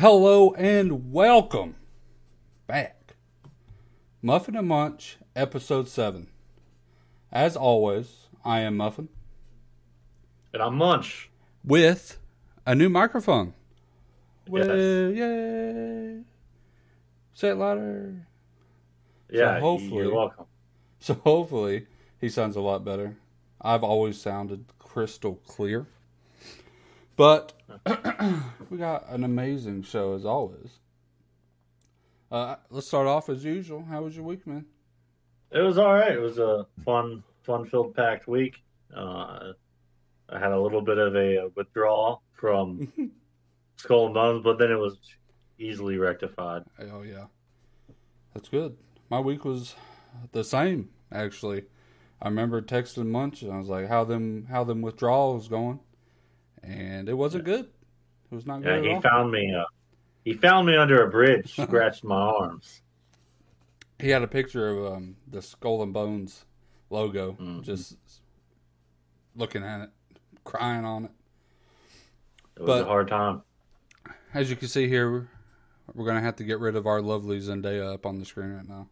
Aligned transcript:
Hello 0.00 0.54
and 0.54 1.12
welcome 1.12 1.76
back. 2.66 3.16
Muffin 4.22 4.56
and 4.56 4.66
Munch, 4.66 5.18
episode 5.36 5.88
7. 5.88 6.28
As 7.30 7.54
always, 7.54 8.28
I 8.42 8.60
am 8.60 8.78
Muffin 8.78 9.10
And 10.54 10.62
I'm 10.62 10.76
Munch. 10.76 11.28
with 11.62 12.18
a 12.64 12.74
new 12.74 12.88
microphone. 12.88 13.52
Yes. 14.50 14.68
Yay. 14.68 16.22
Say 17.34 17.50
it 17.50 17.56
louder. 17.56 18.26
Yeah, 19.30 19.60
hopefully- 19.60 20.04
you're 20.04 20.14
welcome. 20.14 20.46
So 20.98 21.12
hopefully 21.12 21.88
he 22.18 22.30
sounds 22.30 22.56
a 22.56 22.62
lot 22.62 22.86
better. 22.86 23.18
I've 23.60 23.84
always 23.84 24.18
sounded 24.18 24.64
crystal 24.78 25.34
clear. 25.46 25.88
But 27.20 27.52
we 28.70 28.78
got 28.78 29.10
an 29.10 29.24
amazing 29.24 29.82
show 29.82 30.14
as 30.14 30.24
always. 30.24 30.78
Uh, 32.32 32.56
let's 32.70 32.86
start 32.86 33.06
off 33.06 33.28
as 33.28 33.44
usual. 33.44 33.84
How 33.84 34.00
was 34.00 34.16
your 34.16 34.24
week, 34.24 34.46
man? 34.46 34.64
It 35.50 35.60
was 35.60 35.76
all 35.76 35.92
right. 35.92 36.12
It 36.12 36.18
was 36.22 36.38
a 36.38 36.66
fun, 36.82 37.22
fun-filled, 37.42 37.94
packed 37.94 38.26
week. 38.26 38.62
Uh, 38.96 39.52
I 40.30 40.38
had 40.38 40.52
a 40.52 40.58
little 40.58 40.80
bit 40.80 40.96
of 40.96 41.14
a 41.14 41.50
withdrawal 41.54 42.22
from 42.32 42.90
Skull 43.76 44.06
and 44.06 44.14
Bones, 44.14 44.42
but 44.42 44.58
then 44.58 44.70
it 44.70 44.78
was 44.78 44.96
easily 45.58 45.98
rectified. 45.98 46.62
Oh 46.90 47.02
yeah, 47.02 47.26
that's 48.32 48.48
good. 48.48 48.78
My 49.10 49.20
week 49.20 49.44
was 49.44 49.74
the 50.32 50.42
same 50.42 50.88
actually. 51.12 51.64
I 52.22 52.28
remember 52.28 52.62
texting 52.62 53.08
Munch 53.08 53.42
and 53.42 53.52
I 53.52 53.58
was 53.58 53.68
like, 53.68 53.88
"How 53.88 54.04
them 54.04 54.46
how 54.50 54.64
them 54.64 54.80
withdrawals 54.80 55.48
going?" 55.48 55.80
And 56.62 57.08
it 57.08 57.14
wasn't 57.14 57.44
good. 57.44 57.66
It 58.30 58.34
was 58.34 58.46
not 58.46 58.62
Yeah, 58.62 58.76
good 58.76 58.84
he 58.84 58.90
at 58.90 58.94
all. 58.96 59.00
found 59.02 59.32
me. 59.32 59.54
Uh, 59.54 59.64
he 60.24 60.34
found 60.34 60.66
me 60.66 60.76
under 60.76 61.02
a 61.04 61.10
bridge, 61.10 61.52
scratched 61.60 62.04
my 62.04 62.14
arms. 62.20 62.82
He 63.98 64.10
had 64.10 64.22
a 64.22 64.28
picture 64.28 64.68
of 64.68 64.92
um, 64.94 65.16
the 65.28 65.42
Skull 65.42 65.82
and 65.82 65.92
Bones 65.92 66.44
logo, 66.90 67.32
Mhm. 67.40 67.62
just 67.62 67.96
looking 69.36 69.62
at 69.62 69.82
it, 69.82 69.90
crying 70.44 70.84
on 70.84 71.04
it. 71.06 71.10
It 72.56 72.60
was 72.62 72.66
But- 72.66 72.82
a 72.82 72.86
hard 72.86 73.08
time. 73.08 73.42
As 74.32 74.48
you 74.48 74.54
can 74.56 74.68
see 74.68 74.86
here, 74.88 75.28
we're 75.94 76.06
gonna 76.06 76.20
have 76.20 76.36
to 76.36 76.44
get 76.44 76.60
rid 76.60 76.76
of 76.76 76.86
our 76.86 77.02
lovely 77.02 77.40
Zendaya 77.40 77.94
up 77.94 78.06
on 78.06 78.18
the 78.20 78.24
screen 78.24 78.52
right 78.54 78.68
now. 78.68 78.88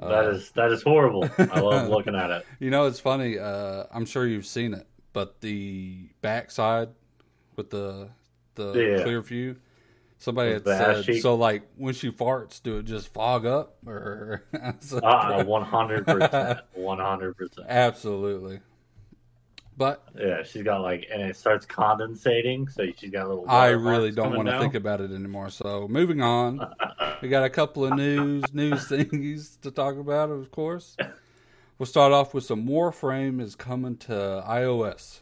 Uh, 0.00 0.08
that 0.08 0.24
is 0.34 0.50
that 0.52 0.72
is 0.72 0.82
horrible. 0.82 1.28
I 1.38 1.60
love 1.60 1.88
looking 1.90 2.16
at 2.16 2.30
it. 2.30 2.46
You 2.58 2.70
know, 2.70 2.86
it's 2.86 2.98
funny. 3.00 3.38
Uh, 3.38 3.84
I'm 3.92 4.04
sure 4.04 4.26
you've 4.26 4.46
seen 4.46 4.74
it, 4.74 4.86
but 5.18 5.40
the 5.40 5.98
backside 6.20 6.90
with 7.56 7.70
the 7.70 8.08
the 8.54 8.72
Yeah. 8.72 9.02
clear 9.02 9.20
view, 9.20 9.56
somebody 10.18 10.52
had 10.52 10.64
With 10.64 10.64
the 10.66 10.74
ass 10.84 10.96
said 10.98 11.04
cheek. 11.06 11.22
so. 11.22 11.34
Like 11.34 11.62
when 11.76 11.92
she 11.92 12.12
farts, 12.12 12.62
do 12.62 12.78
it 12.78 12.84
just 12.84 13.12
fog 13.12 13.44
up 13.44 13.76
or? 13.84 14.44
Uh, 15.02 15.42
One 15.42 15.64
hundred 15.64 16.06
percent, 16.06 16.60
one 16.74 17.00
hundred 17.00 17.36
percent. 17.36 17.66
Absolutely. 17.68 18.60
But 19.76 20.04
Yeah, 20.16 20.44
she's 20.44 20.62
got 20.62 20.82
like, 20.82 21.08
and 21.12 21.20
it 21.20 21.36
starts 21.36 21.66
condensating, 21.66 22.70
so 22.72 22.84
she's 22.96 23.10
got 23.10 23.26
a 23.26 23.28
little. 23.28 23.44
I 23.48 23.70
really 23.70 24.12
don't 24.12 24.36
want 24.36 24.48
to 24.48 24.58
think 24.60 24.74
about 24.76 25.00
it 25.00 25.10
anymore. 25.10 25.50
So 25.50 25.88
moving 25.88 26.20
on, 26.20 26.64
we 27.22 27.28
got 27.28 27.42
a 27.44 27.50
couple 27.50 27.84
of 27.84 27.94
news 27.94 28.54
news 28.54 28.86
things 28.88 29.56
to 29.62 29.72
talk 29.72 29.96
about. 29.96 30.30
Of 30.30 30.52
course, 30.52 30.96
we'll 31.78 31.86
start 31.86 32.12
off 32.12 32.34
with 32.34 32.44
some 32.44 32.66
Warframe 32.66 33.40
is 33.40 33.54
coming 33.54 33.96
to 33.98 34.12
iOS, 34.46 35.20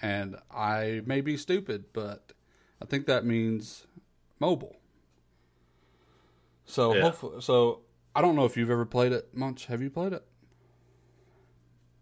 and 0.00 0.36
I 0.50 1.02
may 1.04 1.20
be 1.20 1.36
stupid, 1.36 1.86
but 1.92 2.32
I 2.80 2.84
think 2.86 3.06
that 3.06 3.24
means 3.24 3.86
mobile. 4.38 4.76
So 6.64 6.94
Yeah. 6.94 7.02
hopefully, 7.02 7.40
so 7.40 7.82
I 8.14 8.22
don't 8.22 8.34
know 8.36 8.44
if 8.44 8.56
you've 8.56 8.70
ever 8.70 8.86
played 8.86 9.12
it. 9.12 9.34
Munch, 9.34 9.66
have 9.66 9.82
you 9.82 9.90
played 9.90 10.12
it? 10.12 10.26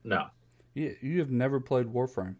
No, 0.05 0.29
Yeah, 0.75 0.91
you 1.01 1.19
have 1.21 1.31
never 1.31 1.61
played 1.61 1.87
Warframe. 1.87 2.37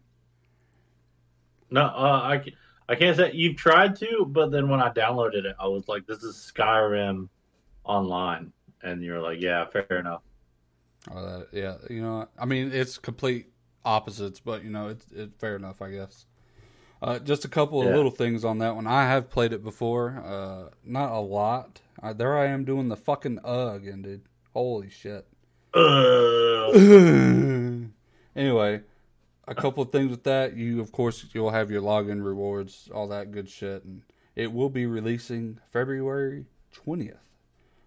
no, 1.71 1.81
uh, 1.81 2.21
I, 2.23 2.43
I 2.87 2.95
can't 2.95 3.17
say 3.17 3.31
you've 3.33 3.55
tried 3.55 3.95
to, 3.97 4.25
but 4.29 4.51
then 4.51 4.69
when 4.69 4.79
I 4.79 4.89
downloaded 4.91 5.45
it, 5.45 5.55
I 5.59 5.67
was 5.67 5.87
like, 5.87 6.05
"This 6.05 6.21
is 6.23 6.35
Skyrim 6.55 7.27
online," 7.83 8.53
and 8.83 9.01
you're 9.01 9.19
like, 9.19 9.41
"Yeah, 9.41 9.65
fair 9.65 9.87
enough." 9.99 10.21
Oh, 11.11 11.21
that, 11.23 11.47
yeah, 11.51 11.75
you 11.89 12.01
know, 12.01 12.27
I 12.39 12.45
mean, 12.45 12.71
it's 12.73 12.97
complete 12.97 13.47
opposites, 13.83 14.39
but 14.39 14.63
you 14.63 14.71
know, 14.71 14.87
it's 14.89 15.05
it, 15.11 15.31
fair 15.37 15.55
enough, 15.55 15.81
I 15.81 15.91
guess. 15.91 16.25
Uh, 17.01 17.19
just 17.19 17.45
a 17.45 17.49
couple 17.49 17.81
of 17.81 17.87
Yeah. 17.87 17.95
little 17.95 18.11
things 18.11 18.43
on 18.43 18.57
that 18.59 18.75
one. 18.75 18.87
I 18.87 19.03
have 19.03 19.29
played 19.29 19.53
it 19.53 19.63
before, 19.63 20.23
uh, 20.25 20.69
not 20.83 21.11
a 21.11 21.19
lot. 21.19 21.81
Uh, 22.01 22.13
there 22.13 22.37
I 22.37 22.47
am 22.47 22.65
doing 22.65 22.89
the 22.89 22.95
fucking 22.97 23.39
uh 23.45 23.73
again, 23.75 24.01
dude. 24.01 24.23
Holy 24.53 24.89
shit. 24.89 25.27
Anyway, 28.35 28.81
a 29.47 29.55
couple 29.55 29.81
of 29.81 29.91
things 29.93 30.11
with 30.11 30.23
that. 30.25 30.57
You, 30.57 30.81
of 30.81 30.91
course, 30.91 31.25
you'll 31.33 31.51
have 31.51 31.71
your 31.71 31.81
login 31.81 32.21
rewards, 32.25 32.89
all 32.93 33.07
that 33.07 33.31
good 33.31 33.49
shit, 33.49 33.85
and 33.85 34.01
it 34.35 34.51
will 34.51 34.69
be 34.69 34.85
releasing 34.85 35.57
February 35.71 36.45
twentieth. 36.73 37.15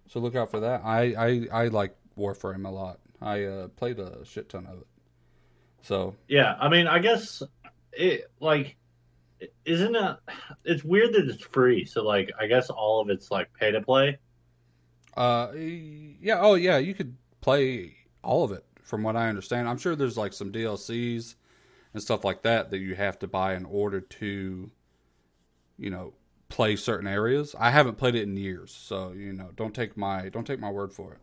So 0.06 0.20
look 0.20 0.34
out 0.34 0.50
for 0.50 0.60
that. 0.60 0.80
I 0.84 1.46
I, 1.52 1.64
I 1.64 1.68
like 1.68 1.94
Warframe 2.16 2.66
a 2.66 2.70
lot. 2.70 2.98
I 3.20 3.44
uh, 3.44 3.68
played 3.68 3.98
a 3.98 4.24
shit 4.24 4.48
ton 4.48 4.66
of 4.66 4.78
it. 4.78 4.86
So 5.82 6.16
Yeah, 6.28 6.56
I 6.58 6.68
mean, 6.68 6.86
I 6.86 6.98
guess 6.98 7.42
it 7.92 8.30
like 8.40 8.76
isn't 9.64 9.94
it? 9.94 10.16
It's 10.64 10.84
weird 10.84 11.12
that 11.14 11.28
it's 11.28 11.42
free. 11.42 11.84
So 11.84 12.02
like, 12.02 12.32
I 12.38 12.46
guess 12.46 12.70
all 12.70 13.00
of 13.00 13.10
it's 13.10 13.30
like 13.30 13.52
pay 13.54 13.70
to 13.70 13.80
play. 13.80 14.18
Uh, 15.16 15.52
yeah. 15.54 16.40
Oh, 16.40 16.54
yeah. 16.54 16.78
You 16.78 16.94
could 16.94 17.16
play 17.40 17.96
all 18.22 18.44
of 18.44 18.52
it, 18.52 18.64
from 18.82 19.02
what 19.02 19.16
I 19.16 19.28
understand. 19.28 19.68
I'm 19.68 19.78
sure 19.78 19.96
there's 19.96 20.18
like 20.18 20.32
some 20.32 20.52
DLCs 20.52 21.34
and 21.94 22.02
stuff 22.02 22.24
like 22.24 22.42
that 22.42 22.70
that 22.70 22.78
you 22.78 22.94
have 22.94 23.18
to 23.20 23.26
buy 23.26 23.54
in 23.54 23.64
order 23.64 24.00
to, 24.00 24.70
you 25.78 25.90
know, 25.90 26.14
play 26.48 26.76
certain 26.76 27.06
areas. 27.06 27.54
I 27.58 27.70
haven't 27.70 27.98
played 27.98 28.14
it 28.14 28.22
in 28.22 28.36
years, 28.36 28.72
so 28.74 29.12
you 29.12 29.32
know, 29.32 29.50
don't 29.54 29.74
take 29.74 29.96
my 29.96 30.28
don't 30.28 30.46
take 30.46 30.60
my 30.60 30.70
word 30.70 30.92
for 30.92 31.12
it. 31.12 31.18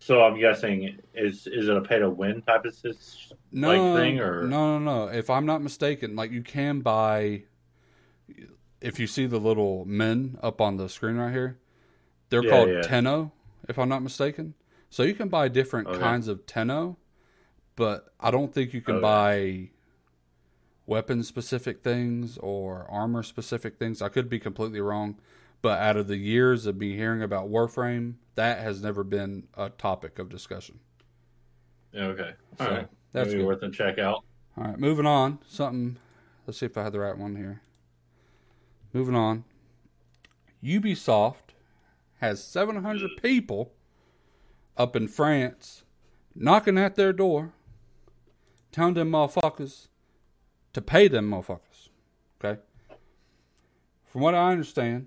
So 0.00 0.22
I'm 0.22 0.38
guessing 0.38 0.98
is 1.14 1.46
is 1.46 1.68
it 1.68 1.76
a 1.76 1.82
pay 1.82 1.98
to 1.98 2.10
win 2.10 2.42
type 2.42 2.64
of 2.64 2.74
No, 3.52 3.68
like 3.68 3.92
thing 3.92 4.18
or 4.20 4.48
no, 4.48 4.78
no, 4.78 5.06
no. 5.06 5.08
If 5.08 5.28
I'm 5.30 5.46
not 5.46 5.62
mistaken, 5.62 6.16
like 6.16 6.30
you 6.30 6.42
can 6.42 6.80
buy. 6.80 7.44
If 8.80 8.98
you 8.98 9.06
see 9.06 9.26
the 9.26 9.38
little 9.38 9.84
men 9.84 10.38
up 10.42 10.60
on 10.60 10.76
the 10.76 10.88
screen 10.88 11.16
right 11.16 11.32
here, 11.32 11.58
they're 12.30 12.42
Yeah, 12.42 12.48
called 12.50 12.68
yeah. 12.68 12.82
Tenno, 12.82 13.32
if 13.68 13.78
I'm 13.78 13.88
not 13.88 14.02
mistaken. 14.02 14.54
So 14.90 15.02
you 15.04 15.14
can 15.14 15.28
buy 15.28 15.48
different 15.48 15.88
Okay. 15.88 15.98
kinds 16.00 16.28
of 16.28 16.46
Tenno, 16.46 16.98
but 17.76 18.12
I 18.20 18.30
don't 18.30 18.52
think 18.54 18.74
you 18.74 18.80
can 18.82 18.98
Okay. 18.98 19.00
buy 19.00 19.70
weapon 20.86 21.22
specific 21.22 21.82
things 21.82 22.38
or 22.38 22.86
armor 22.90 23.22
specific 23.22 23.78
things. 23.78 24.02
I 24.02 24.08
could 24.08 24.28
be 24.28 24.38
completely 24.40 24.80
wrong, 24.80 25.18
but 25.62 25.78
out 25.78 25.96
of 25.96 26.08
the 26.08 26.16
years 26.16 26.66
of 26.66 26.76
me 26.76 26.96
hearing 26.96 27.22
about 27.22 27.50
Warframe, 27.50 28.14
that 28.34 28.58
has 28.60 28.82
never 28.82 29.04
been 29.04 29.48
a 29.56 29.70
topic 29.70 30.18
of 30.18 30.28
discussion. 30.28 30.80
Yeah, 31.92 32.04
okay, 32.04 32.32
all 32.58 32.66
So 32.66 32.72
right, 32.72 32.88
that's 33.12 33.28
maybe 33.28 33.38
good. 33.40 33.46
worth 33.46 33.62
a 33.62 33.70
check 33.70 33.98
out. 33.98 34.24
All 34.56 34.64
right, 34.64 34.78
moving 34.78 35.06
on. 35.06 35.38
Something. 35.46 35.98
Let's 36.46 36.58
see 36.58 36.66
if 36.66 36.76
I 36.76 36.84
had 36.84 36.92
the 36.92 37.00
right 37.00 37.16
one 37.16 37.36
here. 37.36 37.62
Moving 38.92 39.14
on. 39.14 39.44
Ubisoft 40.62 41.54
has 42.20 42.42
700 42.42 43.10
people 43.22 43.72
up 44.76 44.94
in 44.94 45.08
France 45.08 45.84
knocking 46.34 46.78
at 46.78 46.96
their 46.96 47.12
door, 47.12 47.52
telling 48.72 48.94
them 48.94 49.10
motherfuckers 49.10 49.88
to 50.72 50.80
pay 50.82 51.08
them 51.08 51.30
motherfuckers. 51.30 51.88
Okay? 52.42 52.60
From 54.06 54.20
what 54.22 54.34
I 54.34 54.52
understand, 54.52 55.06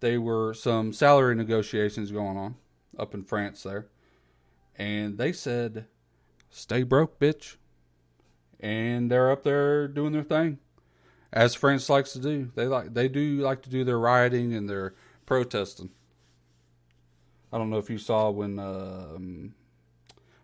there 0.00 0.20
were 0.20 0.54
some 0.54 0.92
salary 0.92 1.34
negotiations 1.34 2.10
going 2.10 2.36
on 2.36 2.56
up 2.98 3.14
in 3.14 3.24
France 3.24 3.62
there. 3.62 3.88
And 4.76 5.16
they 5.16 5.32
said, 5.32 5.86
stay 6.50 6.82
broke, 6.82 7.18
bitch 7.18 7.56
and 8.60 9.10
they're 9.10 9.30
up 9.30 9.42
there 9.42 9.88
doing 9.88 10.12
their 10.12 10.22
thing, 10.22 10.58
as 11.32 11.54
France 11.54 11.88
likes 11.88 12.12
to 12.12 12.18
do. 12.18 12.50
They 12.54 12.66
like 12.66 12.94
they 12.94 13.08
do 13.08 13.38
like 13.38 13.62
to 13.62 13.70
do 13.70 13.84
their 13.84 13.98
rioting 13.98 14.54
and 14.54 14.68
their 14.68 14.94
protesting. 15.26 15.90
I 17.52 17.58
don't 17.58 17.70
know 17.70 17.78
if 17.78 17.90
you 17.90 17.98
saw 17.98 18.30
when 18.30 18.58
um, 18.58 19.54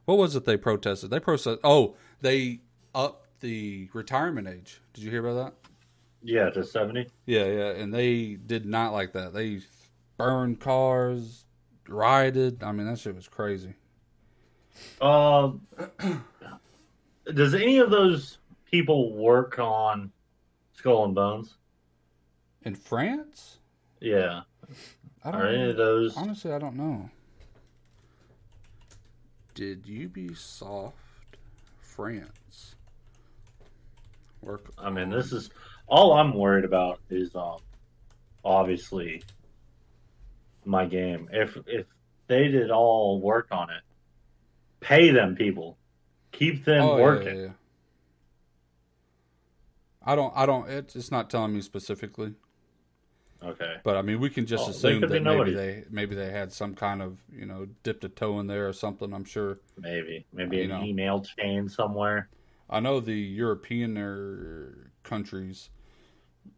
what 0.05 0.19
was 0.19 0.37
it 0.37 0.45
they 0.45 0.57
protested? 0.57 1.11
They 1.11 1.21
protested. 1.21 1.59
Oh, 1.65 1.97
they 2.21 2.61
upped 2.95 3.41
the 3.41 3.89
retirement 3.93 4.47
age. 4.47 4.81
Did 4.93 5.05
you 5.05 5.11
hear 5.11 5.27
about 5.27 5.45
that? 5.45 5.62
Yeah, 6.23 6.51
to 6.51 6.65
seventy. 6.65 7.09
Yeah, 7.27 7.47
yeah, 7.47 7.71
and 7.73 7.93
they 7.93 8.35
did 8.35 8.65
not 8.67 8.93
like 8.93 9.13
that. 9.13 9.33
They 9.35 9.61
burned 10.17 10.61
cars, 10.61 11.45
rioted. 11.89 12.63
I 12.63 12.73
mean, 12.73 12.87
that 12.87 12.99
shit 12.99 13.15
was 13.15 13.29
crazy. 13.29 13.75
Um, 15.01 15.67
does 17.35 17.55
any 17.55 17.79
of 17.79 17.91
those 17.91 18.39
people 18.71 19.13
work 19.15 19.59
on 19.59 20.13
Skull 20.75 21.05
and 21.05 21.15
Bones? 21.15 21.55
In 22.63 22.75
France? 22.75 23.59
Yeah. 24.01 24.43
I 25.25 25.31
don't 25.31 25.41
Are 25.41 25.49
any 25.49 25.71
of 25.71 25.77
those? 25.77 26.17
honestly. 26.17 26.53
I 26.53 26.59
don't 26.59 26.77
know. 26.77 27.11
Did 29.55 29.85
Ubisoft 29.85 30.93
France 31.81 32.75
work? 34.41 34.73
I 34.79 34.89
mean, 34.91 35.11
this 35.11 35.33
is 35.33 35.51
all 35.93 36.15
I'm 36.15 36.33
worried 36.33 36.65
about 36.65 37.01
is 37.11 37.37
um, 37.37 37.59
obviously 38.43 39.23
my 40.65 40.87
game. 40.87 41.29
If 41.31 41.59
if 41.67 41.85
they 42.29 42.49
did 42.49 42.71
all 42.71 43.21
work 43.21 43.49
on 43.51 43.69
it, 43.69 43.83
pay 44.81 45.11
them 45.11 45.37
people, 45.37 45.77
keep 46.33 46.65
them 46.65 46.83
Oh, 46.83 46.97
working. 46.97 47.37
yeah, 47.37 47.43
yeah. 47.43 47.51
I 50.03 50.17
don't. 50.17 50.33
I 50.35 50.47
don't. 50.47 50.69
It's, 50.69 50.97
it's 50.97 51.11
not 51.11 51.29
telling 51.29 51.53
me 51.53 51.61
specifically, 51.61 52.33
Okay. 53.45 53.75
but 53.85 53.95
I 53.95 54.01
mean, 54.03 54.19
we 54.19 54.31
can 54.31 54.47
just 54.47 54.67
Oh, 54.67 54.71
assume 54.71 55.03
that 55.03 55.11
maybe 55.11 55.25
nobody. 55.25 55.55
they 55.55 55.85
maybe 55.91 56.15
they 56.15 56.31
had 56.31 56.55
some 56.55 56.75
kind 56.75 57.03
of 57.03 57.19
you 57.31 57.45
know 57.45 57.67
dipped 57.83 58.03
a 58.05 58.09
toe 58.09 58.41
in 58.41 58.47
there 58.47 58.67
or 58.67 58.73
something. 58.73 59.13
I'm 59.13 59.25
sure. 59.25 59.59
Maybe 59.79 60.25
maybe 60.33 60.57
You 60.57 60.65
an 60.65 60.71
know. 60.71 60.83
email 60.85 61.21
chain 61.21 61.69
somewhere. 61.69 62.31
I 62.71 62.81
know 62.81 62.99
the 62.99 63.13
European 63.13 63.99
er, 63.99 64.91
countries 65.03 65.69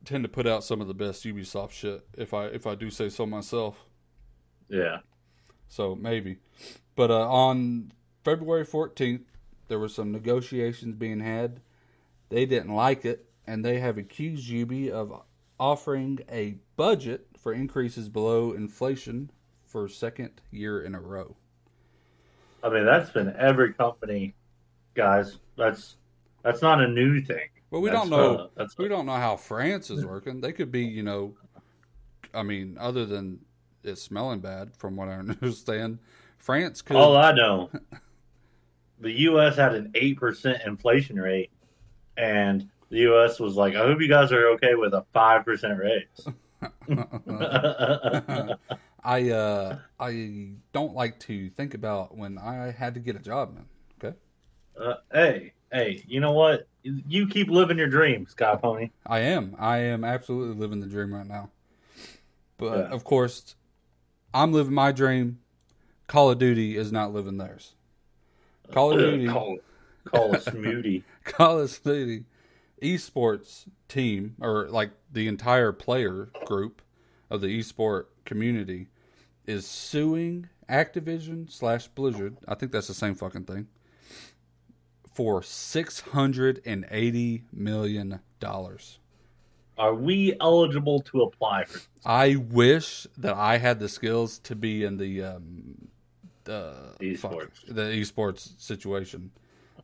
tend 0.05 0.25
to 0.25 0.29
put 0.29 0.47
out 0.47 0.65
some 0.65 0.81
of 0.81 0.89
the 0.89 0.95
best 0.95 1.25
Ubisoft 1.25 1.73
shit. 1.73 2.07
If 2.17 2.35
I 2.35 2.47
if 2.47 2.67
I 2.67 2.75
do 2.75 2.91
say 2.91 3.09
so 3.09 3.27
myself. 3.27 3.77
Yeah. 4.69 4.99
So 5.69 5.95
maybe. 5.95 6.39
But 6.95 7.11
uh, 7.11 7.29
on 7.29 7.93
February 8.23 8.67
14th, 8.67 9.25
there 9.69 9.79
were 9.79 9.89
some 9.89 10.13
negotiations 10.13 10.95
being 10.95 11.21
had. 11.21 11.61
They 12.29 12.47
didn't 12.47 12.75
like 12.75 13.05
it, 13.05 13.27
and 13.47 13.65
they 13.65 13.81
have 13.81 13.99
accused 13.99 14.49
Ubi 14.49 14.91
of 14.91 15.23
offering 15.59 16.21
a 16.31 16.57
budget 16.77 17.27
for 17.39 17.53
increases 17.53 18.09
below 18.09 18.53
inflation 18.53 19.31
for 19.65 19.89
second 19.89 20.41
year 20.51 20.83
in 20.83 20.95
a 20.95 21.01
row. 21.01 21.37
I 22.63 22.71
mean, 22.71 22.87
that's 22.87 23.11
been 23.11 23.35
every 23.39 23.75
company, 23.75 24.35
guys. 24.95 25.39
That's 25.57 25.97
that's 26.43 26.63
not 26.63 26.81
a 26.81 26.89
new 26.89 27.21
thing. 27.21 27.49
But 27.75 27.81
we 27.81 27.91
That's, 27.91 28.09
don't 28.09 28.11
know. 28.11 28.51
we 28.79 28.87
don't 28.87 29.05
know 29.05 29.17
how 29.17 29.35
France 29.37 29.91
is 29.91 30.07
working. 30.07 30.41
They 30.41 30.53
could 30.53 30.71
be, 30.71 30.85
you 30.85 31.03
know, 31.03 31.35
I 32.33 32.45
mean, 32.45 32.77
other 32.79 33.05
than 33.05 33.41
it 33.83 33.97
smelling 33.99 34.39
bad, 34.39 34.77
from 34.77 34.95
what 34.95 35.09
I 35.09 35.15
understand, 35.15 35.99
France 36.39 36.83
could. 36.83 36.95
all 36.95 37.17
I 37.17 37.33
know. 37.33 37.71
The 39.01 39.11
U.S. 39.23 39.57
had 39.57 39.75
an 39.75 39.91
eight 39.97 40.19
percent 40.19 40.63
inflation 40.65 41.17
rate, 41.17 41.51
and 42.17 42.69
the 42.91 42.99
U.S. 42.99 43.41
was 43.41 43.57
like, 43.57 43.75
"I 43.75 43.79
hope 43.79 44.01
you 44.01 44.09
guys 44.09 44.31
are 44.31 44.51
okay 44.51 44.77
with 44.77 44.95
a 44.95 45.05
five 45.13 45.45
percent 45.45 45.77
raise." 45.77 46.29
I 49.03 49.31
uh 49.31 49.79
I 49.99 50.51
don't 50.73 50.95
like 50.95 51.19
to 51.21 51.51
think 51.51 51.75
about 51.75 52.17
when 52.17 52.39
I 52.39 52.71
had 52.71 52.95
to 52.95 53.01
get 53.01 53.17
a 53.17 53.19
job, 53.19 53.53
man. 53.53 53.67
Okay, 53.99 54.17
uh, 54.81 54.95
hey, 55.13 55.55
hey, 55.75 56.05
you 56.07 56.21
know 56.21 56.33
what? 56.33 56.69
You 56.83 57.27
keep 57.27 57.51
living 57.51 57.77
your 57.77 57.89
dream, 57.89 58.27
Sky 58.27 58.57
Pony. 58.57 58.91
I 59.07 59.21
am. 59.21 59.57
I 59.59 59.79
am 59.79 60.05
absolutely 60.05 60.55
living 60.59 60.81
the 60.81 60.87
dream 60.87 61.13
right 61.13 61.27
now. 61.27 61.51
But 62.57 62.89
Yeah. 62.89 62.95
of 62.95 63.05
course, 63.05 63.57
I'm 64.33 64.53
living 64.53 64.73
my 64.73 64.93
dream. 64.93 65.41
Call 66.07 66.31
of 66.31 66.39
Duty 66.39 66.77
is 66.77 66.93
not 66.93 67.13
living 67.13 67.39
theirs. 67.39 67.75
Call 68.71 68.93
of 68.93 68.99
Duty. 68.99 69.29
Call, 69.29 69.59
call 70.05 70.35
a 70.35 70.39
smoothie. 70.39 71.03
Call 71.25 71.59
of 71.61 71.83
Duty 71.83 72.25
esports 72.83 73.65
team, 73.89 74.37
or 74.41 74.69
like 74.69 74.91
the 75.11 75.27
entire 75.27 75.73
player 75.73 76.31
group 76.45 76.83
of 77.31 77.41
the 77.41 77.59
esport 77.59 78.07
community, 78.25 78.89
is 79.47 79.67
suing 79.67 80.49
Activision 80.69 81.51
slash 81.51 81.89
Blizzard. 81.89 82.37
I 82.47 82.55
think 82.55 82.73
that's 82.73 82.89
the 82.89 82.95
same 82.95 83.15
fucking 83.15 83.45
thing. 83.45 83.69
For 85.15 85.43
six 85.43 86.01
hundred 86.01 86.61
and 86.67 86.85
eighty 86.91 87.45
million 87.53 88.21
dollars. 88.41 88.99
Are 89.79 89.95
we 89.95 90.35
eligible 90.41 91.01
to 91.03 91.23
apply 91.23 91.65
for? 91.65 91.81
I 92.05 92.37
wish 92.37 93.07
that 93.19 93.35
I 93.35 93.59
had 93.59 93.79
the 93.81 93.89
skills 93.89 94.39
to 94.41 94.55
be 94.57 94.85
in 94.85 94.97
the 94.97 95.23
um, 95.23 95.89
the 96.45 96.75
fuck, 97.19 97.33
Esports. 97.33 97.67
the 97.69 97.83
esports 97.83 98.61
situation, 98.61 99.31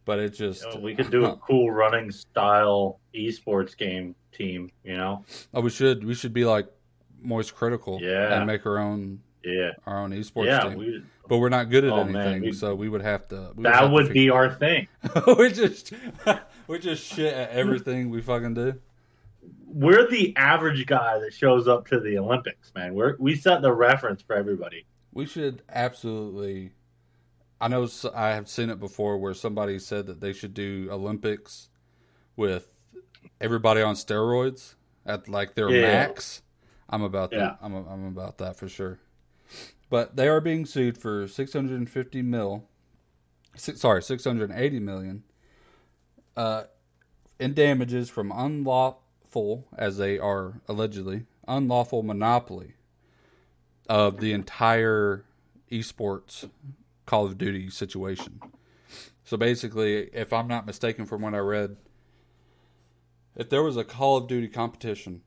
but 0.05 0.19
it 0.19 0.31
just 0.35 0.65
You 0.65 0.75
know, 0.75 0.81
we 0.81 0.95
could 0.97 1.11
do 1.11 1.25
a 1.27 1.37
cool 1.49 1.71
running 1.71 2.11
style 2.11 2.99
esports 3.15 3.77
game 3.77 4.15
team. 4.33 4.71
You 4.85 4.97
know? 4.97 5.25
Oh, 5.55 5.61
we 5.61 5.71
should 5.71 6.05
we 6.05 6.15
should 6.15 6.33
be 6.35 6.45
like 6.45 6.67
Moist 7.23 7.55
Critical, 7.55 7.99
Yeah. 8.03 8.35
and 8.37 8.47
make 8.47 8.67
our 8.67 8.79
own 8.79 9.21
Yeah, 9.45 9.71
our 9.87 9.99
own 10.03 10.11
esports 10.11 10.47
yeah. 10.47 10.61
team. 10.69 10.79
We, 10.79 11.03
but 11.31 11.39
we're 11.39 11.49
not 11.49 11.71
good 11.71 11.85
at 11.85 11.93
Oh, 11.93 12.05
man, 12.05 12.17
anything, 12.27 12.43
we- 12.43 12.53
so 12.53 12.75
we 12.75 12.89
would 12.91 13.01
have 13.03 13.27
to. 13.29 13.53
That 13.59 13.75
have 13.75 13.93
would 13.93 14.07
fig- 14.09 14.15
be 14.15 14.29
our 14.31 14.51
thing. 14.51 14.89
we're 15.27 15.49
just 15.49 15.93
we're 16.67 16.79
just 16.79 17.03
shit 17.05 17.33
at 17.33 17.51
everything 17.51 18.11
we 18.11 18.21
fucking 18.21 18.53
do. 18.55 18.75
We're 19.67 20.11
the 20.11 20.37
average 20.37 20.85
guy 20.87 21.21
that 21.21 21.33
shows 21.33 21.69
up 21.69 21.87
to 21.89 22.01
the 22.01 22.19
Olympics, 22.19 22.73
man. 22.75 22.95
We're 22.95 23.17
we 23.19 23.37
set 23.37 23.63
the 23.63 23.73
reference 23.73 24.21
for 24.21 24.35
everybody. 24.37 24.85
We 25.13 25.25
should 25.25 25.63
absolutely. 25.71 26.73
I 27.61 27.69
know 27.69 27.87
I 28.15 28.31
have 28.31 28.49
seen 28.49 28.69
it 28.71 28.81
before 28.81 29.19
where 29.19 29.35
somebody 29.35 29.79
said 29.79 30.07
that 30.07 30.21
they 30.21 30.33
should 30.33 30.55
do 30.55 30.89
Olympics 30.91 31.69
with 32.35 32.67
everybody 33.41 33.83
on 33.83 33.95
steroids 33.95 34.75
at 35.07 35.29
like 35.29 35.55
their 35.55 35.71
Yeah. 35.71 35.83
max. 35.83 36.43
I'm 36.89 37.03
about 37.03 37.33
Yeah. 37.33 37.39
that. 37.39 37.59
I'm 37.63 37.75
I'm 37.75 38.07
about 38.09 38.39
that 38.39 38.57
for 38.57 38.69
sure. 38.69 38.99
But 39.91 40.17
they 40.17 40.29
are 40.29 40.41
being 40.41 40.65
sued 40.65 40.97
for 40.97 41.27
650 41.29 42.23
mil. 42.23 42.65
Six, 43.57 43.81
sorry, 43.81 44.03
680 44.03 44.79
million. 44.79 45.25
Uh, 46.37 46.65
in 47.39 47.53
damages 47.53 48.09
from 48.09 48.33
unlawful, 48.33 49.67
as 49.77 49.99
they 49.99 50.19
are 50.19 50.61
allegedly 50.69 51.27
unlawful 51.49 52.03
monopoly 52.03 52.75
of 53.89 54.21
the 54.21 54.33
entire 54.33 55.25
esports 55.71 56.49
Call 57.07 57.27
of 57.27 57.37
Duty 57.37 57.71
situation. 57.71 58.41
So 59.25 59.37
basically, 59.37 60.11
if 60.13 60.33
I'm 60.33 60.47
not 60.47 60.67
mistaken 60.67 61.07
from 61.07 61.23
what 61.23 61.35
I 61.35 61.39
read, 61.39 61.77
if 63.35 63.49
there 63.49 63.65
was 63.65 63.77
a 63.77 63.85
Call 63.85 64.17
of 64.17 64.29
Duty 64.29 64.47
competition 64.47 65.23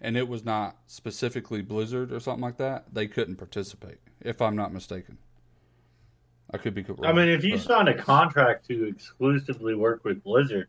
and 0.00 0.16
it 0.16 0.28
was 0.28 0.44
not 0.44 0.76
specifically 0.86 1.62
Blizzard 1.62 2.12
or 2.12 2.20
something 2.20 2.42
like 2.42 2.58
that, 2.58 2.92
they 2.92 3.06
couldn't 3.06 3.36
participate. 3.36 3.98
If 4.20 4.40
I'm 4.42 4.56
not 4.56 4.72
mistaken, 4.72 5.18
I 6.52 6.58
could 6.58 6.74
be 6.74 6.82
wrong. 6.82 7.04
I 7.04 7.12
mean, 7.12 7.28
if 7.28 7.44
you 7.44 7.52
but- 7.56 7.60
signed 7.62 7.88
a 7.88 7.94
contract 7.94 8.66
to 8.68 8.84
exclusively 8.86 9.74
work 9.74 10.04
with 10.04 10.22
Blizzard, 10.22 10.68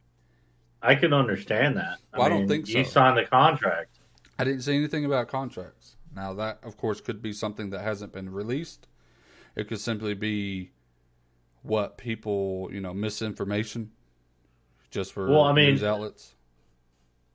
I 0.82 0.96
can 0.96 1.14
understand 1.14 1.78
that. 1.78 2.00
Well, 2.14 2.24
I 2.24 2.30
don't 2.30 2.40
mean, 2.42 2.48
think 2.48 2.68
you 2.70 2.84
so. 2.84 2.92
signed 2.92 3.18
the 3.18 3.26
contract. 3.26 4.00
I 4.40 4.44
didn't 4.44 4.62
say 4.62 4.76
anything 4.76 5.06
about 5.06 5.28
contracts. 5.28 5.96
Now 6.16 6.34
that, 6.36 6.60
of 6.64 6.78
course, 6.78 7.02
could 7.02 7.22
be 7.22 7.34
something 7.34 7.72
that 7.72 7.82
hasn't 7.82 8.14
been 8.14 8.30
released. 8.32 8.88
It 9.56 9.68
could 9.68 9.80
simply 9.80 10.14
be 10.14 10.72
what 11.64 11.98
people, 11.98 12.70
you 12.72 12.80
know, 12.80 12.94
misinformation, 12.94 13.92
just 14.92 15.14
for 15.14 15.28
Well, 15.30 15.42
I 15.44 15.54
mean- 15.54 15.72
news 15.72 15.84
outlets. 15.84 16.36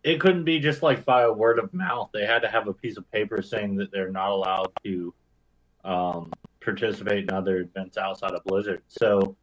It 0.04 0.20
couldn't 0.20 0.44
be 0.44 0.58
just 0.58 0.82
like 0.82 1.04
by 1.04 1.22
a 1.22 1.32
word 1.32 1.58
of 1.58 1.72
mouth. 1.72 2.10
They 2.12 2.26
had 2.26 2.42
to 2.42 2.48
have 2.48 2.66
a 2.66 2.72
piece 2.72 2.96
of 2.96 3.10
paper 3.12 3.40
saying 3.40 3.76
that 3.76 3.92
they're 3.92 4.10
not 4.10 4.30
allowed 4.30 4.72
to 4.84 5.14
um, 5.84 6.32
participate 6.60 7.24
in 7.24 7.30
other 7.30 7.58
events 7.60 7.96
outside 7.96 8.32
of 8.32 8.42
Blizzard. 8.44 8.82
So 8.88 9.36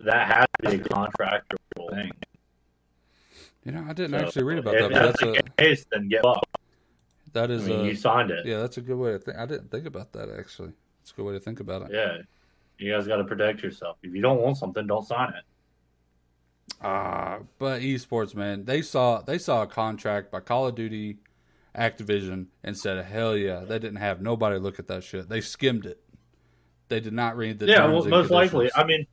that 0.00 0.26
has 0.28 0.46
to 0.62 0.70
be 0.70 0.76
a 0.76 0.78
contractual 0.84 1.58
thing. 1.90 2.10
You 3.64 3.72
know, 3.72 3.84
I 3.88 3.92
didn't 3.92 4.18
So, 4.18 4.26
actually 4.26 4.44
read 4.44 4.58
about 4.58 4.74
if 4.74 4.80
that, 4.80 4.92
but 4.92 5.02
that's 5.02 5.20
the 5.20 5.38
a 5.38 5.62
case, 5.62 5.86
then 5.92 6.08
get 6.08 6.24
up. 6.24 6.48
that 7.32 7.50
I 7.50 7.56
mean, 7.58 7.80
a 7.80 7.84
you 7.84 7.94
signed 7.94 8.30
it. 8.30 8.44
yeah, 8.46 8.58
that's 8.58 8.76
a 8.78 8.80
good 8.80 8.96
way 8.96 9.12
to 9.12 9.18
think. 9.18 9.36
I 9.36 9.46
didn't 9.46 9.70
think 9.70 9.86
about 9.86 10.12
that 10.14 10.28
actually. 10.30 10.72
It's 11.02 11.12
a 11.12 11.14
good 11.14 11.24
way 11.24 11.32
to 11.34 11.40
think 11.40 11.60
about 11.60 11.82
it. 11.82 11.88
Yeah. 11.92 12.18
You 12.78 12.92
guys 12.92 13.06
got 13.06 13.16
to 13.16 13.24
protect 13.24 13.62
yourself. 13.62 13.98
If 14.02 14.14
you 14.14 14.22
don't 14.22 14.40
want 14.40 14.56
something, 14.56 14.86
don't 14.86 15.06
sign 15.06 15.28
it. 15.30 15.44
Ah, 16.80 17.38
but 17.58 17.82
esports, 17.82 18.34
man, 18.34 18.64
they 18.64 18.82
saw 18.82 19.20
they 19.20 19.38
saw 19.38 19.62
a 19.62 19.66
contract 19.66 20.30
by 20.30 20.40
Call 20.40 20.66
of 20.66 20.74
Duty, 20.74 21.18
Activision, 21.76 22.46
and 22.64 22.76
said, 22.76 23.04
"Hell 23.04 23.36
yeah!" 23.36 23.60
They 23.60 23.78
didn't 23.78 23.96
have 23.96 24.20
nobody 24.20 24.58
look 24.58 24.78
at 24.78 24.88
that 24.88 25.04
shit. 25.04 25.28
They 25.28 25.40
skimmed 25.40 25.86
it. 25.86 26.02
They 26.88 27.00
did 27.00 27.12
not 27.12 27.36
read 27.36 27.58
the 27.58 27.66
yeah, 27.66 27.86
well, 27.86 28.04
most 28.04 28.30
likely. 28.30 28.70
I 28.74 28.84
mean, 28.84 29.06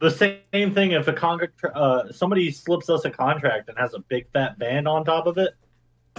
the 0.00 0.10
same 0.10 0.74
thing 0.74 0.92
if 0.92 1.08
a 1.08 1.12
contract, 1.12 1.64
uh, 1.64 2.12
somebody 2.12 2.50
slips 2.50 2.88
us 2.88 3.04
a 3.04 3.10
contract 3.10 3.68
and 3.68 3.78
has 3.78 3.94
a 3.94 4.00
big 4.00 4.30
fat 4.32 4.58
band 4.58 4.86
on 4.86 5.04
top 5.04 5.26
of 5.26 5.38
it, 5.38 5.54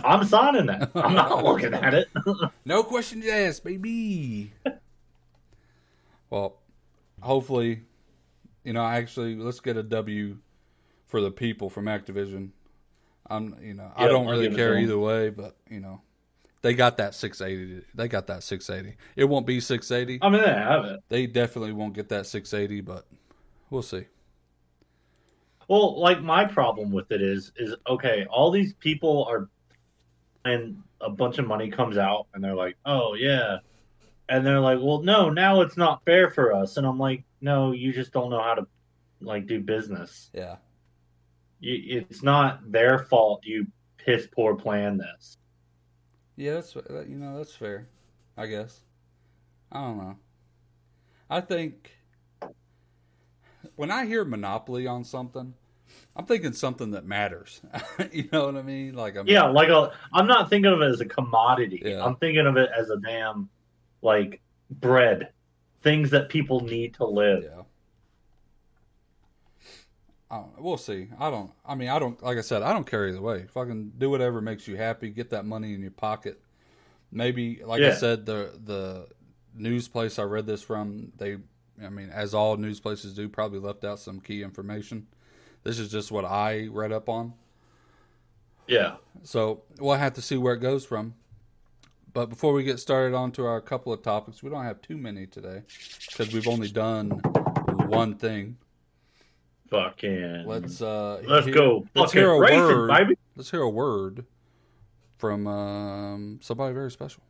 I'm 0.03 0.25
signing 0.25 0.65
that. 0.67 0.91
I'm 0.95 1.13
not 1.13 1.43
looking 1.43 1.74
at 1.74 1.93
it. 1.93 2.07
No 2.65 2.83
questions 2.83 3.25
asked, 3.25 3.63
baby. 3.63 4.53
well, 6.29 6.57
hopefully, 7.19 7.81
you 8.63 8.74
know, 8.74 8.86
actually, 8.86 9.36
let's 9.36 9.59
get 9.59 9.75
a 9.75 9.83
W 9.83 10.38
for 11.10 11.20
the 11.20 11.32
people 11.32 11.70
from 11.70 11.86
Activision. 11.86 12.51
I'm, 13.30 13.56
you 13.62 13.74
know, 13.74 13.92
I 13.96 14.08
don't 14.08 14.28
really 14.28 14.56
care 14.56 14.78
either 14.78 14.98
way, 14.98 15.30
but 15.30 15.58
you 15.70 15.82
know, 15.82 16.01
They 16.62 16.74
got 16.74 16.98
that 16.98 17.16
680. 17.16 17.86
They 17.94 18.08
got 18.08 18.28
that 18.28 18.44
680. 18.44 18.98
It 19.16 19.25
won't 19.25 19.46
be 19.46 19.60
680. 19.60 20.20
I 20.22 20.30
mean, 20.30 20.42
they 20.42 20.48
have 20.48 20.86
it. 20.86 21.00
They 21.08 21.25
definitely 21.25 21.72
won't 21.74 21.94
get 21.94 22.10
that 22.10 22.25
680, 22.25 22.82
but 22.82 23.06
we'll 23.70 23.82
see. 23.82 24.06
Well, 25.68 26.00
like 26.00 26.22
my 26.22 26.46
problem 26.46 26.92
with 26.92 27.12
it 27.12 27.22
is, 27.22 27.51
is 27.56 27.75
okay. 27.88 28.25
All 28.30 28.51
these 28.51 28.74
people 28.74 29.25
are, 29.30 29.48
and 30.44 30.82
a 31.00 31.10
bunch 31.10 31.38
of 31.38 31.48
money 31.48 31.70
comes 31.70 31.98
out, 31.98 32.28
and 32.34 32.44
they're 32.44 32.56
like, 32.56 32.75
"Oh 32.86 33.13
yeah," 33.13 33.60
and 34.28 34.46
they're 34.46 34.60
like, 34.60 34.80
"Well, 34.82 35.01
no, 35.04 35.30
now 35.30 35.62
it's 35.62 35.78
not 35.78 36.04
fair 36.06 36.30
for 36.32 36.54
us." 36.54 36.78
And 36.78 36.88
I'm 36.88 36.98
like, 36.98 37.24
"No, 37.39 37.72
you 37.72 37.94
just 37.94 38.12
don't 38.12 38.32
know 38.32 38.42
how 38.42 38.56
to 38.56 38.68
like 39.22 39.46
do 39.46 39.62
business. 39.62 40.32
Yeah. 40.34 40.56
You, 41.60 42.04
it's 42.10 42.24
not 42.24 42.72
their 42.72 43.00
fault. 43.00 43.46
You 43.46 43.68
piss 43.98 44.28
poor 44.32 44.56
plan 44.56 44.98
this." 44.98 45.38
Yeah, 46.36 46.56
that's 46.56 46.75
uh, 46.75 47.06
you 47.08 47.18
know 47.18 47.38
that's 47.38 47.56
fair. 47.56 47.88
I 48.38 48.48
guess. 48.48 48.82
I 49.72 49.82
don't 49.82 49.98
know. 49.98 50.18
I 51.30 51.42
think 51.42 51.92
when 53.75 53.92
I 53.92 54.06
hear 54.06 54.25
monopoly 54.25 54.88
on 54.88 55.04
something, 55.04 55.54
I'm 56.16 56.25
thinking 56.25 56.54
something 56.54 56.92
that 56.92 57.06
matters. 57.06 57.62
you 58.12 58.30
know 58.32 58.46
what 58.46 58.56
I 58.56 58.62
mean? 58.62 58.94
Like 58.96 59.16
I'm 59.16 59.28
Yeah, 59.28 59.46
like 59.46 59.70
a. 59.70 59.92
I'm 60.13 60.28
not 60.28 60.50
thinking 60.50 60.72
of 60.72 60.82
it 60.82 60.92
as 60.92 61.01
a 61.01 61.06
commodity. 61.06 61.82
Yeah. 61.84 62.04
I'm 62.04 62.16
thinking 62.18 62.46
of 62.48 62.58
it 62.58 62.70
as 62.78 62.89
a 62.89 62.98
damn, 62.98 63.50
like 64.01 64.42
bread, 64.72 65.30
things 65.82 66.10
that 66.12 66.30
people 66.30 66.62
need 66.62 66.94
to 66.96 67.06
live. 67.06 67.44
Yeah. 67.44 67.62
I 70.31 70.38
don't. 70.38 70.62
We'll 70.62 70.77
see. 70.77 71.07
I 71.19 71.31
don't. 71.31 71.51
I 71.65 71.75
mean, 71.75 71.89
I 71.89 71.98
don't. 72.00 72.21
Like 72.21 72.38
I 72.38 72.41
said, 72.41 72.62
I 72.62 72.71
don't 72.74 72.86
care 72.86 73.07
either 73.07 73.21
way. 73.21 73.45
Fucking 73.53 73.93
do 73.98 74.09
whatever 74.09 74.41
makes 74.41 74.67
you 74.67 74.75
happy. 74.77 75.09
Get 75.09 75.31
that 75.31 75.45
money 75.45 75.74
in 75.74 75.81
your 75.81 75.91
pocket. 75.91 76.39
Maybe, 77.12 77.62
like 77.65 77.81
I 77.81 77.93
said, 77.95 78.25
the 78.27 78.51
the 78.63 79.07
news 79.55 79.88
place 79.88 80.19
I 80.19 80.24
read 80.24 80.45
this 80.45 80.62
from, 80.62 81.12
they, 81.17 81.38
I 81.83 81.89
mean, 81.89 82.09
as 82.09 82.33
all 82.33 82.57
news 82.57 82.79
places 82.79 83.13
do, 83.13 83.27
probably 83.27 83.59
left 83.59 83.83
out 83.83 84.00
some 84.00 84.19
key 84.19 84.43
information. 84.43 85.07
This 85.63 85.79
is 85.79 85.91
just 85.91 86.12
what 86.12 86.25
I 86.25 86.67
read 86.71 86.91
up 86.91 87.09
on. 87.09 87.33
Yeah. 88.67 88.95
So 89.24 89.63
we'll 89.79 89.95
have 89.95 90.13
to 90.13 90.21
see 90.21 90.38
where 90.38 90.53
it 90.53 90.59
goes 90.59 90.86
from. 90.86 91.15
But 92.13 92.29
before 92.29 92.53
we 92.53 92.63
get 92.63 92.79
started 92.79 93.15
on 93.15 93.31
to 93.33 93.45
our 93.45 93.62
couple 93.62 93.93
of 93.93 94.01
topics, 94.01 94.41
we 94.41 94.50
don't 94.50 94.63
have 94.63 94.81
too 94.81 94.98
many 94.98 95.27
today 95.27 95.63
because 96.09 96.33
we've 96.33 96.48
only 96.48 96.69
done 96.69 97.09
one 97.88 98.15
thing. 98.15 98.57
Fucking. 99.70 100.46
Let's 100.46 100.82
uh 100.82 101.22
Let's 101.28 101.46
hear- 101.46 101.56
go. 101.56 101.88
Let's 101.96 102.12
hear 102.14 102.32
a 102.32 102.40
racing, 102.40 102.60
word. 102.60 102.88
baby. 102.90 103.18
Let's 103.36 103.52
hear 103.52 103.62
a 103.62 103.70
word 103.70 104.26
from 105.18 105.48
um, 105.48 106.40
somebody 106.42 106.74
very 106.74 106.92
special. 106.92 107.24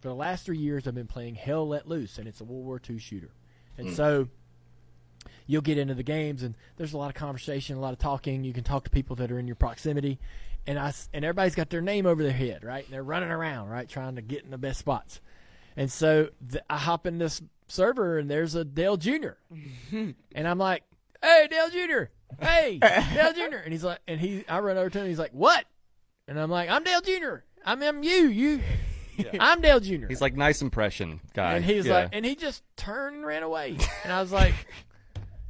For 0.00 0.08
the 0.08 0.14
last 0.14 0.44
three 0.46 0.58
years, 0.58 0.88
I've 0.88 0.94
been 0.94 1.06
playing 1.06 1.36
Hell 1.36 1.68
Let 1.68 1.86
Loose, 1.88 2.18
and 2.18 2.26
it's 2.26 2.40
a 2.40 2.44
World 2.44 2.64
War 2.64 2.80
II 2.88 2.98
shooter. 2.98 3.30
And 3.78 3.88
Hmm. 3.88 3.94
so 3.94 4.28
you'll 5.46 5.62
get 5.62 5.78
into 5.78 5.94
the 5.94 6.02
games, 6.02 6.42
and 6.42 6.56
there's 6.76 6.92
a 6.92 6.98
lot 6.98 7.08
of 7.08 7.14
conversation, 7.14 7.76
a 7.76 7.80
lot 7.80 7.92
of 7.92 7.98
talking. 7.98 8.42
You 8.42 8.52
can 8.52 8.64
talk 8.64 8.84
to 8.84 8.90
people 8.90 9.14
that 9.16 9.30
are 9.30 9.38
in 9.38 9.46
your 9.46 9.54
proximity, 9.56 10.18
and 10.66 10.78
I 10.78 10.88
s- 10.88 11.08
and 11.12 11.24
everybody's 11.24 11.54
got 11.54 11.70
their 11.70 11.80
name 11.80 12.04
over 12.06 12.22
their 12.22 12.32
head, 12.32 12.64
right? 12.64 12.84
And 12.84 12.92
they're 12.92 13.02
running 13.04 13.30
around, 13.30 13.68
right, 13.68 13.88
trying 13.88 14.16
to 14.16 14.22
get 14.22 14.44
in 14.44 14.50
the 14.50 14.58
best 14.58 14.80
spots. 14.80 15.20
And 15.76 15.90
so 15.90 16.30
th- 16.50 16.64
I 16.68 16.78
hop 16.78 17.06
in 17.06 17.18
this 17.18 17.40
server, 17.68 18.18
and 18.18 18.28
there's 18.30 18.54
a 18.54 18.64
Dale 18.64 18.96
Jr. 18.96 19.32
and 19.92 20.14
I'm 20.48 20.58
like, 20.58 20.82
"Hey, 21.22 21.46
Dale 21.50 21.70
Jr. 21.70 22.02
Hey, 22.44 22.78
Dale 22.78 23.32
Jr." 23.32 23.56
And 23.64 23.72
he's 23.72 23.84
like, 23.84 23.98
and 24.08 24.20
he, 24.20 24.44
I 24.48 24.58
run 24.60 24.76
over 24.76 24.90
to 24.90 25.00
him, 25.00 25.06
he's 25.06 25.18
like, 25.18 25.32
"What?" 25.32 25.64
And 26.28 26.38
I'm 26.40 26.50
like, 26.50 26.68
"I'm 26.70 26.82
Dale 26.84 27.00
Jr. 27.00 27.34
I'm, 27.64 27.82
I'm 27.82 28.02
you, 28.02 28.26
you." 28.28 28.60
I'm 29.38 29.60
Dale 29.60 29.78
Jr. 29.78 30.06
He's 30.08 30.20
like 30.22 30.34
nice 30.36 30.62
impression 30.62 31.20
guy. 31.34 31.54
And 31.54 31.64
he's 31.64 31.86
Yeah. 31.86 31.94
like, 31.94 32.08
and 32.12 32.24
he 32.24 32.34
just 32.34 32.62
turned 32.76 33.16
and 33.16 33.26
ran 33.26 33.42
away. 33.42 33.76
And 34.04 34.12
I 34.12 34.20
was 34.20 34.32
like, 34.32 34.54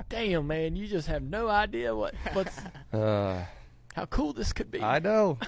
"Damn, 0.08 0.46
man, 0.48 0.74
you 0.76 0.86
just 0.88 1.06
have 1.08 1.22
no 1.22 1.48
idea 1.48 1.94
what 1.94 2.14
what's 2.32 2.58
uh, 2.92 3.44
how 3.94 4.06
cool 4.06 4.32
this 4.32 4.52
could 4.52 4.70
be." 4.70 4.82
I 4.82 4.98
know. 4.98 5.38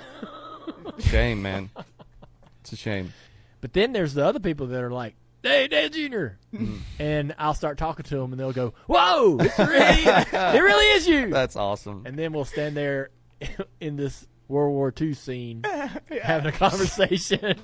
shame, 1.00 1.42
man. 1.42 1.70
It's 2.60 2.72
a 2.72 2.76
shame. 2.76 3.12
But 3.60 3.72
then 3.72 3.92
there's 3.92 4.14
the 4.14 4.24
other 4.24 4.40
people 4.40 4.68
that 4.68 4.82
are 4.82 4.90
like, 4.92 5.16
"Hey, 5.44 5.68
Dale 5.68 5.88
Jr." 5.88 6.26
and 6.98 7.34
I'll 7.38 7.54
start 7.54 7.78
talking 7.78 8.04
to 8.04 8.16
them, 8.16 8.32
and 8.32 8.40
they'll 8.40 8.52
go, 8.52 8.74
"Whoa, 8.86 9.36
it's 9.40 9.58
really, 9.58 9.76
it 9.78 10.60
really 10.62 10.86
is 10.96 11.06
you." 11.06 11.30
That's 11.30 11.56
awesome. 11.56 12.02
and 12.06 12.18
then 12.18 12.32
we'll 12.32 12.44
stand 12.44 12.76
there 12.76 13.10
in 13.80 13.96
this 13.96 14.26
World 14.48 14.72
War 14.74 14.92
II 15.00 15.14
scene 15.14 15.62
having 16.22 16.46
a 16.46 16.52
conversation. 16.52 17.58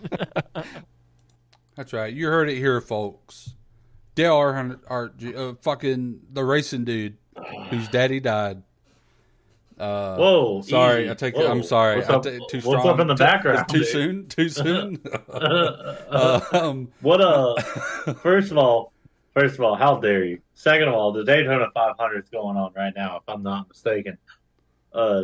That's 1.76 1.92
right. 1.92 2.12
You 2.12 2.26
heard 2.28 2.48
it 2.48 2.56
here, 2.56 2.80
folks. 2.80 3.54
Dale 4.14 4.36
Earnhardt, 4.36 4.80
Art- 4.88 5.24
uh, 5.34 5.54
fucking 5.62 6.20
the 6.32 6.44
racing 6.44 6.84
dude 6.84 7.16
whose 7.70 7.88
daddy 7.88 8.20
died. 8.20 8.62
Uh, 9.80 10.16
Whoa. 10.16 10.60
Sorry, 10.62 11.02
easy. 11.04 11.10
I 11.10 11.14
take. 11.14 11.36
Whoa. 11.36 11.50
I'm 11.50 11.62
sorry. 11.62 11.96
What's 11.96 12.10
I 12.10 12.14
up, 12.14 12.22
ta- 12.22 12.38
too 12.50 12.60
what's 12.64 12.84
up 12.84 13.00
in 13.00 13.06
the 13.06 13.14
background? 13.14 13.66
Too 13.70 13.82
soon. 13.84 14.28
Too 14.28 14.48
soon. 14.50 15.00
uh, 15.32 16.40
um, 16.52 16.88
What 17.00 17.20
uh 17.22 17.54
first 18.22 18.50
of 18.52 18.58
all, 18.58 18.92
first 19.34 19.54
of 19.54 19.60
all, 19.62 19.74
how 19.76 19.96
dare 19.96 20.24
you? 20.24 20.40
Second 20.54 20.88
of 20.88 20.94
all, 20.94 21.12
the 21.12 21.24
Daytona 21.24 21.68
500 21.72 22.22
is 22.24 22.28
going 22.28 22.56
on 22.58 22.72
right 22.76 22.92
now, 22.94 23.16
if 23.16 23.22
I'm 23.26 23.42
not 23.42 23.68
mistaken. 23.68 24.18
Uh, 24.92 25.22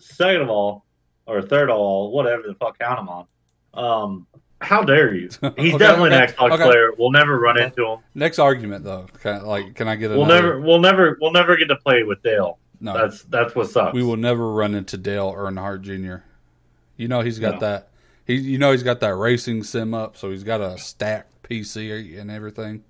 second 0.00 0.42
of 0.42 0.50
all, 0.50 0.84
or 1.26 1.40
third 1.42 1.70
of 1.70 1.76
all, 1.76 2.10
whatever 2.10 2.42
the 2.48 2.54
fuck 2.54 2.78
count 2.78 2.98
I'm 2.98 3.08
on. 3.08 3.26
Um, 3.74 4.26
how 4.60 4.82
dare 4.82 5.14
you? 5.14 5.28
He's 5.56 5.74
Okay, 5.74 5.78
definitely 5.78 6.10
okay, 6.10 6.24
an 6.24 6.28
Xbox 6.28 6.50
okay. 6.54 6.64
player. 6.64 6.90
We'll 6.98 7.12
never 7.12 7.38
run 7.38 7.60
into 7.60 7.86
him. 7.86 7.98
next 8.14 8.40
argument 8.40 8.82
though. 8.84 9.06
Can, 9.22 9.44
like, 9.44 9.76
can 9.76 9.86
I 9.86 9.94
get 9.94 10.10
We'll 10.10 10.24
another? 10.24 10.42
never, 10.42 10.60
we'll 10.60 10.80
never, 10.80 11.18
we'll 11.20 11.32
never 11.32 11.56
get 11.56 11.66
to 11.66 11.76
play 11.76 12.02
with 12.02 12.20
Dale. 12.24 12.58
No, 12.80 12.92
That's 12.94 13.22
that's 13.24 13.54
what 13.54 13.68
sucks. 13.70 13.94
we 13.94 14.02
will 14.02 14.16
never 14.16 14.52
run 14.52 14.74
into 14.74 14.96
Dale 14.96 15.32
Earnhardt 15.32 15.82
Jr. 15.82 16.22
You 16.96 17.08
know 17.08 17.20
he's 17.20 17.38
got 17.38 17.54
No. 17.54 17.60
that. 17.60 17.88
He, 18.26 18.34
you 18.36 18.58
know 18.58 18.72
he's 18.72 18.82
got 18.82 19.00
that 19.00 19.14
racing 19.14 19.62
sim 19.64 19.94
up, 19.94 20.16
so 20.16 20.30
he's 20.30 20.44
got 20.44 20.60
a 20.60 20.76
stacked 20.78 21.42
PC 21.48 22.20
and 22.20 22.30
everything. 22.30 22.84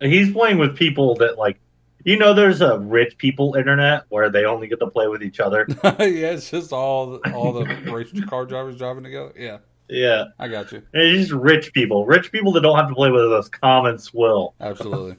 He's 0.00 0.32
playing 0.32 0.58
with 0.58 0.76
people 0.76 1.14
that 1.16 1.38
like, 1.38 1.58
you 2.04 2.18
know, 2.18 2.34
there's 2.34 2.60
a 2.60 2.78
rich 2.78 3.16
people 3.16 3.54
internet 3.54 4.02
where 4.10 4.28
they 4.28 4.44
only 4.44 4.66
get 4.68 4.78
to 4.80 4.88
play 4.88 5.08
with 5.08 5.22
each 5.22 5.40
other. 5.40 5.66
yeah, 5.82 5.94
it's 5.98 6.50
just 6.50 6.72
all 6.72 7.18
the, 7.18 7.32
all 7.32 7.52
the 7.54 7.64
race 7.90 8.12
car 8.28 8.44
drivers 8.44 8.76
driving 8.76 9.04
together. 9.04 9.32
Yeah, 9.36 9.58
yeah, 9.88 10.24
I 10.38 10.48
got 10.48 10.70
you. 10.72 10.82
it's 10.92 11.28
just 11.28 11.32
rich 11.32 11.72
people, 11.72 12.04
rich 12.04 12.30
people 12.30 12.52
that 12.52 12.60
don't 12.60 12.76
have 12.76 12.88
to 12.88 12.94
play 12.94 13.10
with 13.10 13.32
us 13.32 13.48
common 13.48 13.98
swill. 13.98 14.52
Absolutely. 14.60 15.16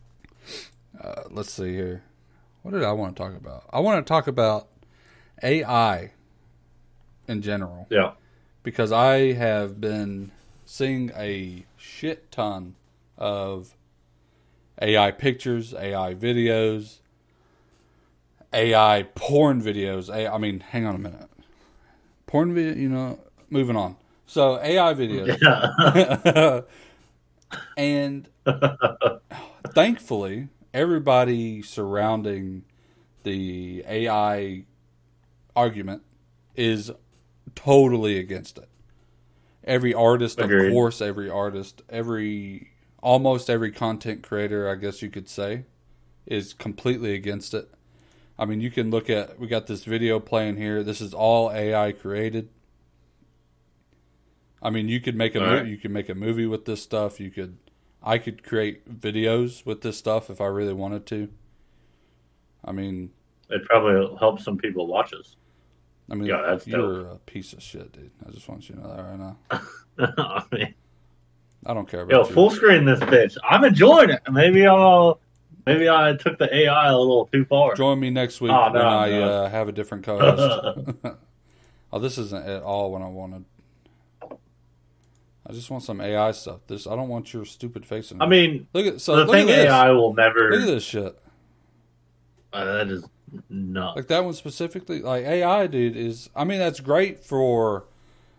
uh, 1.02 1.22
let's 1.30 1.52
see 1.52 1.74
here. 1.74 2.02
What 2.62 2.72
did 2.72 2.82
I 2.82 2.92
want 2.92 3.16
to 3.16 3.22
talk 3.22 3.34
about? 3.34 3.64
I 3.72 3.80
want 3.80 4.04
to 4.04 4.08
talk 4.08 4.26
about 4.26 4.68
AI 5.42 6.12
in 7.26 7.42
general 7.42 7.86
Yeah. 7.90 8.12
because 8.62 8.92
I 8.92 9.32
have 9.32 9.80
been 9.80 10.32
seeing 10.64 11.10
a 11.16 11.64
shit 11.76 12.30
ton 12.30 12.74
of 13.16 13.74
AI 14.80 15.10
pictures, 15.10 15.74
AI 15.74 16.14
videos, 16.14 16.98
AI 18.52 19.06
porn 19.14 19.62
videos. 19.62 20.10
I 20.14 20.36
mean, 20.38 20.60
hang 20.60 20.84
on 20.86 20.94
a 20.94 20.98
minute. 20.98 21.28
Porn 22.26 22.54
video, 22.54 22.74
you 22.74 22.88
know, 22.88 23.18
moving 23.48 23.76
on. 23.76 23.96
So 24.26 24.58
AI 24.60 24.94
videos. 24.94 25.38
Yeah. 25.42 26.60
and 27.76 28.28
thankfully, 29.74 30.48
everybody 30.72 31.62
surrounding 31.62 32.64
the 33.22 33.84
AI 33.86 34.64
argument 35.54 36.02
is 36.54 36.90
totally 37.54 38.18
against 38.18 38.58
it. 38.58 38.68
Every 39.64 39.92
artist, 39.92 40.40
Agreed. 40.40 40.66
of 40.66 40.72
course, 40.72 41.00
every 41.00 41.28
artist, 41.28 41.82
every 41.88 42.70
almost 43.02 43.50
every 43.50 43.70
content 43.70 44.22
creator, 44.22 44.68
I 44.68 44.74
guess 44.74 45.02
you 45.02 45.10
could 45.10 45.28
say, 45.28 45.64
is 46.26 46.54
completely 46.54 47.14
against 47.14 47.54
it. 47.54 47.70
I 48.38 48.46
mean, 48.46 48.60
you 48.60 48.70
can 48.70 48.90
look 48.90 49.10
at 49.10 49.38
we 49.38 49.46
got 49.46 49.66
this 49.66 49.84
video 49.84 50.18
playing 50.18 50.56
here. 50.56 50.82
This 50.82 51.00
is 51.00 51.12
all 51.12 51.52
AI 51.52 51.92
created. 51.92 52.48
I 54.62 54.70
mean, 54.70 54.88
you 54.88 55.00
could 55.00 55.16
make 55.16 55.34
a 55.34 55.40
right. 55.40 55.66
you 55.66 55.76
could 55.76 55.90
make 55.90 56.08
a 56.08 56.14
movie 56.14 56.46
with 56.46 56.64
this 56.64 56.82
stuff. 56.82 57.20
You 57.20 57.30
could, 57.30 57.58
I 58.02 58.18
could 58.18 58.42
create 58.42 59.00
videos 59.00 59.64
with 59.66 59.82
this 59.82 59.96
stuff 59.98 60.30
if 60.30 60.40
I 60.40 60.46
really 60.46 60.72
wanted 60.72 61.06
to. 61.06 61.28
I 62.64 62.72
mean, 62.72 63.10
it 63.48 63.64
probably 63.64 64.16
helps 64.18 64.44
some 64.44 64.56
people 64.56 64.86
watch 64.86 65.12
us. 65.12 65.36
I 66.10 66.14
mean, 66.14 66.26
Yeah, 66.28 66.42
that's 66.46 66.66
you're 66.66 67.06
a 67.06 67.16
piece 67.18 67.52
of 67.52 67.62
shit, 67.62 67.92
dude. 67.92 68.10
I 68.26 68.30
just 68.30 68.48
want 68.48 68.68
you 68.68 68.74
to 68.76 68.80
know 68.82 68.96
that 68.96 69.02
right 69.02 69.18
now. 69.18 69.36
I 70.18 70.42
mean, 70.52 70.74
I 71.66 71.74
don't 71.74 71.88
care 71.88 72.00
yo, 72.00 72.06
about 72.20 72.28
you. 72.28 72.34
full 72.34 72.50
screen 72.50 72.84
this 72.84 73.00
bitch. 73.00 73.36
I'm 73.48 73.64
enjoying 73.64 74.10
it. 74.10 74.20
Maybe 74.30 74.66
I'll, 74.66 75.20
maybe 75.66 75.88
I 75.88 76.14
took 76.16 76.38
the 76.38 76.54
AI 76.54 76.88
a 76.88 76.96
little 76.98 77.26
too 77.26 77.44
far. 77.44 77.74
Join 77.76 78.00
me 78.00 78.10
next 78.10 78.40
week 78.40 78.50
Oh, 78.52 78.64
when 78.64 78.72
no, 78.74 78.80
I 78.88 79.12
uh, 79.12 79.48
have 79.50 79.68
a 79.68 79.72
different 79.72 80.04
co-host. 80.04 80.96
Oh, 81.92 81.98
this 81.98 82.18
isn't 82.18 82.46
at 82.46 82.62
all 82.62 82.92
what 82.92 83.02
I 83.02 83.08
wanted. 83.08 83.44
I 85.50 85.52
just 85.52 85.68
want 85.68 85.82
some 85.82 86.00
AI 86.00 86.30
stuff. 86.30 86.60
This 86.68 86.86
I 86.86 86.94
don't 86.94 87.08
want 87.08 87.32
your 87.32 87.44
stupid 87.44 87.84
face 87.84 88.12
in 88.12 88.22
I 88.22 88.26
mean, 88.26 88.68
look 88.72 88.86
at 88.86 89.00
so 89.00 89.16
the 89.16 89.24
look 89.24 89.34
thing 89.34 89.50
at 89.50 89.56
this. 89.56 89.66
AI 89.66 89.90
will 89.90 90.14
never. 90.14 90.48
Look 90.52 90.60
at 90.60 90.66
this 90.66 90.84
shit. 90.84 91.18
Uh, 92.52 92.64
that 92.64 92.88
is 92.88 93.04
nuts. 93.48 93.96
Like 93.96 94.06
that 94.06 94.24
one 94.24 94.34
specifically, 94.34 95.02
like 95.02 95.24
AI, 95.24 95.66
dude, 95.66 95.96
is. 95.96 96.30
I 96.36 96.44
mean, 96.44 96.60
that's 96.60 96.78
great 96.78 97.18
for 97.18 97.86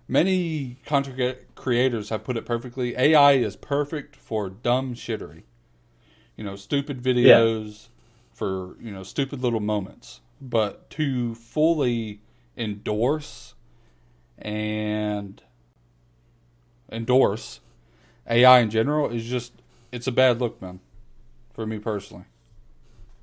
many 0.07 0.77
content 0.85 1.39
creators 1.55 2.07
have 2.09 2.23
put 2.23 2.37
it 2.37 2.45
perfectly. 2.45 2.95
AI 2.95 3.33
is 3.33 3.57
perfect 3.57 4.15
for 4.15 4.49
dumb 4.49 4.93
shittery. 4.95 5.43
You 6.37 6.45
know, 6.45 6.55
stupid 6.55 7.03
videos 7.03 7.89
for 8.33 8.77
you 8.79 8.91
know 8.91 9.03
stupid 9.03 9.41
little 9.41 9.59
moments. 9.59 10.21
But 10.39 10.89
to 10.91 11.35
fully 11.35 12.21
endorse 12.55 13.53
and 14.37 15.43
endorse 16.91 17.59
AI 18.27 18.59
in 18.59 18.69
general 18.69 19.09
is 19.09 19.25
just 19.25 19.53
it's 19.91 20.07
a 20.07 20.11
bad 20.11 20.39
look, 20.39 20.61
man. 20.61 20.79
For 21.53 21.65
me 21.65 21.79
personally. 21.79 22.23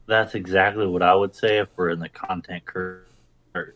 That's 0.07 0.35
exactly 0.35 0.87
what 0.87 1.03
I 1.03 1.15
would 1.15 1.35
say 1.35 1.59
if 1.59 1.69
we're 1.77 1.91
in 1.91 1.99
the 1.99 2.09
content 2.09 2.65
cur- 2.65 3.03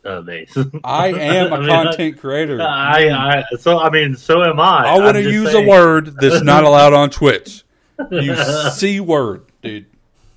uh, 0.04 0.20
base. 0.20 0.56
I 0.84 1.08
am 1.08 1.52
a 1.52 1.56
I 1.56 1.60
mean, 1.60 1.68
content 1.68 2.18
creator. 2.18 2.60
I, 2.60 3.10
I, 3.10 3.56
so 3.58 3.78
I 3.78 3.90
mean, 3.90 4.16
so 4.16 4.42
am 4.42 4.60
I. 4.60 4.88
I 4.88 4.98
want 4.98 5.16
to 5.16 5.22
use 5.22 5.52
saying. 5.52 5.66
a 5.66 5.68
word 5.68 6.16
that's 6.20 6.42
not 6.42 6.64
allowed 6.68 6.92
on 6.92 7.10
Twitch. 7.10 7.64
You 8.10 8.36
c 8.72 9.00
word, 9.00 9.44
dude. 9.62 9.86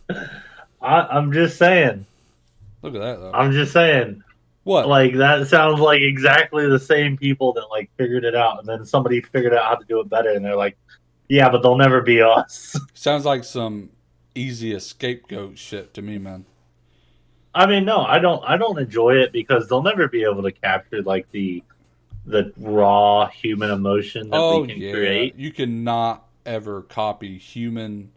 I, 0.10 1.02
I'm 1.02 1.32
just 1.32 1.58
saying. 1.58 2.06
Look 2.82 2.96
at 2.96 3.02
that 3.02 3.20
though. 3.20 3.32
I'm 3.34 3.52
just 3.52 3.74
saying. 3.74 4.24
What? 4.66 4.88
Like 4.88 5.16
that 5.16 5.48
sounds 5.48 5.80
like 5.80 6.02
exactly 6.02 6.68
the 6.68 6.80
same 6.80 7.16
people 7.18 7.54
that 7.54 7.68
like 7.70 7.90
figured 7.98 8.26
it 8.26 8.36
out, 8.36 8.60
and 8.60 8.68
then 8.68 8.84
somebody 8.84 9.22
figured 9.22 9.54
out 9.54 9.64
how 9.64 9.76
to 9.76 9.86
do 9.86 10.00
it 10.00 10.10
better, 10.10 10.32
and 10.32 10.44
they're 10.44 10.56
like, 10.56 10.76
"Yeah, 11.30 11.50
but 11.50 11.62
they'll 11.62 11.78
never 11.78 12.02
be 12.02 12.20
us." 12.22 12.76
Sounds 12.96 13.26
like 13.26 13.44
some 13.44 13.92
easy 14.34 14.78
scapegoat 14.80 15.58
shit 15.60 15.94
to 15.94 16.02
me, 16.02 16.18
man. 16.18 16.46
I 17.54 17.68
mean, 17.68 17.86
no, 17.86 18.02
I 18.02 18.18
don't. 18.18 18.44
I 18.44 18.58
don't 18.58 18.80
enjoy 18.80 19.18
it 19.18 19.32
because 19.32 19.70
they'll 19.70 19.84
never 19.84 20.08
be 20.08 20.24
able 20.24 20.42
to 20.42 20.52
capture 20.52 21.04
like 21.04 21.32
the 21.32 21.64
the 22.26 22.52
raw 22.58 23.28
human 23.28 23.70
emotion 23.70 24.32
that 24.32 24.38
oh 24.38 24.62
we 24.62 24.68
can 24.70 24.82
yeah, 24.82 24.92
create. 24.92 25.36
you 25.36 25.52
cannot 25.52 26.26
ever 26.44 26.82
copy 26.82 27.38
human 27.38 28.12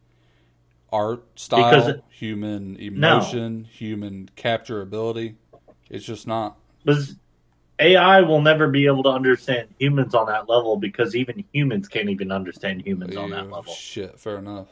art 0.90 1.38
style, 1.38 1.70
Because- 1.70 2.00
human 2.08 2.76
emotion, 2.76 3.64
human 3.64 4.30
capture 4.34 4.80
ability. 4.80 5.36
It's 5.90 6.04
just 6.04 6.26
not. 6.26 6.56
Because 6.84 7.16
AI 7.78 8.20
will 8.22 8.40
never 8.40 8.68
be 8.68 8.86
able 8.86 9.02
to 9.04 9.08
understand 9.10 9.68
humans 9.78 10.14
on 10.14 10.26
that 10.26 10.48
level 10.48 10.76
because 10.76 11.14
even 11.14 11.44
humans 11.52 11.88
can't 11.88 12.08
even 12.08 12.32
understand 12.32 12.82
humans 12.84 13.16
on 13.16 13.30
that 13.30 13.50
level. 13.50 13.72
Shit, 13.72 14.18
fair 14.18 14.38
enough. 14.38 14.68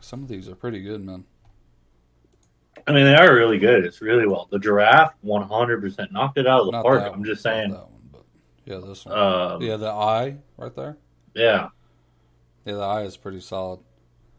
Some 0.00 0.22
of 0.22 0.28
these 0.28 0.48
are 0.48 0.54
pretty 0.54 0.82
good, 0.82 1.04
man. 1.04 1.24
I 2.86 2.92
mean, 2.92 3.04
they 3.04 3.14
are 3.16 3.34
really 3.34 3.58
good. 3.58 3.84
It's 3.84 4.00
really 4.00 4.26
well. 4.26 4.46
The 4.50 4.58
giraffe, 4.60 5.14
one 5.20 5.42
hundred 5.42 5.80
percent 5.80 6.12
knocked 6.12 6.38
it 6.38 6.46
out 6.46 6.60
of 6.60 6.66
the 6.66 6.72
Not 6.72 6.84
park. 6.84 7.02
I'm 7.02 7.10
one, 7.12 7.24
just 7.24 7.42
saying. 7.42 7.70
that 7.70 7.90
one, 7.90 8.08
but 8.12 8.24
yeah, 8.64 8.78
this 8.78 9.04
one. 9.04 9.18
Um, 9.18 9.62
yeah, 9.62 9.76
the 9.76 9.88
eye 9.90 10.36
right 10.56 10.74
there. 10.74 10.96
yeah. 11.34 11.68
Yeah, 12.64 12.74
the 12.74 12.82
eye 12.82 13.02
is 13.02 13.16
pretty 13.16 13.40
solid. 13.40 13.80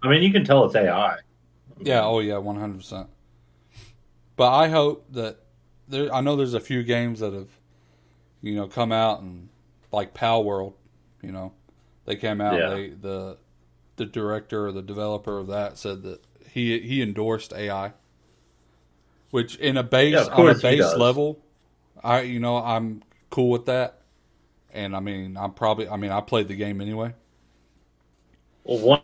I 0.04 0.10
mean, 0.10 0.22
you 0.22 0.32
can 0.34 0.44
tell 0.44 0.66
it's 0.66 0.76
AI. 0.76 1.18
Yeah, 1.82 2.04
oh 2.04 2.20
yeah, 2.20 2.38
one 2.38 2.58
hundred 2.58 2.78
percent. 2.78 3.08
But 4.38 4.54
I 4.54 4.70
hope 4.70 5.12
that 5.12 5.40
there. 5.90 6.14
I 6.14 6.22
know 6.22 6.38
there's 6.38 6.54
a 6.54 6.62
few 6.62 6.84
games 6.84 7.20
that 7.20 7.34
have, 7.34 7.50
you 8.42 8.56
know, 8.56 8.68
come 8.68 8.94
out 8.94 9.22
and 9.22 9.50
like 9.92 10.14
Palworld, 10.14 10.74
you 11.22 11.32
know, 11.34 11.54
they 12.06 12.16
came 12.16 12.40
out. 12.40 12.58
Yeah. 12.58 12.70
They 12.70 12.90
the 12.90 13.38
the 13.98 14.06
director 14.06 14.68
or 14.68 14.72
the 14.72 14.84
developer 14.84 15.40
of 15.40 15.48
that 15.48 15.80
said 15.80 16.04
that 16.04 16.22
he 16.50 16.80
he 16.80 17.02
endorsed 17.02 17.52
AI, 17.52 17.94
which 19.32 19.58
in 19.58 19.76
a 19.76 19.84
base 19.84 20.14
Yeah, 20.14 20.36
on 20.36 20.50
a 20.50 20.56
base 20.56 20.96
level, 20.96 21.40
I 22.04 22.22
you 22.22 22.40
know 22.40 22.58
I'm 22.58 23.04
cool 23.32 23.50
with 23.50 23.66
that, 23.66 24.02
and 24.72 24.96
I 24.96 25.00
mean 25.00 25.36
I'm 25.36 25.54
probably 25.54 25.90
I 25.90 25.98
mean 25.98 26.12
I 26.12 26.22
played 26.22 26.48
the 26.48 26.56
game 26.56 26.80
anyway. 26.80 27.16
Well, 28.64 28.80
one 28.80 29.02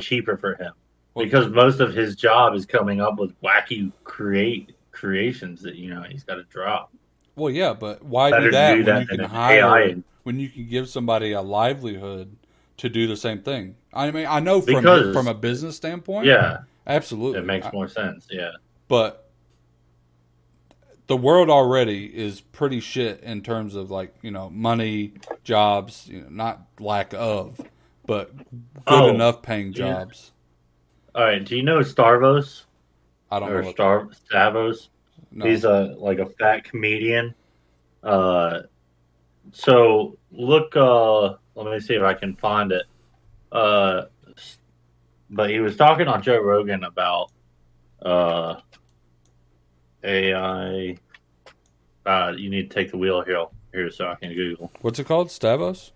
cheaper 0.00 0.36
for 0.36 0.56
him 0.56 0.74
because 1.18 1.48
most 1.50 1.80
of 1.80 1.92
his 1.94 2.16
job 2.16 2.54
is 2.54 2.64
coming 2.66 3.00
up 3.00 3.18
with 3.18 3.38
wacky 3.42 3.92
create 4.04 4.74
creations 4.92 5.62
that 5.62 5.74
you 5.76 5.92
know 5.94 6.02
he's 6.02 6.24
got 6.24 6.36
to 6.36 6.44
drop. 6.44 6.90
Well, 7.36 7.50
yeah, 7.52 7.72
but 7.72 8.02
why 8.02 8.30
Better 8.30 8.44
do 8.46 8.50
that, 8.52 8.70
do 8.72 8.76
when 8.78 8.84
that 8.86 9.00
you 9.02 9.06
can 9.06 9.20
hire 9.24 9.64
AI. 9.64 9.96
when 10.24 10.40
you 10.40 10.48
can 10.48 10.66
give 10.68 10.88
somebody 10.88 11.32
a 11.32 11.40
livelihood 11.42 12.34
to 12.78 12.88
do 12.88 13.06
the 13.06 13.16
same 13.16 13.42
thing? 13.42 13.76
I 13.92 14.10
mean, 14.10 14.26
I 14.26 14.40
know 14.40 14.60
from 14.60 14.74
Because- 14.82 15.12
from 15.14 15.28
a 15.28 15.34
business 15.34 15.76
standpoint, 15.76 16.26
Yeah, 16.26 16.58
absolutely, 16.86 17.38
it 17.40 17.44
makes 17.46 17.66
I- 17.66 17.70
more 17.72 17.88
sense. 17.88 18.26
Yeah, 18.30 18.50
but 18.88 19.24
the 21.06 21.16
world 21.16 21.48
already 21.48 22.04
is 22.06 22.40
pretty 22.40 22.80
shit 22.80 23.20
in 23.22 23.40
terms 23.42 23.74
of 23.74 23.90
like 23.90 24.14
you 24.22 24.30
know 24.30 24.50
money, 24.50 25.12
jobs, 25.44 26.08
you 26.10 26.20
know, 26.22 26.28
not 26.30 26.62
lack 26.80 27.14
of, 27.14 27.60
but 28.06 28.36
good 28.36 28.54
Oh, 28.86 29.08
enough 29.10 29.42
paying 29.42 29.72
yeah. 29.72 30.02
All 31.18 31.24
right. 31.24 31.44
Do 31.44 31.56
you 31.56 31.64
know 31.64 31.80
Starvos 31.80 32.62
I 33.28 33.40
don't 33.40 33.48
know. 33.50 33.56
or 33.56 33.62
What, 33.64 33.72
Star 33.74 34.08
Stavos? 34.30 34.88
no. 35.32 35.46
He's 35.46 35.64
a 35.64 35.96
like 35.98 36.20
a 36.20 36.26
fat 36.26 36.62
comedian. 36.62 37.34
Uh, 38.04 38.60
so 39.50 40.16
look. 40.30 40.76
Uh, 40.76 41.34
let 41.56 41.72
me 41.72 41.80
see 41.80 41.94
if 41.94 42.02
I 42.04 42.14
can 42.14 42.36
find 42.36 42.70
it. 42.70 42.84
Uh, 43.50 44.02
but 45.28 45.50
he 45.50 45.58
was 45.58 45.76
talking 45.76 46.06
on 46.06 46.22
Joe 46.22 46.38
Rogan 46.38 46.84
about 46.84 47.32
uh 48.00 48.60
AI. 50.04 50.96
Uh, 52.06 52.32
you 52.36 52.48
need 52.48 52.70
to 52.70 52.74
take 52.74 52.92
the 52.92 52.96
wheel 52.96 53.22
here, 53.22 53.44
here 53.74 53.90
so 53.90 54.06
I 54.06 54.14
can 54.14 54.32
Google. 54.32 54.70
What's 54.82 55.00
it 55.00 55.08
called? 55.08 55.30
Stavos. 55.30 55.90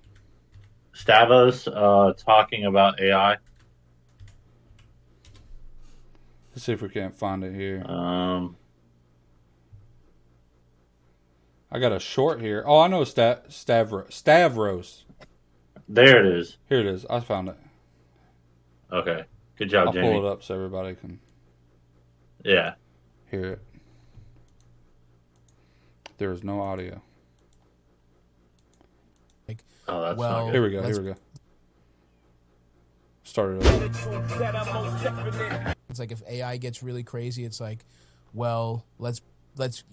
Stavos 0.96 1.68
uh, 1.68 2.12
talking 2.14 2.64
about 2.66 3.00
AI. 3.00 3.36
Let's 6.52 6.64
see 6.64 6.72
if 6.72 6.82
we 6.82 6.88
can't 6.88 7.16
find 7.16 7.42
it 7.44 7.54
here. 7.54 7.82
Um, 7.86 8.56
I 11.70 11.78
got 11.78 11.92
a 11.92 11.98
short 11.98 12.40
here. 12.42 12.62
Oh, 12.66 12.78
I 12.80 12.88
know 12.88 13.04
Sta- 13.04 13.40
Stavros. 13.48 14.14
Stavros. 14.14 15.04
there 15.88 16.24
it 16.24 16.38
is. 16.38 16.58
Here 16.68 16.80
it 16.80 16.86
is. 16.86 17.06
I 17.08 17.20
found 17.20 17.48
it. 17.48 17.56
Okay, 18.92 19.24
good 19.56 19.70
job, 19.70 19.88
I'll 19.88 19.92
Jamie. 19.94 20.12
pull 20.12 20.26
it 20.26 20.30
up 20.30 20.42
so 20.42 20.54
everybody 20.54 20.94
can 20.94 21.18
Yeah, 22.44 22.74
hear 23.30 23.52
it. 23.52 23.60
There 26.18 26.30
is 26.32 26.44
no 26.44 26.60
audio. 26.60 27.00
oh, 29.88 30.02
that's 30.02 30.18
Well- 30.18 30.30
not 30.30 30.44
good. 30.46 30.52
Here 30.52 30.62
we 30.62 30.70
go. 30.70 30.80
Let's- 30.80 30.96
Here 30.98 31.06
we 31.06 31.12
go. 31.12 31.18
Started 33.24 33.66
over. 33.66 35.74
It's 35.92 36.00
like 36.00 36.10
if 36.10 36.22
AI 36.28 36.56
gets 36.56 36.82
really 36.82 37.02
crazy, 37.02 37.44
it's 37.44 37.60
like, 37.60 37.84
well, 38.32 38.84
let's 38.98 39.20
let's 39.56 39.84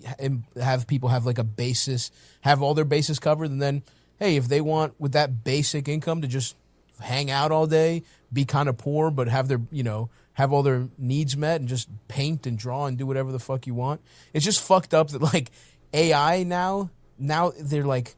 have 0.56 0.88
people 0.88 1.10
have 1.10 1.26
like 1.26 1.38
a 1.38 1.44
basis, 1.44 2.12
have 2.42 2.62
all 2.62 2.74
their 2.74 2.86
bases 2.86 3.20
covered, 3.20 3.52
and 3.52 3.62
then 3.62 3.84
hey, 4.18 4.38
if 4.38 4.48
they 4.48 4.62
want 4.62 5.00
with 5.00 5.12
that 5.12 5.44
basic 5.44 5.88
income 5.88 6.22
to 6.22 6.28
just 6.28 6.56
hang 7.02 7.30
out 7.30 7.52
all 7.52 7.68
day, 7.68 8.04
be 8.32 8.46
kind 8.46 8.70
of 8.70 8.78
poor, 8.78 9.12
but 9.12 9.28
have 9.28 9.50
their 9.50 9.62
you 9.72 9.84
know 9.84 10.10
have 10.34 10.54
all 10.54 10.64
their 10.64 10.88
needs 10.98 11.36
met 11.36 11.60
and 11.60 11.68
just 11.68 11.90
paint 12.08 12.48
and 12.48 12.58
draw 12.58 12.86
and 12.86 12.98
do 12.98 13.06
whatever 13.06 13.32
the 13.34 13.40
fuck 13.40 13.68
you 13.68 13.74
want. 13.74 14.00
It's 14.34 14.46
just 14.46 14.64
fucked 14.64 14.94
up 14.94 15.10
that 15.10 15.22
like 15.22 15.52
AI 15.94 16.44
now 16.44 16.92
now 17.18 17.52
they're 17.60 17.84
like 17.84 18.16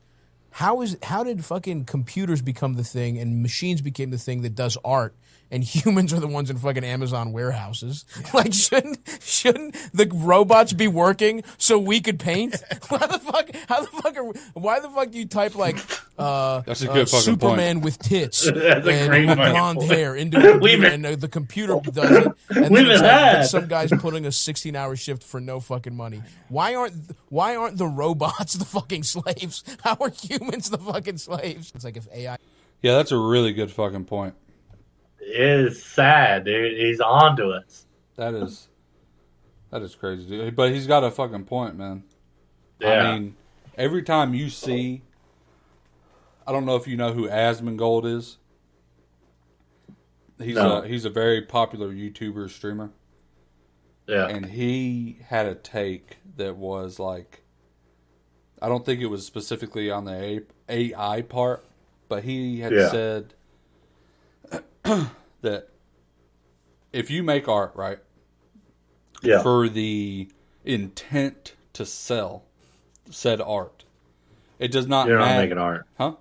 how 0.52 0.82
is 0.82 0.98
how 1.02 1.24
did 1.24 1.44
fucking 1.44 1.86
computers 1.86 2.42
become 2.42 2.76
the 2.76 2.84
thing 2.84 3.18
and 3.18 3.42
machines 3.42 3.82
became 3.82 4.12
the 4.12 4.18
thing 4.18 4.42
that 4.42 4.54
does 4.54 4.78
art 4.86 5.16
and 5.52 5.64
humans 5.64 6.14
are 6.14 6.20
the 6.20 6.28
ones 6.28 6.50
in 6.50 6.58
fucking 6.58 6.84
Amazon 6.84 7.32
warehouses? 7.34 8.06
Like 8.34 8.54
shouldn't 8.54 9.00
shouldn't 9.22 9.76
the 9.94 10.06
robots 10.14 10.72
be 10.74 10.88
working 10.88 11.44
so 11.58 11.78
we 11.78 12.00
could 12.00 12.18
paint? 12.20 12.56
Why 12.88 13.06
the 13.06 13.20
fuck? 13.20 13.50
How 13.68 13.82
the 13.82 13.88
fuck? 13.88 14.18
Are, 14.18 14.32
why 14.54 14.80
the 14.80 14.90
fuck 14.90 15.12
do 15.12 15.18
you 15.20 15.26
type 15.26 15.56
like 15.56 15.78
uh, 16.18 16.62
That's 16.62 16.82
a 16.84 16.90
uh, 16.90 16.94
fucking 17.06 17.06
Superman 17.08 17.82
with 17.82 18.00
tits 18.00 18.46
That's 18.46 18.88
a 18.88 18.92
and 18.94 19.10
great 19.10 19.26
blonde 19.36 19.80
point. 19.80 19.92
hair 19.92 20.16
into 20.16 20.38
a 20.38 20.52
computer 20.54 20.88
and 20.88 21.06
uh, 21.06 21.16
the 21.16 21.28
computer 21.28 21.80
does 21.84 22.12
it? 22.12 22.28
And 22.50 22.64
then 22.66 22.72
We've 22.72 22.88
it's 22.88 23.02
been 23.02 23.12
like 23.12 23.12
had. 23.12 23.44
some 23.48 23.68
guys 23.68 23.92
putting 24.00 24.26
a 24.26 24.32
16 24.32 24.76
hour 24.76 24.96
shift 24.96 25.24
for 25.24 25.42
no 25.42 25.60
fucking 25.60 25.96
money. 25.96 26.22
Why 26.50 26.76
aren't 26.76 26.96
why 27.30 27.56
aren't 27.56 27.78
the 27.78 27.88
robots 27.88 28.54
the 28.54 28.66
fucking 28.66 29.04
slaves? 29.04 29.64
How 29.84 29.98
are 30.00 30.10
humans 30.12 30.70
the 30.70 30.78
fucking 30.78 31.18
slaves? 31.18 31.72
It's 31.76 31.84
like 31.84 31.98
if 31.98 32.08
AI 32.14 32.38
Yeah, 32.82 32.96
that's 32.96 33.12
a 33.12 33.18
really 33.18 33.52
good 33.54 33.72
fucking 33.72 34.06
point. 34.06 34.36
It 35.22 35.40
is 35.68 35.84
sad, 35.84 36.46
dude. 36.46 36.78
He's 36.78 37.00
on 37.00 37.38
to 37.38 37.50
us. 37.50 37.86
That 38.18 38.34
is. 38.34 38.68
That 39.72 39.82
is 39.84 39.96
crazy, 39.96 40.28
dude. 40.28 40.56
But 40.56 40.72
he's 40.72 40.88
got 40.88 41.04
a 41.04 41.12
fucking 41.12 41.46
point, 41.46 41.78
man. 41.78 42.04
Yeah. 42.80 42.90
I 42.90 43.14
mean, 43.20 43.36
every 43.78 44.04
time 44.04 44.34
you 44.34 44.50
see, 44.50 45.04
I 46.46 46.52
don't 46.52 46.66
know 46.66 46.76
if 46.76 46.88
you 46.88 46.98
know 46.98 47.14
who 47.14 47.30
Asmongold 47.30 48.06
is. 48.06 48.38
He's 50.40 50.56
No. 50.56 50.82
a 50.82 50.88
he's 50.88 51.06
a 51.06 51.10
very 51.10 51.44
popular 51.44 51.90
YouTuber 51.94 52.50
streamer, 52.50 52.92
yeah. 54.08 54.28
and 54.28 54.48
he 54.48 55.20
had 55.28 55.46
a 55.46 55.54
take 55.54 56.18
that 56.38 56.56
was 56.58 56.98
like, 57.00 57.44
I 58.60 58.68
don't 58.68 58.84
think 58.84 59.02
it 59.02 59.06
was 59.06 59.24
specifically 59.26 59.92
on 59.92 60.06
the 60.06 60.44
AI 60.68 61.22
part, 61.22 61.64
but 62.10 62.24
he 62.24 62.62
had 62.62 62.74
Yeah. 62.74 62.90
said 62.90 63.36
that 65.42 65.70
if 66.94 67.10
you 67.10 67.24
make 67.24 67.48
art 67.48 67.72
right 67.76 68.00
yeah. 69.22 69.42
for 69.42 69.70
the 69.70 70.30
intent 70.66 71.56
to 71.74 71.86
sell 71.86 72.44
said 73.10 73.42
art. 73.42 73.84
It 74.60 74.72
does 74.72 74.88
not 74.88 75.08
You're 75.08 75.18
not 75.20 75.26
matter. 75.26 75.42
making 75.42 75.58
art. 75.58 75.88
Huh? 75.98 76.16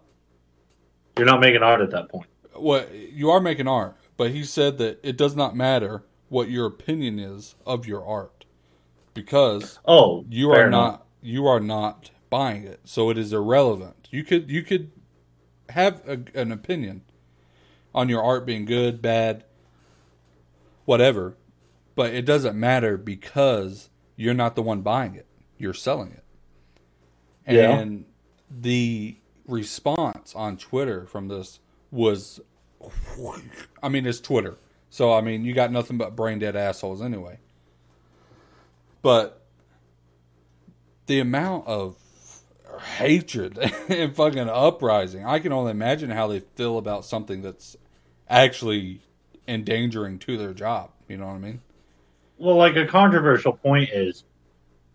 You're 1.16 1.26
not 1.26 1.40
making 1.40 1.62
art 1.62 1.80
at 1.80 1.90
that 1.90 2.08
point. 2.08 2.26
Well, 2.56 2.86
you 2.92 3.30
are 3.30 3.40
making 3.40 3.68
art, 3.68 3.96
but 4.16 4.30
he 4.30 4.44
said 4.44 4.78
that 4.78 4.98
it 5.02 5.16
does 5.16 5.36
not 5.36 5.54
matter 5.56 6.04
what 6.28 6.48
your 6.50 6.66
opinion 6.66 7.18
is 7.18 7.54
of 7.66 7.86
your 7.86 8.04
art 8.04 8.44
because 9.14 9.78
Oh, 9.84 10.24
you 10.28 10.50
are 10.52 10.66
enough. 10.66 10.70
not 10.92 11.06
you 11.22 11.46
are 11.46 11.60
not 11.60 12.10
buying 12.30 12.64
it, 12.64 12.80
so 12.84 13.10
it 13.10 13.18
is 13.18 13.32
irrelevant. 13.32 14.08
You 14.10 14.24
could 14.24 14.50
you 14.50 14.62
could 14.62 14.90
have 15.70 16.00
a, 16.08 16.20
an 16.34 16.50
opinion 16.52 17.02
on 17.94 18.08
your 18.08 18.22
art 18.22 18.46
being 18.46 18.64
good, 18.64 19.02
bad, 19.02 19.44
whatever, 20.84 21.36
but 21.94 22.14
it 22.14 22.22
doesn't 22.24 22.58
matter 22.58 22.96
because 22.96 23.90
you're 24.16 24.34
not 24.34 24.54
the 24.54 24.62
one 24.62 24.82
buying 24.82 25.14
it. 25.14 25.26
You're 25.58 25.74
selling 25.74 26.12
it. 26.12 26.24
Yeah. 27.48 27.78
And 27.78 28.04
the 28.50 29.16
response 29.46 30.34
on 30.34 30.56
Twitter 30.56 31.06
from 31.06 31.28
this 31.28 31.60
was 31.90 32.40
I 33.82 33.88
mean 33.88 34.06
it's 34.06 34.20
Twitter. 34.20 34.56
So 34.88 35.12
I 35.12 35.20
mean 35.20 35.44
you 35.44 35.52
got 35.52 35.72
nothing 35.72 35.98
but 35.98 36.16
brain 36.16 36.38
dead 36.38 36.56
assholes 36.56 37.02
anyway. 37.02 37.38
But 39.02 39.42
the 41.06 41.20
amount 41.20 41.66
of 41.66 41.96
hatred 42.80 43.58
and 43.88 44.14
fucking 44.14 44.48
uprising, 44.48 45.24
I 45.24 45.38
can 45.38 45.52
only 45.52 45.70
imagine 45.70 46.10
how 46.10 46.26
they 46.26 46.40
feel 46.40 46.78
about 46.78 47.04
something 47.04 47.42
that's 47.42 47.76
actually 48.28 49.02
endangering 49.46 50.18
to 50.20 50.36
their 50.36 50.54
job. 50.54 50.90
You 51.08 51.16
know 51.16 51.26
what 51.26 51.34
I 51.34 51.38
mean? 51.38 51.60
Well, 52.38 52.56
like 52.56 52.76
a 52.76 52.86
controversial 52.86 53.52
point 53.52 53.90
is 53.92 54.24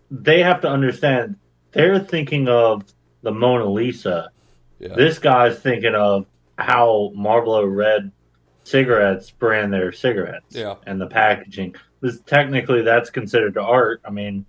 they 0.09 0.41
have 0.41 0.61
to 0.61 0.67
understand 0.67 1.37
they're 1.71 1.99
thinking 1.99 2.47
of 2.47 2.83
the 3.21 3.31
Mona 3.31 3.65
Lisa. 3.65 4.29
Yeah. 4.79 4.95
This 4.95 5.19
guy's 5.19 5.59
thinking 5.59 5.93
of 5.93 6.25
how 6.57 7.11
Marlboro 7.13 7.65
Red 7.65 8.11
cigarettes 8.63 9.29
brand 9.29 9.73
their 9.73 9.91
cigarettes. 9.91 10.55
Yeah. 10.55 10.75
And 10.87 10.99
the 10.99 11.07
packaging. 11.07 11.75
This 12.01 12.21
technically 12.21 12.81
that's 12.81 13.09
considered 13.09 13.57
art. 13.57 14.01
I 14.05 14.09
mean, 14.09 14.45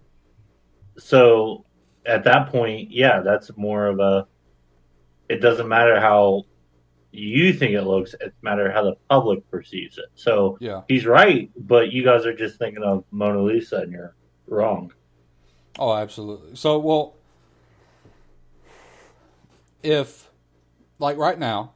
so 0.99 1.65
at 2.07 2.25
that 2.25 2.51
point, 2.51 2.91
yeah, 2.91 3.21
that's 3.21 3.51
more 3.57 3.87
of 3.87 4.01
a. 4.01 4.27
It 5.29 5.41
doesn't 5.41 5.69
matter 5.69 6.01
how 6.01 6.45
you 7.11 7.53
think 7.53 7.75
it 7.75 7.83
looks; 7.83 8.15
it 8.21 8.35
matter 8.43 8.71
how 8.71 8.85
the 8.85 8.95
public 9.09 9.49
perceives 9.51 9.99
it. 9.99 10.07
So 10.15 10.57
yeah. 10.61 10.83
he's 10.89 11.07
right, 11.07 11.51
but 11.57 11.93
you 11.93 12.05
guys 12.05 12.27
are 12.27 12.35
just 12.37 12.59
thinking 12.59 12.83
of 12.83 13.05
Mona 13.11 13.43
Lisa, 13.43 13.79
and 13.79 13.93
you're 13.93 14.15
wrong. 14.47 14.93
Oh, 15.79 15.95
absolutely. 15.95 16.57
So, 16.57 16.79
well, 16.79 17.17
if 19.83 20.31
like 20.99 21.17
right 21.17 21.39
now, 21.39 21.73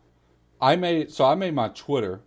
I 0.61 0.77
made 0.77 1.11
so 1.11 1.25
I 1.25 1.35
made 1.35 1.55
my 1.55 1.69
Twitter, 1.69 2.21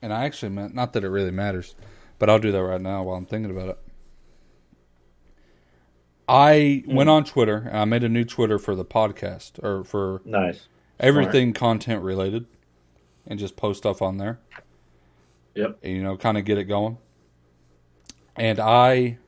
and 0.00 0.12
I 0.12 0.24
actually 0.24 0.50
meant 0.50 0.74
not 0.74 0.92
that 0.92 1.04
it 1.04 1.08
really 1.08 1.30
matters, 1.30 1.74
but 2.18 2.28
I'll 2.28 2.38
do 2.38 2.52
that 2.52 2.62
right 2.62 2.80
now 2.80 3.02
while 3.04 3.16
I'm 3.16 3.26
thinking 3.26 3.50
about 3.50 3.68
it. 3.70 3.78
I 6.32 6.82
mm. 6.86 6.94
went 6.94 7.10
on 7.10 7.24
Twitter 7.24 7.58
and 7.68 7.76
I 7.76 7.84
made 7.84 8.02
a 8.02 8.08
new 8.08 8.24
Twitter 8.24 8.58
for 8.58 8.74
the 8.74 8.86
podcast 8.86 9.62
or 9.62 9.84
for 9.84 10.22
Nice. 10.24 10.66
everything 10.98 11.52
content 11.52 12.02
related, 12.02 12.46
and 13.26 13.38
just 13.38 13.54
post 13.54 13.78
stuff 13.78 14.00
on 14.00 14.16
there. 14.16 14.40
Yep. 15.54 15.80
and, 15.82 15.92
you 15.92 16.02
know, 16.02 16.16
kind 16.16 16.38
of 16.38 16.46
get 16.46 16.56
it 16.56 16.64
going. 16.64 16.96
And 18.36 18.58
I, 18.58 19.18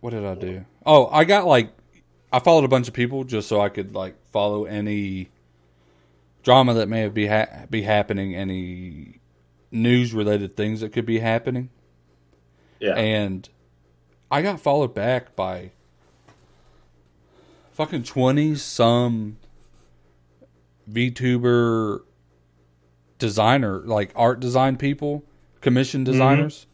what 0.00 0.10
did 0.10 0.24
I 0.24 0.34
do? 0.34 0.64
Oh, 0.84 1.06
I 1.06 1.22
got 1.22 1.46
like, 1.46 1.72
I 2.32 2.40
followed 2.40 2.64
a 2.64 2.68
bunch 2.68 2.88
of 2.88 2.94
people 2.94 3.22
just 3.22 3.48
so 3.48 3.60
I 3.60 3.68
could 3.68 3.94
like 3.94 4.16
follow 4.32 4.64
any 4.64 5.30
drama 6.42 6.74
that 6.74 6.88
may 6.88 7.02
have 7.02 7.14
be 7.14 7.28
ha- 7.28 7.66
be 7.70 7.82
happening, 7.82 8.34
any 8.34 9.20
news 9.70 10.12
related 10.12 10.56
things 10.56 10.80
that 10.80 10.92
could 10.92 11.06
be 11.06 11.20
happening, 11.20 11.70
Yeah. 12.80 12.96
and 12.96 13.48
I 14.30 14.42
got 14.42 14.60
followed 14.60 14.94
back 14.94 15.36
by 15.36 15.70
fucking 17.72 18.02
twenty 18.04 18.54
some 18.56 19.36
VTuber 20.90 22.00
designer, 23.18 23.80
like 23.80 24.12
art 24.16 24.40
design 24.40 24.76
people, 24.76 25.24
commission 25.60 26.04
designers, 26.04 26.66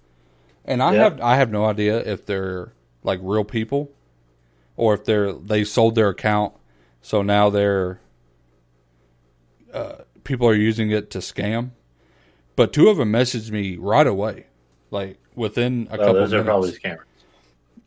and 0.64 0.82
I 0.82 0.94
Yeah. 0.94 1.02
have 1.04 1.20
I 1.20 1.36
have 1.36 1.50
no 1.50 1.66
idea 1.66 1.98
if 1.98 2.24
they're 2.24 2.72
like 3.02 3.20
real 3.22 3.44
people 3.44 3.90
or 4.76 4.94
if 4.94 5.04
they're 5.04 5.32
they 5.32 5.64
sold 5.64 5.94
their 5.94 6.08
account, 6.08 6.54
so 7.00 7.22
now 7.22 7.50
they're 7.50 8.00
uh, 9.72 10.02
people 10.24 10.46
are 10.46 10.54
using 10.54 10.90
it 10.90 11.10
to 11.10 11.18
scam. 11.18 11.70
But 12.56 12.72
two 12.72 12.88
of 12.88 12.98
them 12.98 13.12
messaged 13.12 13.50
me 13.50 13.76
right 13.76 14.06
away, 14.06 14.46
like 14.90 15.18
within 15.34 15.88
a 15.90 15.94
oh, 15.94 15.98
couple. 15.98 16.14
those 16.14 16.32
are 16.34 16.44
probably 16.44 16.72
scammers. 16.72 17.04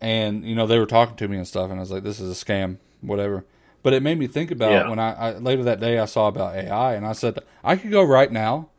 And 0.05 0.45
you 0.45 0.53
know 0.55 0.67
they 0.67 0.77
were 0.77 0.85
talking 0.85 1.15
to 1.15 1.27
me 1.27 1.35
and 1.37 1.47
stuff 1.47 1.69
and 1.71 1.79
i 1.79 1.81
was 1.81 1.89
like 1.91 2.03
this 2.03 2.19
is 2.19 2.29
a 2.41 2.45
scam 2.45 2.77
whatever 3.01 3.43
but 3.81 3.93
it 3.93 4.03
made 4.03 4.19
me 4.19 4.27
think 4.27 4.51
about 4.51 4.71
Yeah. 4.71 4.89
when 4.89 4.99
I, 4.99 5.11
I 5.13 5.37
later 5.37 5.63
that 5.63 5.79
day 5.79 5.97
i 5.97 6.05
saw 6.05 6.27
about 6.27 6.55
ai 6.55 6.93
and 6.93 7.05
i 7.07 7.13
said 7.13 7.39
i 7.63 7.75
could 7.75 7.91
go 7.91 8.03
right 8.03 8.31
now 8.31 8.69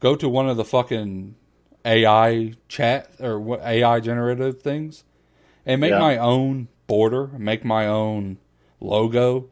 go 0.00 0.16
to 0.16 0.28
one 0.28 0.48
of 0.48 0.56
the 0.56 0.64
fucking 0.64 1.36
ai 1.84 2.54
chat 2.68 3.10
or 3.20 3.60
ai 3.62 4.00
generative 4.00 4.60
things 4.60 5.04
and 5.64 5.80
make 5.80 5.90
Yeah. 5.92 6.00
my 6.00 6.16
own 6.18 6.68
border 6.88 7.28
make 7.38 7.64
my 7.64 7.86
own 7.86 8.38
logo 8.80 9.48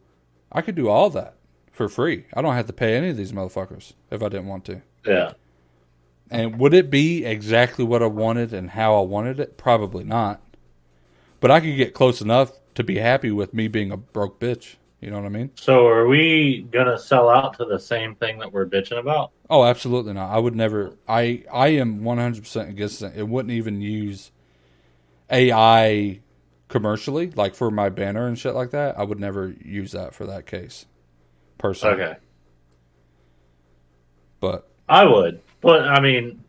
i 0.51 0.61
could 0.61 0.75
do 0.75 0.89
all 0.89 1.09
that 1.11 1.35
for 1.71 1.87
free 1.87 2.25
i 2.33 2.41
don't 2.41 2.55
have 2.55 2.67
to 2.67 2.73
pay 2.73 2.95
any 2.97 3.09
of 3.09 3.17
these 3.17 3.31
motherfuckers 3.31 3.93
if 4.11 4.21
i 4.21 4.27
didn't 4.29 4.47
want 4.47 4.65
to 4.65 4.81
Yeah. 5.05 5.31
and 6.29 6.59
would 6.59 6.73
it 6.73 6.89
be 6.89 7.23
exactly 7.25 7.85
what 7.85 8.01
I 8.03 8.07
wanted 8.07 8.51
and 8.53 8.71
how 8.71 8.95
I 8.97 9.01
wanted 9.01 9.39
it? 9.39 9.57
Probably 9.57 10.03
not. 10.03 10.41
But 11.45 11.51
I 11.51 11.59
could 11.59 11.75
get 11.75 11.93
close 11.93 12.21
enough 12.21 12.53
to 12.73 12.83
be 12.83 12.97
happy 12.97 13.29
with 13.29 13.53
me 13.53 13.67
being 13.67 13.91
a 13.91 13.97
broke 13.97 14.39
bitch. 14.39 14.77
You 14.99 15.11
know 15.11 15.17
what 15.17 15.27
I 15.27 15.29
mean? 15.29 15.51
So 15.53 15.85
are 15.85 16.07
we 16.07 16.65
gonna 16.71 16.97
sell 16.97 17.29
out 17.29 17.55
to 17.59 17.65
the 17.65 17.77
same 17.77 18.15
thing 18.15 18.39
that 18.39 18.51
we're 18.51 18.65
bitching 18.65 18.97
about? 18.97 19.29
Oh, 19.47 19.63
absolutely 19.63 20.13
not. 20.13 20.31
I 20.31 20.39
would 20.39 20.55
never. 20.55 20.97
I 21.07 21.43
I 21.53 21.67
am 21.67 22.03
one 22.03 22.17
hundred 22.17 22.45
percent 22.45 22.69
against 22.69 23.03
it. 23.03 23.13
It 23.15 23.27
wouldn't 23.27 23.51
even 23.51 23.79
use 23.79 24.31
AI 25.29 26.19
commercially, 26.67 27.29
like 27.29 27.53
for 27.53 27.69
my 27.69 27.89
banner 27.89 28.25
and 28.25 28.39
shit 28.39 28.55
like 28.55 28.71
that. 28.71 28.97
I 28.97 29.03
would 29.03 29.19
never 29.19 29.53
use 29.63 29.91
that 29.91 30.15
for 30.15 30.25
that 30.25 30.47
case, 30.47 30.87
personally. 31.59 32.01
Okay. 32.01 32.15
But 34.39 34.67
I 34.89 35.05
would, 35.05 35.41
but 35.61 35.81
I 35.81 35.99
mean 35.99 36.43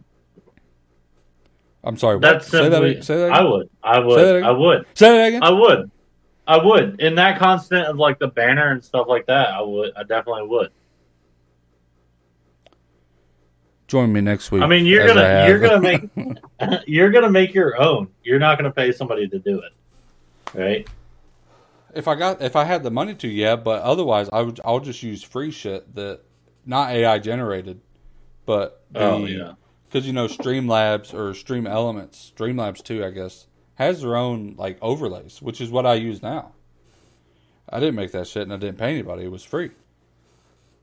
I'm 1.86 1.96
sorry. 1.96 2.16
What? 2.16 2.22
that's 2.22 2.48
say 2.48 2.68
that. 2.68 2.82
Again. 2.82 3.02
Say 3.02 3.16
that. 3.16 3.32
I 3.32 3.44
would. 3.44 3.70
I 3.82 4.00
would. 4.00 4.42
I 4.42 4.50
would. 4.50 4.86
Say 4.94 5.16
that 5.16 5.26
again. 5.28 5.42
I 5.42 5.50
would. 5.50 5.90
I 6.48 6.58
would. 6.58 7.00
In 7.00 7.14
that 7.14 7.38
constant 7.38 7.86
of 7.86 7.96
like 7.96 8.18
the 8.18 8.26
banner 8.26 8.72
and 8.72 8.84
stuff 8.84 9.06
like 9.08 9.26
that, 9.26 9.50
I 9.50 9.62
would. 9.62 9.92
I 9.96 10.02
definitely 10.02 10.48
would. 10.48 10.72
Join 13.86 14.12
me 14.12 14.20
next 14.20 14.50
week. 14.50 14.62
I 14.62 14.66
mean, 14.66 14.84
you're 14.84 15.06
gonna 15.06 15.46
you're 15.46 15.60
gonna 15.60 15.80
make 15.80 16.10
you're 16.88 17.10
gonna 17.10 17.30
make 17.30 17.54
your 17.54 17.80
own. 17.80 18.08
You're 18.24 18.40
not 18.40 18.58
gonna 18.58 18.72
pay 18.72 18.90
somebody 18.90 19.28
to 19.28 19.38
do 19.38 19.60
it, 19.60 20.58
right? 20.58 20.88
If 21.94 22.08
I 22.08 22.16
got 22.16 22.42
if 22.42 22.56
I 22.56 22.64
had 22.64 22.82
the 22.82 22.90
money 22.90 23.14
to, 23.14 23.28
yeah, 23.28 23.54
but 23.54 23.82
otherwise 23.82 24.28
I 24.32 24.42
would 24.42 24.60
I'll 24.64 24.80
just 24.80 25.04
use 25.04 25.22
free 25.22 25.52
shit 25.52 25.94
that 25.94 26.22
not 26.64 26.90
AI 26.90 27.20
generated, 27.20 27.80
but 28.44 28.82
oh, 28.96 29.24
the, 29.24 29.24
Oh, 29.24 29.26
yeah. 29.26 29.52
Because 29.96 30.06
you 30.06 30.12
know 30.12 30.26
Streamlabs 30.26 31.14
or 31.14 31.32
Stream 31.32 31.66
Elements, 31.66 32.30
Streamlabs 32.36 32.84
too, 32.84 33.02
I 33.02 33.08
guess 33.08 33.46
has 33.76 34.02
their 34.02 34.14
own 34.14 34.54
like 34.58 34.76
overlays, 34.82 35.40
which 35.40 35.58
is 35.58 35.70
what 35.70 35.86
I 35.86 35.94
use 35.94 36.22
now. 36.22 36.52
I 37.66 37.80
didn't 37.80 37.94
make 37.94 38.12
that 38.12 38.26
shit 38.26 38.42
and 38.42 38.52
I 38.52 38.58
didn't 38.58 38.76
pay 38.76 38.90
anybody; 38.90 39.24
it 39.24 39.30
was 39.30 39.42
free. 39.42 39.70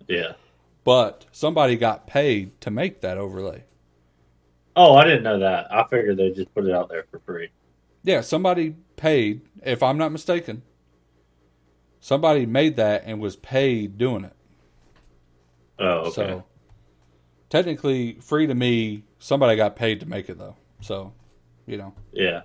Yeah. 0.08 0.34
But 0.84 1.28
somebody 1.32 1.76
got 1.76 2.08
paid 2.08 2.60
to 2.62 2.72
make 2.72 3.02
that 3.02 3.20
overlay. 3.20 3.66
Oh, 4.76 4.96
I 4.96 5.04
didn't 5.04 5.22
know 5.22 5.38
that. 5.38 5.72
I 5.72 5.84
figured 5.84 6.18
they 6.18 6.32
just 6.32 6.52
put 6.56 6.66
it 6.66 6.74
out 6.74 6.90
there 6.90 7.06
for 7.12 7.20
free. 7.20 7.50
Yeah, 8.02 8.22
somebody 8.22 8.76
paid, 8.96 9.42
if 9.64 9.84
I'm 9.84 10.00
not 10.00 10.12
mistaken. 10.12 10.64
Somebody 12.00 12.48
made 12.48 12.78
that 12.78 13.04
and 13.06 13.20
was 13.20 13.36
paid 13.36 14.00
doing 14.00 14.24
it. 14.24 14.34
Oh, 15.78 15.86
okay. 15.86 16.12
So 16.12 16.44
technically 17.54 18.14
free 18.14 18.48
to 18.48 18.56
me, 18.56 19.04
somebody 19.20 19.56
got 19.56 19.76
paid 19.76 20.00
to 20.00 20.08
make 20.08 20.28
it 20.28 20.40
though. 20.40 20.56
So, 20.82 21.14
you 21.68 21.78
know. 21.78 21.94
yeah. 22.12 22.42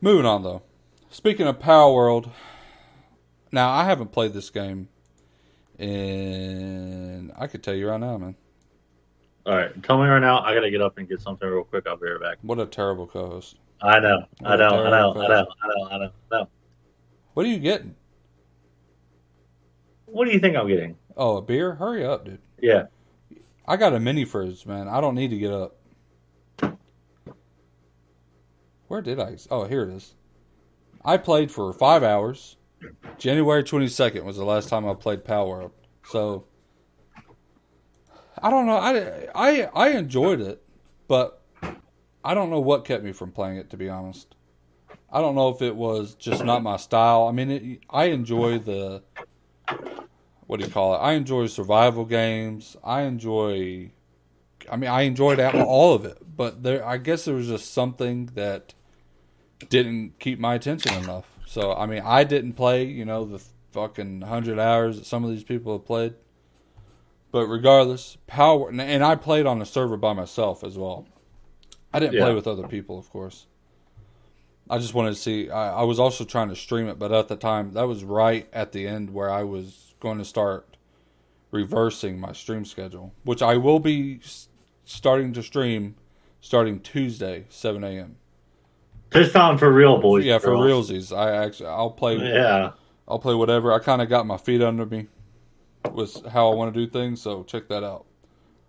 Moving 0.00 0.24
on 0.24 0.42
though. 0.42 0.62
Speaking 1.10 1.46
of 1.46 1.58
Palworld, 1.58 2.30
now 3.52 3.68
I 3.68 3.84
haven't 3.84 4.10
played 4.10 4.32
this 4.32 4.48
game 4.48 4.88
and 5.78 7.32
I 7.36 7.46
could 7.46 7.62
tell 7.62 7.74
you 7.74 7.90
right 7.90 8.00
now, 8.00 8.16
man. 8.16 8.34
All 9.44 9.54
right. 9.54 9.82
Tell 9.82 10.02
me 10.02 10.08
right 10.08 10.20
now. 10.20 10.40
I 10.40 10.54
gotta 10.54 10.70
get 10.70 10.80
up 10.80 10.96
and 10.96 11.06
get 11.06 11.20
something 11.20 11.46
real 11.46 11.64
quick. 11.64 11.86
I'll 11.86 11.98
be 11.98 12.08
right 12.08 12.18
back. 12.18 12.38
What 12.40 12.58
a 12.60 12.64
terrible 12.64 13.06
co-host. 13.06 13.58
I 13.82 14.00
know. 14.00 14.24
I 14.42 14.50
What 14.52 14.54
a 14.54 14.56
know. 14.56 14.68
I 14.68 14.90
know. 14.90 15.12
I 15.12 15.14
know. 15.18 15.20
I 15.20 15.28
know. 15.28 15.88
I 15.90 15.98
know. 15.98 16.10
I 16.32 16.38
know. 16.38 16.48
What 17.34 17.44
are 17.44 17.50
you 17.50 17.58
getting? 17.58 17.94
What 20.06 20.24
do 20.24 20.30
you 20.30 20.40
think 20.40 20.56
I'm 20.56 20.66
getting? 20.66 20.96
Oh, 21.14 21.36
a 21.36 21.42
beer? 21.42 21.74
Hurry 21.74 22.06
up, 22.06 22.24
dude. 22.24 22.40
Yeah. 22.58 22.84
I 23.66 23.76
got 23.76 23.94
a 23.94 24.00
mini 24.00 24.24
fridge, 24.24 24.66
man. 24.66 24.88
I 24.88 25.00
don't 25.00 25.14
need 25.14 25.30
to 25.30 25.38
get 25.38 25.52
up. 25.52 25.76
Where 28.88 29.00
did 29.00 29.20
I? 29.20 29.36
Oh, 29.50 29.64
here 29.64 29.82
it 29.84 29.90
is. 29.90 30.14
I 31.04 31.16
played 31.16 31.50
for 31.50 31.72
five 31.72 32.02
hours. 32.02 32.56
January 33.16 33.62
22nd 33.62 34.24
was 34.24 34.36
the 34.36 34.44
last 34.44 34.68
time 34.68 34.86
I 34.86 34.94
played 34.94 35.24
Palworld. 35.24 35.70
So, 36.04 36.44
I 38.42 38.50
don't 38.50 38.66
know. 38.66 38.76
I, 38.76 39.28
I, 39.34 39.68
I 39.74 39.88
enjoyed 39.90 40.40
it, 40.40 40.62
but 41.06 41.40
I 42.24 42.34
don't 42.34 42.50
know 42.50 42.60
what 42.60 42.84
kept 42.84 43.04
me 43.04 43.12
from 43.12 43.30
playing 43.30 43.56
it, 43.56 43.70
to 43.70 43.76
be 43.76 43.88
honest. 43.88 44.34
I 45.10 45.20
don't 45.20 45.34
know 45.34 45.48
if 45.50 45.62
it 45.62 45.76
was 45.76 46.14
just 46.14 46.44
not 46.44 46.62
my 46.62 46.76
style. 46.76 47.28
I 47.28 47.32
mean, 47.32 47.50
it, 47.50 47.80
I 47.88 48.06
enjoy 48.06 48.58
the 48.58 49.02
what 50.52 50.60
do 50.60 50.66
you 50.66 50.70
call 50.70 50.94
it? 50.94 50.98
I 50.98 51.12
enjoy 51.12 51.46
survival 51.46 52.04
games. 52.04 52.76
I 52.84 53.04
enjoy, 53.04 53.90
I 54.70 54.76
mean, 54.76 54.90
I 54.90 55.00
enjoyed 55.02 55.40
all 55.40 55.94
of 55.94 56.04
it, 56.04 56.18
but 56.36 56.62
there, 56.62 56.86
I 56.86 56.98
guess 56.98 57.24
there 57.24 57.34
was 57.34 57.48
just 57.48 57.72
something 57.72 58.26
that 58.34 58.74
didn't 59.70 60.18
keep 60.18 60.38
my 60.38 60.56
attention 60.56 60.92
enough. 61.02 61.24
So, 61.46 61.72
I 61.72 61.86
mean, 61.86 62.02
I 62.04 62.24
didn't 62.24 62.52
play, 62.52 62.84
you 62.84 63.06
know, 63.06 63.24
the 63.24 63.42
fucking 63.70 64.20
hundred 64.20 64.58
hours 64.58 64.98
that 64.98 65.06
some 65.06 65.24
of 65.24 65.30
these 65.30 65.42
people 65.42 65.72
have 65.72 65.86
played. 65.86 66.16
But 67.30 67.46
regardless, 67.46 68.18
power, 68.26 68.68
and 68.68 69.02
I 69.02 69.14
played 69.14 69.46
on 69.46 69.62
a 69.62 69.64
server 69.64 69.96
by 69.96 70.12
myself 70.12 70.62
as 70.62 70.76
well. 70.76 71.06
I 71.94 71.98
didn't 71.98 72.20
play 72.20 72.34
with 72.34 72.46
other 72.46 72.68
people, 72.68 72.98
of 72.98 73.08
course. 73.08 73.46
I 74.68 74.76
just 74.76 74.92
wanted 74.92 75.14
to 75.14 75.16
see. 75.16 75.48
I, 75.48 75.80
I 75.80 75.82
was 75.84 75.98
also 75.98 76.24
trying 76.24 76.50
to 76.50 76.56
stream 76.56 76.88
it, 76.88 76.98
but 76.98 77.10
at 77.10 77.28
the 77.28 77.36
time, 77.36 77.72
that 77.72 77.88
was 77.88 78.04
right 78.04 78.46
at 78.52 78.72
the 78.72 78.86
end 78.86 79.14
where 79.14 79.30
I 79.30 79.44
was 79.44 79.91
going 80.02 80.18
to 80.18 80.24
start 80.24 80.76
reversing 81.52 82.18
my 82.18 82.32
stream 82.32 82.64
schedule, 82.64 83.14
which 83.22 83.40
I 83.40 83.56
will 83.56 83.78
be 83.78 84.20
starting 84.84 85.32
to 85.34 85.42
stream 85.42 85.94
starting 86.40 86.80
Tuesday, 86.80 87.46
7 87.48 87.84
a.m. 87.84 88.16
This 89.10 89.32
time 89.32 89.58
for 89.58 89.72
real, 89.72 89.98
boys. 89.98 90.24
Yeah, 90.24 90.38
for 90.38 90.48
girls. 90.48 90.90
realsies. 90.90 91.16
I 91.16 91.44
actually, 91.44 91.68
I'll 91.68 91.90
play. 91.92 92.16
Yeah. 92.16 92.72
I'll 93.06 93.20
play 93.20 93.34
whatever. 93.34 93.72
I 93.72 93.78
kind 93.78 94.02
of 94.02 94.08
got 94.08 94.26
my 94.26 94.38
feet 94.38 94.60
under 94.60 94.84
me 94.86 95.06
with 95.92 96.26
how 96.26 96.50
I 96.50 96.54
want 96.54 96.74
to 96.74 96.84
do 96.86 96.90
things, 96.90 97.20
so 97.22 97.44
check 97.44 97.68
that 97.68 97.84
out. 97.84 98.06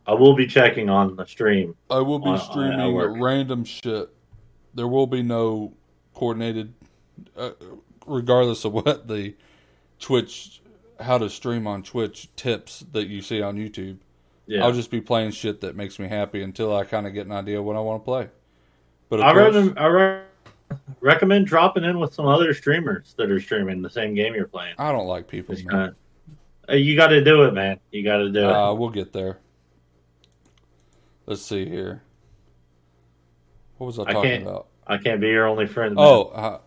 I 0.06 0.14
will 0.14 0.36
be 0.36 0.46
checking 0.46 0.90
on 0.90 1.16
the 1.16 1.26
stream. 1.26 1.76
I 1.90 2.00
will 2.00 2.20
be 2.20 2.26
On- 2.26 2.34
on 2.36 2.40
at 2.40 2.42
streaming 2.44 2.94
work. 2.94 3.16
random 3.20 3.64
shit. 3.64 4.10
There 4.76 4.88
will 4.88 5.08
be 5.08 5.24
no 5.24 5.74
coordinated, 6.14 6.74
uh, 7.38 7.52
regardless 8.06 8.66
of 8.66 8.74
what 8.74 9.08
the 9.08 9.34
Twitch, 10.00 10.62
how 11.04 11.18
to 11.18 11.30
stream 11.30 11.68
on 11.68 11.84
Twitch 11.84 12.30
tips 12.36 12.86
that 12.94 13.08
you 13.08 13.22
see 13.22 13.42
on 13.42 13.58
YouTube. 13.58 13.98
Yeah. 14.48 14.64
I'll 14.66 14.74
just 14.74 14.92
be 14.92 15.00
playing 15.02 15.32
shit 15.32 15.62
that 15.62 15.76
makes 15.76 16.00
me 16.00 16.08
happy 16.08 16.42
until 16.44 16.76
I 16.76 16.84
kind 16.84 17.08
of 17.08 17.14
get 17.14 17.26
an 17.26 17.32
idea 17.32 17.60
of 17.60 17.66
what 17.66 17.76
I 17.76 17.80
want 17.80 18.02
to 18.02 18.06
play. 18.06 18.30
But 19.10 19.22
I, 19.22 19.32
course, 19.34 19.54
recommend, 19.56 19.80
I 19.80 19.86
re- 19.86 20.22
recommend 21.00 21.48
dropping 21.48 21.84
in 21.84 22.00
with 22.00 22.14
some 22.14 22.26
other 22.26 22.54
streamers 22.54 23.14
that 23.18 23.30
are 23.32 23.40
streaming 23.40 23.82
the 23.82 23.90
same 23.90 24.16
game 24.16 24.34
you're 24.34 24.48
playing. 24.48 24.76
I 24.78 24.92
don't 24.92 25.08
like 25.08 25.28
people. 25.28 25.56
Kinda- 25.56 25.96
Uh, 26.70 26.74
you 26.76 26.96
got 26.96 27.08
to 27.08 27.24
do 27.24 27.44
it, 27.44 27.54
man. 27.54 27.80
You 27.92 28.04
got 28.04 28.18
to 28.18 28.30
do 28.32 28.40
it. 28.40 28.46
Uh, 28.46 28.74
we'll 28.74 28.90
get 28.90 29.14
there. 29.14 29.40
Let's 31.26 31.42
see 31.42 31.68
here. 31.68 32.02
What 33.78 33.88
was 33.88 34.00
I 34.00 34.04
I 34.04 34.14
talking 34.14 34.42
about? 34.44 34.68
I 34.86 34.98
can't 34.98 35.22
be 35.22 35.28
your 35.28 35.48
only 35.48 35.66
friend. 35.68 35.96
man. 35.96 36.04
Oh, 36.06 36.24
uh, 36.34 36.60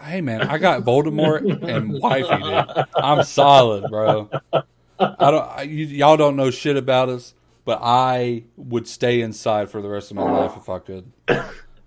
hey 0.00 0.20
man, 0.20 0.42
I 0.42 0.58
got 0.58 0.82
Voldemort 0.82 1.62
and 1.62 2.00
wifey, 2.00 2.42
dude. 2.42 2.86
I'm 2.94 3.22
solid, 3.24 3.90
bro. 3.90 4.30
I 4.52 5.30
don't. 5.30 5.48
I, 5.48 5.62
you, 5.62 5.86
y'all 5.86 6.16
don't 6.16 6.36
know 6.36 6.50
shit 6.50 6.76
about 6.76 7.08
us, 7.08 7.34
but 7.64 7.80
I 7.82 8.44
would 8.56 8.86
stay 8.88 9.20
inside 9.20 9.70
for 9.70 9.82
the 9.82 9.88
rest 9.88 10.10
of 10.10 10.16
my 10.16 10.30
life 10.30 10.56
if 10.56 10.68
I 10.68 10.78
could. 10.78 11.12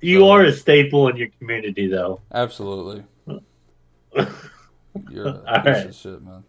you 0.01 0.27
uh, 0.27 0.29
are 0.29 0.45
a 0.45 0.51
staple 0.51 1.07
in 1.07 1.17
your 1.17 1.29
community, 1.39 1.87
though. 1.87 2.21
Absolutely. 2.33 3.03
You're 5.09 5.27
a 5.27 5.43
All 5.47 5.61
piece 5.61 5.65
right. 5.65 5.85
of 5.85 5.95
shit, 5.95 6.21
man. 6.21 6.43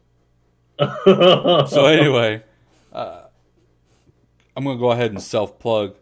so 1.04 1.66
So 1.68 1.86
anyway, 1.86 2.42
uh, 2.92 3.22
I'm 4.56 4.64
gonna 4.64 4.78
go 4.78 4.90
ahead 4.90 5.12
and 5.12 5.22
self 5.22 5.58
plug. 5.58 5.96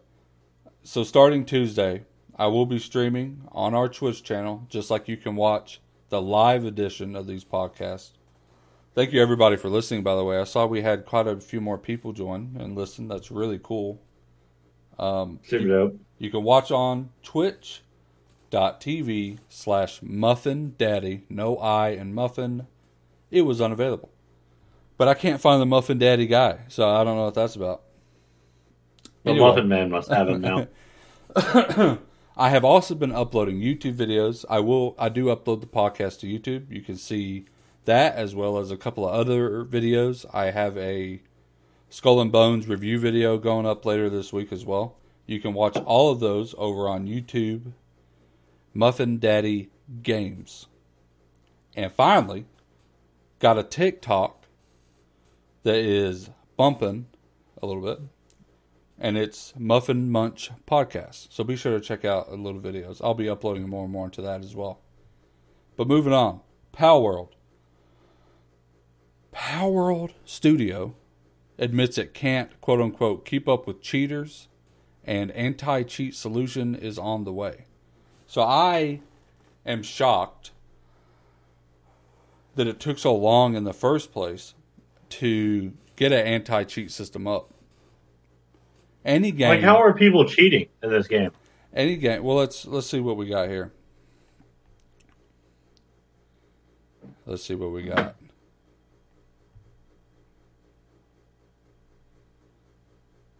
So 0.83 1.03
starting 1.03 1.45
Tuesday, 1.45 2.05
I 2.39 2.47
will 2.47 2.65
be 2.65 2.79
streaming 2.79 3.41
on 3.51 3.75
our 3.75 3.89
Twitch 3.89 4.23
channel, 4.23 4.65
just 4.69 4.89
like 4.89 5.09
you 5.09 5.17
can 5.17 5.35
watch 5.35 5.81
the 6.07 6.21
live 6.21 6.63
edition 6.63 7.13
of 7.17 7.27
these 7.27 7.43
podcasts. 7.43 8.11
Thank 8.95 9.11
you 9.11 9.21
everybody 9.21 9.57
for 9.57 9.67
listening. 9.67 10.03
By 10.03 10.15
the 10.15 10.23
way, 10.23 10.39
I 10.39 10.45
saw 10.45 10.65
we 10.65 10.81
had 10.81 11.05
quite 11.05 11.27
a 11.27 11.35
few 11.41 11.59
more 11.59 11.77
people 11.77 12.13
join 12.13 12.55
and 12.57 12.77
listen. 12.77 13.09
That's 13.09 13.29
really 13.29 13.59
cool. 13.61 14.01
Um, 14.97 15.41
you, 15.49 15.99
you 16.17 16.31
can 16.31 16.43
watch 16.43 16.71
on 16.71 17.09
twitch.tv 17.23 17.83
slash 19.49 20.01
muffin 20.01 20.75
daddy 20.77 21.23
no 21.29 21.55
i 21.57 21.89
and 21.89 22.13
muffin 22.13 22.67
it 23.31 23.43
was 23.43 23.61
unavailable 23.61 24.09
but 24.97 25.07
i 25.07 25.13
can't 25.13 25.39
find 25.39 25.61
the 25.61 25.65
muffin 25.65 25.97
daddy 25.97 26.27
guy 26.27 26.59
so 26.67 26.89
i 26.89 27.01
don't 27.05 27.15
know 27.15 27.23
what 27.23 27.33
that's 27.33 27.55
about 27.55 27.83
The 29.23 29.29
Anyway. 29.29 29.47
Muffin 29.47 29.69
Man 29.69 29.89
must 29.89 30.09
have 30.09 30.27
him 30.27 30.41
now. 30.41 30.67
i 32.39 32.49
have 32.49 32.63
also 32.63 32.95
been 32.95 33.11
uploading 33.11 33.59
youtube 33.59 33.95
videos. 33.95 34.45
I 34.49 34.61
will 34.61 34.95
i 34.97 35.09
do 35.09 35.25
upload 35.25 35.59
the 35.59 35.67
podcast 35.67 36.21
to 36.21 36.25
youtube. 36.25 36.71
You 36.71 36.81
can 36.81 36.95
see 36.95 37.45
that 37.83 38.15
as 38.15 38.33
well 38.33 38.57
as 38.57 38.71
a 38.71 38.77
couple 38.77 39.07
of 39.07 39.13
other 39.13 39.65
videos. 39.65 40.25
I 40.33 40.51
have 40.51 40.77
a 40.77 41.21
skull 41.89 42.21
and 42.21 42.31
bones 42.31 42.65
review 42.67 42.97
video 42.97 43.37
going 43.37 43.65
up 43.65 43.85
later 43.85 44.09
this 44.09 44.31
week 44.31 44.53
as 44.53 44.65
well. 44.65 44.95
You 45.25 45.41
can 45.41 45.53
watch 45.53 45.75
all 45.75 46.11
of 46.11 46.21
those 46.21 46.55
over 46.57 46.87
on 46.87 47.07
youtube 47.07 47.73
muffin 48.73 49.19
daddy 49.19 49.69
games. 50.01 50.67
And 51.75 51.91
finally 51.91 52.45
got 53.39 53.57
a 53.57 53.63
tiktok 53.63 54.45
that 55.63 55.75
is 55.75 56.29
bumping 56.55 57.07
a 57.61 57.65
little 57.65 57.83
bit 57.83 57.99
and 58.99 59.17
it's 59.17 59.53
Muffin 59.57 60.11
Munch 60.11 60.51
Podcast. 60.67 61.31
So 61.31 61.43
be 61.43 61.55
sure 61.55 61.79
to 61.79 61.83
check 61.83 62.03
out 62.03 62.29
the 62.29 62.35
little 62.35 62.59
videos. 62.59 62.99
I'll 63.01 63.13
be 63.13 63.29
uploading 63.29 63.69
more 63.69 63.83
and 63.85 63.93
more 63.93 64.05
into 64.05 64.21
that 64.21 64.43
as 64.43 64.55
well. 64.55 64.81
But 65.77 65.87
moving 65.87 66.13
on, 66.13 66.41
Palworld. 66.73 67.29
Power 69.31 69.71
World 69.71 70.13
Studio 70.25 70.95
admits 71.57 71.97
it 71.97 72.13
can't 72.13 72.59
quote 72.61 72.81
unquote 72.81 73.25
keep 73.25 73.47
up 73.47 73.65
with 73.65 73.81
cheaters, 73.81 74.47
and 75.05 75.31
anti 75.31 75.83
cheat 75.83 76.15
solution 76.15 76.75
is 76.75 76.97
on 76.97 77.23
the 77.23 77.31
way. 77.31 77.67
So 78.27 78.41
I 78.41 79.01
am 79.65 79.81
shocked 79.81 80.51
that 82.55 82.67
it 82.67 82.79
took 82.79 82.99
so 82.99 83.15
long 83.15 83.55
in 83.55 83.63
the 83.63 83.73
first 83.73 84.11
place 84.11 84.55
to 85.09 85.71
get 85.95 86.11
an 86.11 86.25
anti 86.25 86.63
cheat 86.65 86.91
system 86.91 87.27
up. 87.27 87.53
Any 89.05 89.31
game, 89.31 89.49
Like, 89.49 89.61
how 89.61 89.77
are 89.77 89.93
people 89.93 90.25
cheating 90.27 90.67
in 90.83 90.89
this 90.89 91.07
game? 91.07 91.31
any 91.73 91.95
game. 91.97 92.23
Well, 92.23 92.35
let's 92.37 92.65
let's 92.65 92.87
see 92.87 92.99
what 92.99 93.15
we 93.17 93.27
got 93.27 93.47
here. 93.47 93.71
Let's 97.25 97.43
see 97.43 97.55
what 97.55 97.71
we 97.71 97.83
got. 97.83 98.15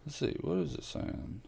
Let's 0.06 0.16
see. 0.16 0.36
What 0.40 0.58
is 0.58 0.74
it 0.74 0.84
saying? 0.84 1.42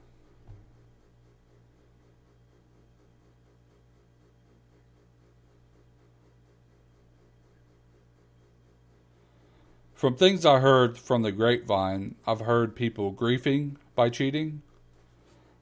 From 9.95 10.17
things 10.17 10.45
I 10.45 10.59
heard 10.59 10.99
from 10.99 11.23
the 11.23 11.31
grapevine, 11.33 12.17
I've 12.27 12.41
heard 12.41 12.75
people 12.75 13.13
griefing 13.13 13.77
by 13.95 14.11
cheating. 14.11 14.63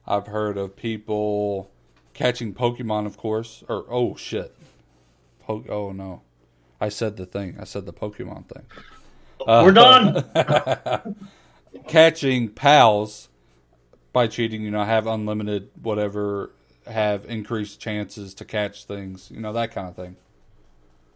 I've 0.07 0.27
heard 0.27 0.57
of 0.57 0.75
people 0.75 1.71
catching 2.13 2.53
Pokemon, 2.53 3.05
of 3.05 3.17
course. 3.17 3.63
Or 3.67 3.85
oh 3.89 4.15
shit, 4.15 4.55
po- 5.41 5.65
oh 5.69 5.91
no, 5.91 6.21
I 6.79 6.89
said 6.89 7.17
the 7.17 7.25
thing. 7.25 7.57
I 7.59 7.63
said 7.63 7.85
the 7.85 7.93
Pokemon 7.93 8.47
thing. 8.47 8.63
Uh, 9.45 9.61
We're 9.65 9.71
done. 9.73 11.15
catching 11.87 12.49
pals 12.49 13.29
by 14.13 14.27
cheating. 14.27 14.61
You 14.61 14.71
know, 14.71 14.83
have 14.83 15.07
unlimited 15.07 15.69
whatever, 15.81 16.51
have 16.87 17.25
increased 17.25 17.79
chances 17.79 18.33
to 18.35 18.45
catch 18.45 18.85
things. 18.85 19.29
You 19.31 19.39
know 19.39 19.53
that 19.53 19.71
kind 19.71 19.87
of 19.87 19.95
thing. 19.95 20.15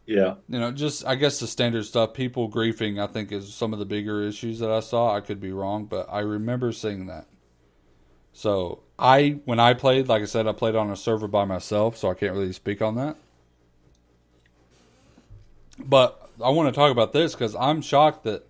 Yeah. 0.06 0.36
You 0.48 0.60
know, 0.60 0.72
just 0.72 1.06
I 1.06 1.16
guess 1.16 1.40
the 1.40 1.48
standard 1.48 1.86
stuff. 1.86 2.14
People 2.14 2.50
griefing, 2.50 3.02
I 3.02 3.08
think, 3.08 3.32
is 3.32 3.54
some 3.54 3.74
of 3.74 3.80
the 3.80 3.86
bigger 3.86 4.22
issues 4.22 4.60
that 4.60 4.72
I 4.72 4.80
saw. 4.80 5.16
I 5.16 5.22
could 5.22 5.40
be 5.40 5.52
wrong, 5.52 5.86
but 5.86 6.08
I 6.12 6.20
remember 6.20 6.72
seeing 6.72 7.08
that. 7.08 7.28
So 8.34 8.84
I, 9.00 9.40
when 9.46 9.60
I 9.60 9.74
played, 9.74 10.08
like 10.10 10.22
I 10.22 10.26
said, 10.26 10.46
I 10.46 10.52
played 10.52 10.76
on 10.76 10.92
a 10.92 10.96
server 10.96 11.28
by 11.28 11.46
myself, 11.46 11.98
so 11.98 12.12
I 12.12 12.14
can't 12.14 12.34
really 12.34 12.52
speak 12.52 12.82
on 12.82 12.96
that. 12.96 13.16
But 15.80 16.30
I 16.44 16.50
want 16.50 16.68
to 16.68 16.78
talk 16.78 16.92
about 16.92 17.14
this 17.14 17.34
because 17.34 17.56
I'm 17.56 17.82
shocked 17.82 18.24
that, 18.26 18.46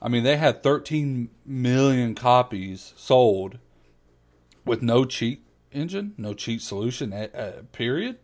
I 0.00 0.08
mean, 0.08 0.24
they 0.24 0.36
had 0.36 0.62
13 0.62 1.28
million 1.44 2.14
copies 2.14 2.94
sold 2.96 3.58
with 4.64 4.82
no 4.82 5.04
cheat 5.04 5.44
engine, 5.72 6.14
no 6.16 6.34
cheat 6.34 6.62
solution, 6.62 7.12
uh, 7.12 7.28
uh, 7.34 7.52
period. 7.72 8.18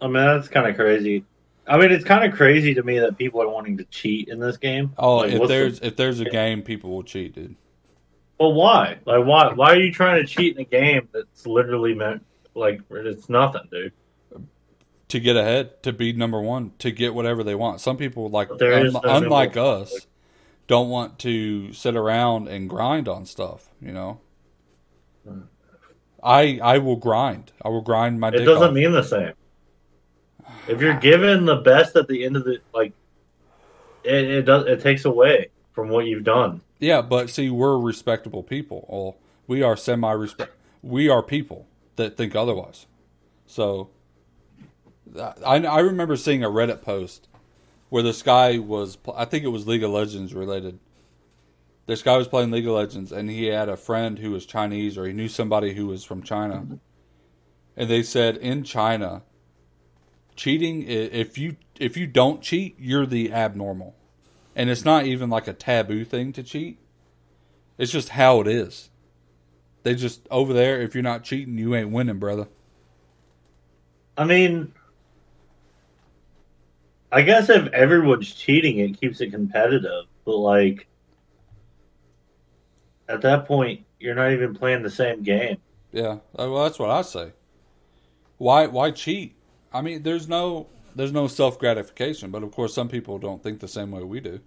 I 0.00 0.06
mean, 0.06 0.14
that's 0.14 0.48
kind 0.48 0.68
of 0.68 0.76
crazy. 0.76 1.24
I 1.66 1.78
mean, 1.78 1.90
it's 1.90 2.04
kind 2.04 2.24
of 2.30 2.36
crazy 2.36 2.74
to 2.74 2.82
me 2.82 2.98
that 3.00 3.16
people 3.18 3.42
are 3.42 3.48
wanting 3.48 3.78
to 3.78 3.84
cheat 3.84 4.28
in 4.28 4.38
this 4.38 4.56
game. 4.56 4.92
Oh, 4.98 5.16
Like, 5.18 5.32
if 5.32 5.38
what's 5.40 5.48
the- 5.50 5.54
there's 5.58 5.80
if 5.80 5.96
there's 5.96 6.20
a 6.20 6.24
game, 6.26 6.62
people 6.62 6.90
will 6.90 7.02
cheat, 7.02 7.34
dude. 7.34 7.56
Well, 8.38 8.52
why? 8.52 8.98
Like, 9.06 9.24
why? 9.24 9.52
Why 9.54 9.72
are 9.72 9.80
you 9.80 9.90
trying 9.92 10.20
to 10.20 10.26
cheat 10.26 10.54
in 10.56 10.60
a 10.62 10.64
game 10.64 11.08
that's 11.12 11.46
literally 11.46 11.94
meant 11.94 12.24
like 12.54 12.80
it's 12.90 13.28
nothing, 13.28 13.62
dude? 13.70 13.92
to 15.08 15.20
get 15.20 15.36
ahead, 15.36 15.80
to 15.84 15.92
be 15.92 16.12
number 16.12 16.40
one, 16.40 16.72
to 16.80 16.90
get 16.90 17.14
whatever 17.14 17.44
they 17.44 17.54
want. 17.54 17.80
Some 17.80 17.96
people 17.96 18.28
like, 18.28 18.48
But 18.48 18.58
there 18.58 18.84
is 18.84 18.92
un- 18.92 19.02
no 19.04 19.16
unlike 19.18 19.56
us, 19.56 20.08
don't 20.66 20.88
want 20.90 21.20
to 21.20 21.72
sit 21.72 21.94
around 21.94 22.48
and 22.48 22.68
grind 22.68 23.06
on 23.08 23.24
stuff. 23.24 23.70
You 23.80 23.92
know, 23.92 24.20
Hmm. 25.26 25.42
I 26.22 26.58
I 26.62 26.78
will 26.78 26.96
grind. 26.96 27.52
I 27.62 27.68
will 27.68 27.82
grind 27.82 28.18
my. 28.20 28.28
It 28.28 28.38
doesn't 28.44 28.68
off. 28.68 28.74
mean 28.74 28.90
the 28.92 29.02
same. 29.04 29.32
If 30.68 30.80
you're 30.80 30.98
given 30.98 31.44
the 31.44 31.56
best 31.56 31.96
at 31.96 32.08
the 32.08 32.24
end 32.24 32.36
of 32.36 32.44
the 32.44 32.60
like, 32.74 32.92
it, 34.04 34.24
it 34.30 34.42
does 34.42 34.66
it 34.66 34.82
takes 34.82 35.04
away 35.04 35.50
from 35.72 35.88
what 35.88 36.06
you've 36.06 36.24
done. 36.24 36.60
Yeah, 36.78 37.02
but 37.02 37.30
see, 37.30 37.50
we're 37.50 37.78
respectable 37.78 38.42
people. 38.42 38.86
Well, 38.88 39.16
we 39.46 39.62
are 39.62 39.76
semi 39.76 40.10
respect. 40.12 40.52
We 40.82 41.08
are 41.08 41.22
people 41.22 41.66
that 41.96 42.16
think 42.16 42.34
otherwise. 42.34 42.86
So, 43.46 43.90
I 45.16 45.64
I 45.64 45.80
remember 45.80 46.16
seeing 46.16 46.42
a 46.42 46.50
Reddit 46.50 46.82
post 46.82 47.28
where 47.88 48.02
this 48.02 48.22
guy 48.22 48.58
was. 48.58 48.98
I 49.14 49.24
think 49.24 49.44
it 49.44 49.48
was 49.48 49.66
League 49.66 49.84
of 49.84 49.90
Legends 49.90 50.34
related. 50.34 50.78
This 51.86 52.02
guy 52.02 52.16
was 52.16 52.26
playing 52.26 52.50
League 52.50 52.66
of 52.66 52.74
Legends, 52.74 53.12
and 53.12 53.30
he 53.30 53.44
had 53.44 53.68
a 53.68 53.76
friend 53.76 54.18
who 54.18 54.32
was 54.32 54.44
Chinese, 54.44 54.98
or 54.98 55.06
he 55.06 55.12
knew 55.12 55.28
somebody 55.28 55.74
who 55.74 55.86
was 55.86 56.02
from 56.02 56.22
China. 56.22 56.66
And 57.76 57.88
they 57.88 58.02
said 58.02 58.36
in 58.38 58.64
China, 58.64 59.22
cheating 60.36 60.82
if 60.82 61.38
you 61.38 61.56
if 61.78 61.96
you 61.96 62.06
don't 62.06 62.42
cheat, 62.42 62.76
you're 62.78 63.06
the 63.06 63.32
abnormal 63.32 63.94
and 64.56 64.70
it's 64.70 64.84
not 64.84 65.04
even 65.04 65.28
like 65.28 65.46
a 65.46 65.52
taboo 65.52 66.04
thing 66.04 66.32
to 66.32 66.42
cheat. 66.42 66.78
It's 67.76 67.92
just 67.92 68.08
how 68.08 68.40
it 68.40 68.48
is. 68.48 68.88
They 69.82 69.94
just 69.94 70.26
over 70.30 70.54
there. 70.54 70.80
If 70.80 70.94
you're 70.94 71.04
not 71.04 71.22
cheating, 71.22 71.58
you 71.58 71.74
ain't 71.76 71.90
winning, 71.90 72.18
brother. 72.18 72.48
I 74.16 74.24
mean, 74.24 74.72
I 77.12 77.20
guess 77.20 77.50
if 77.50 77.66
everyone's 77.68 78.32
cheating, 78.32 78.78
it 78.78 78.98
keeps 78.98 79.20
it 79.20 79.30
competitive. 79.30 80.06
But 80.24 80.38
like, 80.38 80.88
at 83.08 83.20
that 83.20 83.46
point, 83.46 83.84
you're 84.00 84.14
not 84.14 84.32
even 84.32 84.54
playing 84.54 84.82
the 84.82 84.90
same 84.90 85.22
game. 85.22 85.58
Yeah, 85.92 86.18
uh, 86.38 86.50
well, 86.50 86.64
that's 86.64 86.78
what 86.78 86.90
I 86.90 87.02
say. 87.02 87.32
Why 88.38 88.66
why 88.66 88.90
cheat? 88.90 89.35
I 89.76 89.82
mean, 89.82 90.02
there's 90.02 90.26
no 90.26 90.68
there's 90.94 91.12
no 91.12 91.26
self 91.28 91.58
gratification, 91.58 92.30
but 92.30 92.42
of 92.42 92.50
course, 92.50 92.72
some 92.72 92.88
people 92.88 93.18
don't 93.18 93.42
think 93.42 93.60
the 93.60 93.68
same 93.68 93.90
way 93.90 94.02
we 94.02 94.20
do. 94.20 94.40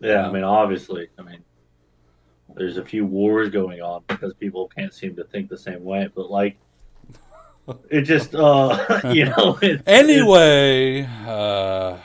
Yeah, 0.00 0.28
I 0.28 0.32
mean, 0.32 0.44
obviously, 0.44 1.08
I 1.18 1.22
mean, 1.22 1.42
there's 2.54 2.76
a 2.76 2.84
few 2.84 3.04
wars 3.04 3.50
going 3.50 3.80
on 3.80 4.04
because 4.06 4.32
people 4.34 4.68
can't 4.68 4.94
seem 4.94 5.16
to 5.16 5.24
think 5.24 5.48
the 5.48 5.58
same 5.58 5.82
way. 5.82 6.08
But 6.14 6.30
like, 6.30 6.56
it 7.90 8.02
just, 8.02 8.34
uh, 8.34 9.00
you 9.12 9.24
know, 9.26 9.58
it, 9.62 9.82
Anyway, 9.86 11.02
uh, 11.26 11.98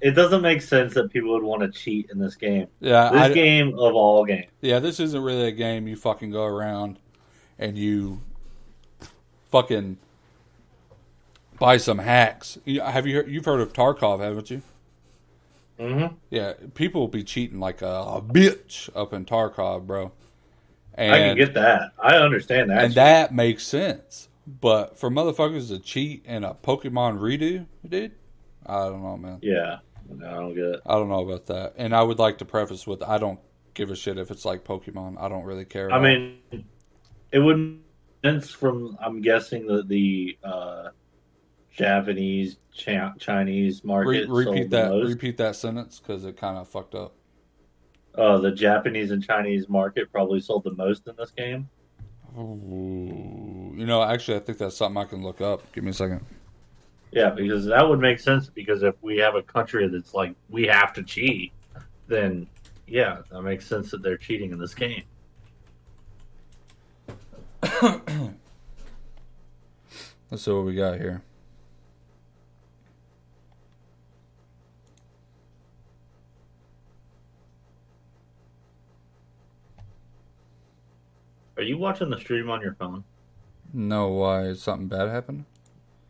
it, 0.00 0.08
it 0.08 0.10
doesn't 0.12 0.42
make 0.42 0.62
sense 0.62 0.94
that 0.94 1.12
people 1.12 1.32
would 1.32 1.44
want 1.44 1.62
to 1.62 1.70
cheat 1.70 2.10
in 2.10 2.18
this 2.18 2.34
game. 2.34 2.66
yeah, 2.80 3.10
This 3.10 3.20
I, 3.20 3.32
game 3.32 3.78
of 3.78 3.94
all 3.94 4.24
games. 4.24 4.50
yeah, 4.60 4.80
this 4.80 4.98
isn't 4.98 5.22
really 5.22 5.46
a 5.48 5.52
game 5.52 5.86
you 5.86 5.94
fucking 5.94 6.30
go 6.30 6.44
around 6.44 6.98
and 7.58 7.78
you 7.78 8.20
fucking 9.50 9.98
buy 11.60 11.76
some 11.76 11.98
hacks. 11.98 12.58
You, 12.64 12.80
have 12.80 13.06
you 13.06 13.16
heard, 13.16 13.30
you've 13.30 13.44
heard 13.44 13.60
of 13.60 13.72
Tarkov, 13.72 14.18
haven't 14.20 14.50
you? 14.50 14.62
hmm 15.78 16.06
Yeah, 16.30 16.54
people 16.74 17.02
will 17.02 17.08
be 17.08 17.22
cheating 17.22 17.60
like 17.60 17.82
a, 17.82 18.20
bitch 18.26 18.90
up 18.96 19.12
in 19.12 19.24
Tarkov, 19.24 19.86
bro. 19.86 20.10
And 20.94 21.14
I 21.14 21.18
can 21.18 21.36
get 21.36 21.54
that. 21.54 21.92
I 22.02 22.16
understand 22.16 22.70
that. 22.70 22.84
and 22.84 22.94
that 22.94 23.32
makes 23.32 23.64
sense. 23.64 24.28
But 24.46 24.98
for 24.98 25.08
motherfuckers 25.10 25.68
to 25.68 25.78
cheat 25.78 26.26
in 26.26 26.42
a 26.42 26.54
Pokemon 26.54 27.20
redo, 27.20 27.66
dude, 27.88 28.12
I 28.66 28.88
don't 28.88 29.02
know, 29.02 29.16
man. 29.16 29.38
yeah, 29.42 29.78
no, 30.08 30.26
I 30.26 30.34
don't 30.34 30.54
get 30.54 30.64
it. 30.64 30.80
I 30.84 30.94
don't 30.94 31.08
know 31.08 31.20
about 31.28 31.46
that. 31.46 31.74
And 31.76 31.94
I 31.94 32.02
would 32.02 32.18
like 32.18 32.38
to 32.38 32.44
preface 32.44 32.86
with 32.86 33.02
I 33.02 33.18
don't 33.18 33.38
give 33.74 33.90
a 33.90 33.96
shit 33.96 34.18
if 34.18 34.30
it's 34.30 34.44
like 34.44 34.64
Pokemon. 34.64 35.20
I 35.20 35.28
don't 35.28 35.44
really 35.44 35.64
care. 35.64 35.92
I 35.92 36.00
mean, 36.00 36.38
it 37.30 37.38
wouldn't 37.38 37.82
sense 38.24 38.50
from. 38.50 38.98
I'm 39.00 39.20
guessing 39.22 39.66
that 39.68 39.88
the 39.88 40.36
uh, 40.42 40.88
Japanese, 41.80 42.58
Chi- 42.78 43.12
Chinese 43.18 43.80
Re- 43.82 43.88
market 43.88 44.26
sold 44.26 44.46
repeat 44.46 44.70
the 44.70 44.76
that. 44.76 44.90
most. 44.90 45.08
Repeat 45.08 45.36
that 45.38 45.56
sentence 45.56 45.98
because 45.98 46.26
it 46.26 46.36
kind 46.36 46.58
of 46.58 46.68
fucked 46.68 46.94
up. 46.94 47.14
Uh, 48.14 48.36
the 48.38 48.50
Japanese 48.50 49.10
and 49.12 49.24
Chinese 49.24 49.66
market 49.66 50.12
probably 50.12 50.40
sold 50.40 50.64
the 50.64 50.74
most 50.74 51.08
in 51.08 51.14
this 51.16 51.30
game. 51.30 51.70
Ooh. 52.38 53.72
You 53.74 53.86
know, 53.86 54.02
actually, 54.02 54.36
I 54.36 54.40
think 54.40 54.58
that's 54.58 54.76
something 54.76 55.00
I 55.00 55.06
can 55.06 55.22
look 55.22 55.40
up. 55.40 55.72
Give 55.72 55.82
me 55.82 55.90
a 55.90 55.94
second. 55.94 56.22
Yeah, 57.12 57.30
because 57.30 57.64
that 57.64 57.88
would 57.88 57.98
make 57.98 58.20
sense. 58.20 58.50
Because 58.50 58.82
if 58.82 58.94
we 59.00 59.16
have 59.16 59.34
a 59.34 59.42
country 59.42 59.88
that's 59.88 60.12
like 60.12 60.34
we 60.50 60.66
have 60.66 60.92
to 60.94 61.02
cheat, 61.02 61.52
then 62.08 62.46
yeah, 62.86 63.22
that 63.30 63.40
makes 63.40 63.66
sense 63.66 63.90
that 63.92 64.02
they're 64.02 64.18
cheating 64.18 64.52
in 64.52 64.58
this 64.58 64.74
game. 64.74 65.04
Let's 70.30 70.44
see 70.44 70.52
what 70.52 70.66
we 70.66 70.74
got 70.74 70.98
here. 71.00 71.22
Are 81.60 81.62
you 81.62 81.76
watching 81.76 82.08
the 82.08 82.18
stream 82.18 82.48
on 82.48 82.62
your 82.62 82.72
phone? 82.72 83.04
No, 83.74 84.08
why? 84.08 84.54
Something 84.54 84.88
bad 84.88 85.10
happened? 85.10 85.44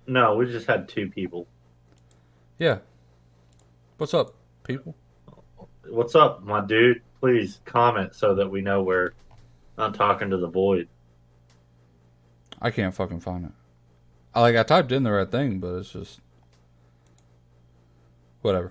No, 0.06 0.36
we 0.36 0.46
just 0.46 0.68
had 0.68 0.88
two 0.88 1.10
people. 1.10 1.48
Yeah. 2.56 2.78
What's 3.96 4.14
up, 4.14 4.36
people? 4.62 4.94
What's 5.88 6.14
up, 6.14 6.44
my 6.44 6.64
dude? 6.64 7.02
Please 7.18 7.60
comment 7.64 8.14
so 8.14 8.36
that 8.36 8.48
we 8.48 8.60
know 8.60 8.84
we're 8.84 9.12
not 9.76 9.96
talking 9.96 10.30
to 10.30 10.36
the 10.36 10.46
void. 10.46 10.86
I 12.62 12.70
can't 12.70 12.94
fucking 12.94 13.18
find 13.18 13.46
it. 13.46 13.52
I 14.32 14.42
like 14.42 14.54
I 14.54 14.62
typed 14.62 14.92
in 14.92 15.02
the 15.02 15.10
right 15.10 15.28
thing, 15.28 15.58
but 15.58 15.74
it's 15.78 15.90
just 15.90 16.20
whatever. 18.42 18.70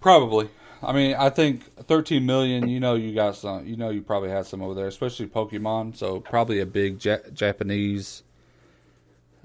Probably. 0.00 0.48
I 0.82 0.92
mean, 0.92 1.14
I 1.16 1.28
think 1.30 1.64
13 1.86 2.24
million. 2.24 2.68
You 2.68 2.78
know, 2.80 2.94
you 2.94 3.14
got 3.14 3.36
some. 3.36 3.66
You 3.66 3.76
know, 3.76 3.90
you 3.90 4.00
probably 4.02 4.30
had 4.30 4.46
some 4.46 4.62
over 4.62 4.74
there, 4.74 4.86
especially 4.86 5.26
Pokemon. 5.26 5.96
So 5.96 6.20
probably 6.20 6.60
a 6.60 6.66
big 6.66 7.04
ja- 7.04 7.16
Japanese, 7.32 8.22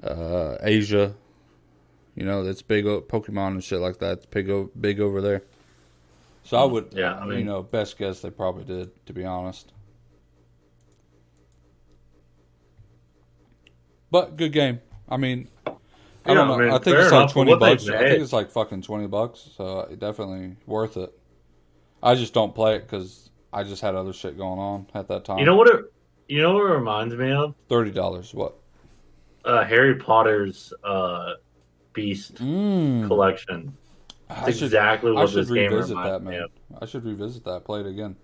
uh, 0.03 0.57
Asia. 0.61 1.15
You 2.15 2.25
know, 2.25 2.43
that's 2.43 2.61
big 2.61 2.85
o- 2.85 3.01
Pokemon 3.01 3.47
and 3.47 3.63
shit 3.63 3.79
like 3.79 3.97
that. 3.99 4.19
It's 4.19 4.25
big, 4.27 4.49
o- 4.49 4.69
big 4.79 4.99
over 4.99 5.21
there. 5.21 5.41
So 6.43 6.57
I 6.57 6.65
would, 6.65 6.93
Yeah, 6.93 7.13
I 7.17 7.25
you 7.33 7.43
know, 7.45 7.63
best 7.63 7.97
guess 7.97 8.19
they 8.21 8.29
probably 8.29 8.65
did. 8.65 8.91
To 9.07 9.13
be 9.13 9.25
honest. 9.25 9.71
But 14.11 14.37
good 14.37 14.51
game. 14.51 14.79
I 15.09 15.17
mean, 15.17 15.47
I 15.65 15.71
don't 16.35 16.47
know. 16.47 16.53
I 16.53 16.57
mean, 16.59 16.69
I 16.69 16.77
think 16.77 16.97
it's 16.97 17.11
like 17.11 17.29
for 17.29 17.33
twenty 17.33 17.55
bucks. 17.55 17.87
I 17.89 17.97
think 18.09 18.21
it's 18.21 18.33
like 18.33 18.51
fucking 18.51 18.83
twenty 18.83 19.07
bucks. 19.07 19.49
So 19.57 19.87
definitely 19.97 20.55
worth 20.67 20.97
it. 20.97 21.11
I 22.03 22.15
just 22.15 22.33
don't 22.33 22.53
play 22.53 22.75
it 22.75 22.81
because 22.83 23.29
I 23.51 23.63
just 23.63 23.81
had 23.81 23.95
other 23.95 24.13
shit 24.13 24.37
going 24.37 24.59
on 24.59 24.87
at 24.93 25.07
that 25.07 25.25
time. 25.25 25.39
You 25.39 25.45
know 25.45 25.55
what 25.55 25.67
it 25.69 25.85
You 26.27 26.41
know 26.41 26.53
what 26.53 26.63
it 26.69 26.73
reminds 26.75 27.15
me 27.15 27.31
of? 27.31 27.55
Thirty 27.69 27.91
dollars. 27.91 28.33
What? 28.33 28.55
Uh, 29.45 29.63
Harry 29.63 29.95
Potter's 29.95 30.73
uh, 30.83 31.33
Beast 31.93 32.35
Mm. 32.35 33.07
collection. 33.07 33.75
I 34.29 34.45
That's 34.45 34.57
should, 34.57 34.65
exactly 34.65 35.11
I 35.11 35.13
what 35.15 35.29
should 35.29 35.39
this 35.45 35.49
game 35.51 35.71
revisit 35.71 35.95
reminds 35.97 36.23
that, 36.25 36.29
man. 36.29 36.47
I 36.81 36.85
should 36.85 37.05
revisit 37.05 37.43
that. 37.45 37.65
Play 37.65 37.81
it 37.81 37.87
again. 37.87 38.15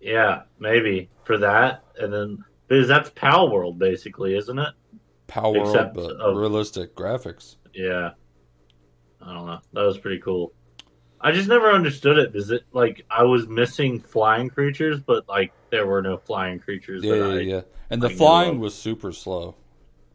Yeah, 0.00 0.42
maybe 0.58 1.08
for 1.24 1.38
that, 1.38 1.82
and 1.98 2.12
then 2.12 2.44
because 2.68 2.86
that's 2.88 3.10
Palworld 3.10 3.78
basically, 3.78 4.36
isn't 4.36 4.58
it? 4.58 4.74
Palworld, 5.28 5.66
Except 5.70 5.94
but 5.94 6.12
of- 6.16 6.36
realistic 6.36 6.94
graphics. 6.94 7.56
Yeah. 7.74 8.10
I 9.20 9.32
don't 9.34 9.46
know. 9.46 9.58
That 9.72 9.82
was 9.82 9.98
pretty 9.98 10.20
cool. 10.20 10.52
I 11.20 11.32
just 11.32 11.48
never 11.48 11.70
understood 11.70 12.18
it. 12.18 12.36
Is 12.36 12.50
it 12.50 12.64
like 12.72 13.04
I 13.10 13.24
was 13.24 13.48
missing 13.48 14.00
flying 14.00 14.48
creatures, 14.48 15.00
but 15.00 15.28
like 15.28 15.52
there 15.70 15.86
were 15.86 16.00
no 16.02 16.16
flying 16.16 16.60
creatures 16.60 17.02
Yeah, 17.02 17.14
that 17.16 17.18
yeah, 17.18 17.34
I. 17.34 17.38
yeah. 17.40 17.60
And 17.90 18.02
the 18.02 18.08
I 18.08 18.14
flying 18.14 18.60
was 18.60 18.74
super 18.74 19.12
slow. 19.12 19.56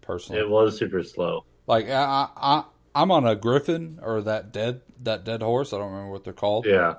Personally, 0.02 0.42
It 0.42 0.50
was 0.50 0.78
super 0.78 1.02
slow. 1.04 1.46
like 1.68 1.90
I, 1.90 2.28
I, 2.36 2.64
I'm 2.96 3.10
on 3.12 3.26
a 3.26 3.36
griffin 3.36 4.00
or 4.02 4.22
that 4.24 4.52
dead, 4.52 4.82
that 5.04 5.24
dead 5.24 5.42
horse. 5.42 5.72
I 5.74 5.78
don't 5.78 5.92
remember 5.92 6.12
what 6.12 6.24
they're 6.24 6.34
called. 6.34 6.66
Yeah. 6.66 6.96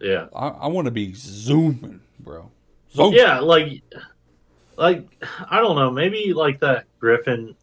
Yeah. 0.00 0.26
I, 0.34 0.48
I 0.48 0.66
want 0.68 0.86
to 0.86 0.90
be 0.90 1.12
zooming, 1.14 2.00
bro. 2.20 2.50
Zoom. 2.92 3.12
Yeah, 3.14 3.40
like 3.40 3.82
like 4.76 5.06
I 5.50 5.60
don't 5.60 5.76
know, 5.76 5.90
maybe 5.90 6.32
like 6.32 6.60
that 6.60 6.86
Griffin 6.98 7.54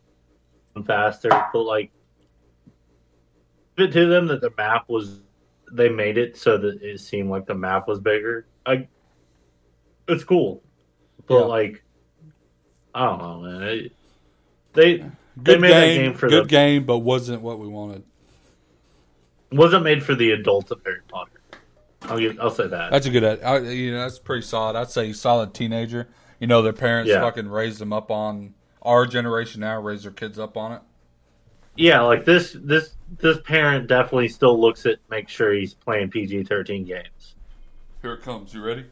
faster, 0.85 1.29
but 1.53 1.63
like 1.63 1.91
give 3.77 3.89
it 3.89 3.93
to 3.93 4.05
them 4.07 4.27
that 4.27 4.41
the 4.41 4.51
map 4.57 4.85
was 4.87 5.19
they 5.71 5.89
made 5.89 6.17
it 6.17 6.37
so 6.37 6.57
that 6.57 6.81
it 6.81 6.99
seemed 6.99 7.29
like 7.29 7.45
the 7.45 7.55
map 7.55 7.87
was 7.87 7.99
bigger. 7.99 8.45
I 8.65 8.87
it's 10.07 10.23
cool. 10.23 10.61
But 11.27 11.39
Yeah. 11.39 11.45
like 11.45 11.83
I 12.93 13.05
don't 13.05 13.19
know, 13.19 13.41
man. 13.41 13.61
It, 13.63 13.91
they 14.73 14.97
they 14.97 15.09
Good 15.43 15.61
made 15.61 15.71
that 15.71 15.85
game, 15.85 16.01
game 16.03 16.13
for 16.13 16.29
good 16.29 16.45
the 16.45 16.49
game, 16.49 16.85
but 16.85 16.99
wasn't 16.99 17.41
what 17.41 17.59
we 17.59 17.67
wanted. 17.67 18.03
wasn't 19.51 19.83
made 19.83 20.03
for 20.03 20.15
the 20.15 20.31
adults 20.31 20.71
of 20.71 20.81
Harry 20.85 20.99
Potter. 21.07 21.31
I'll 22.03 22.19
give, 22.19 22.39
I'll 22.39 22.51
say 22.51 22.67
that. 22.67 22.91
That's 22.91 23.05
a 23.05 23.09
good. 23.09 23.23
I, 23.43 23.57
you 23.59 23.91
know, 23.91 23.99
that's 24.01 24.19
pretty 24.19 24.43
solid. 24.43 24.75
I'd 24.75 24.91
say 24.91 25.11
solid 25.13 25.53
teenager. 25.53 26.07
You 26.39 26.47
know, 26.47 26.61
their 26.61 26.73
parents 26.73 27.09
Yeah. 27.09 27.21
fucking 27.21 27.47
raised 27.47 27.79
them 27.79 27.91
up 27.91 28.11
on 28.11 28.53
our 28.81 29.05
generation 29.07 29.61
now. 29.61 29.81
Raise 29.81 30.03
their 30.03 30.11
kids 30.11 30.37
up 30.37 30.55
on 30.55 30.73
it. 30.73 30.81
Yeah, 31.75 32.01
like 32.01 32.23
this 32.25 32.55
this 32.59 32.95
this 33.17 33.37
parent 33.41 33.87
definitely 33.87 34.29
still 34.29 34.59
looks 34.59 34.85
at 34.85 34.97
make 35.09 35.27
sure 35.29 35.53
he's 35.53 35.73
playing 35.73 36.09
PG 36.09 36.43
thirteen 36.45 36.85
games. 36.85 37.35
Here 38.01 38.13
it 38.13 38.21
comes. 38.21 38.53
You 38.53 38.61
ready? 38.63 38.85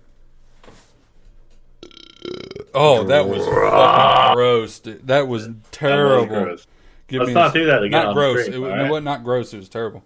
Oh, 2.74 3.04
that 3.04 3.28
was 3.28 3.46
fucking 3.46 4.36
gross. 4.36 4.80
Dude. 4.80 5.08
That 5.08 5.28
was 5.28 5.50
terrible. 5.72 6.26
gross. 6.44 6.68
Give 7.08 7.20
Let's 7.20 7.28
me 7.30 7.34
not 7.34 7.54
do 7.54 7.66
that 7.68 7.84
again 7.84 8.06
Not 8.06 8.14
gross. 8.16 8.42
stream, 8.46 8.56
it, 8.56 8.60
was- 8.60 8.72
all 8.72 8.86
it 8.86 8.90
was 8.90 9.04
not 9.04 9.24
gross. 9.24 9.54
It 9.54 9.58
was 9.58 9.70
terrible. 9.70 10.04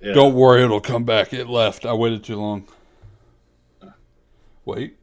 Yeah. 0.00 0.14
Don't 0.14 0.34
worry, 0.34 0.64
it'll 0.64 0.80
come 0.80 1.04
back. 1.04 1.32
It 1.32 1.48
left. 1.48 1.86
I 1.86 1.92
waited 1.92 2.24
too 2.24 2.36
long. 2.36 2.66
Wait. 4.64 4.96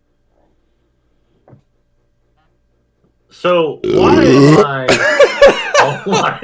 So 3.30 3.80
why 3.84 4.24
am 4.24 4.66
I? 4.66 5.66
oh 5.90 6.04
my! 6.08 6.40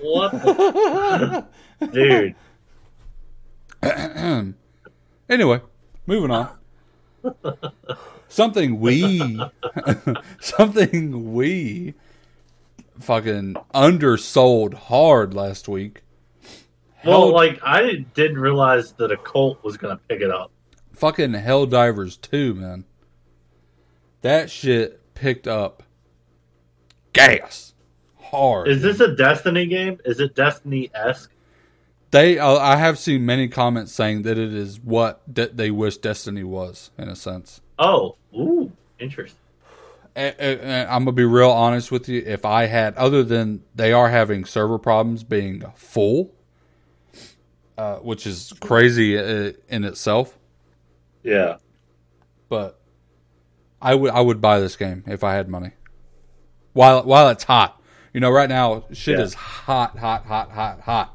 what, 0.00 0.32
the... 0.32 1.46
dude? 1.92 2.34
Anyway, 5.30 5.60
moving 6.06 6.30
on. 6.30 6.48
something 8.28 8.80
we, 8.80 9.38
something 10.40 11.34
we, 11.34 11.92
fucking 12.98 13.54
undersold 13.74 14.72
hard 14.72 15.34
last 15.34 15.68
week. 15.68 16.02
Well, 17.04 17.20
Hell- 17.26 17.32
like 17.32 17.60
I 17.62 18.06
didn't 18.14 18.38
realize 18.38 18.92
that 18.92 19.12
a 19.12 19.18
cult 19.18 19.62
was 19.62 19.76
gonna 19.76 20.00
pick 20.08 20.22
it 20.22 20.30
up. 20.30 20.50
fucking 20.92 21.32
Helldivers 21.32 22.18
2, 22.20 22.54
man. 22.54 22.84
That 24.22 24.50
shit 24.50 25.14
picked 25.14 25.46
up 25.46 25.82
gas 27.12 27.74
hard. 28.20 28.68
Is 28.68 28.82
this 28.82 29.00
a 29.00 29.14
Destiny 29.14 29.66
game? 29.66 29.98
Is 30.04 30.20
it 30.20 30.34
Destiny 30.34 30.90
esque? 30.94 31.30
They, 32.10 32.38
uh, 32.38 32.56
I 32.56 32.76
have 32.76 32.98
seen 32.98 33.26
many 33.26 33.48
comments 33.48 33.92
saying 33.92 34.22
that 34.22 34.38
it 34.38 34.54
is 34.54 34.80
what 34.80 35.20
de- 35.32 35.48
they 35.48 35.70
wish 35.70 35.98
Destiny 35.98 36.42
was, 36.42 36.90
in 36.96 37.08
a 37.08 37.16
sense. 37.16 37.60
Oh, 37.78 38.16
ooh, 38.34 38.72
interesting. 38.98 39.38
And, 40.16 40.34
and- 40.38 40.60
and 40.60 40.90
I'm 40.90 41.02
gonna 41.04 41.12
be 41.12 41.24
real 41.24 41.50
honest 41.50 41.90
with 41.92 42.08
you. 42.08 42.22
If 42.24 42.44
I 42.46 42.64
had, 42.66 42.94
other 42.96 43.22
than 43.22 43.62
they 43.74 43.92
are 43.92 44.08
having 44.08 44.44
server 44.46 44.78
problems 44.78 45.22
being 45.22 45.62
full, 45.74 46.32
uh, 47.76 47.96
which 47.96 48.26
is 48.26 48.52
crazy 48.60 49.16
uh, 49.18 49.52
in 49.68 49.84
itself, 49.84 50.36
Yeah. 51.22 51.56
but 52.48 52.80
I 53.80 53.94
would 53.94 54.10
I 54.10 54.20
would 54.20 54.40
buy 54.40 54.58
this 54.60 54.76
game 54.76 55.04
if 55.06 55.22
I 55.22 55.34
had 55.34 55.48
money. 55.48 55.70
While 56.72 57.02
while 57.04 57.28
it's 57.28 57.44
hot, 57.44 57.80
you 58.12 58.20
know, 58.20 58.30
right 58.30 58.48
now 58.48 58.84
shit 58.92 59.18
Yeah. 59.18 59.24
is 59.24 59.34
hot, 59.34 59.98
hot, 59.98 60.26
hot, 60.26 60.50
hot, 60.52 60.80
hot. 60.82 61.14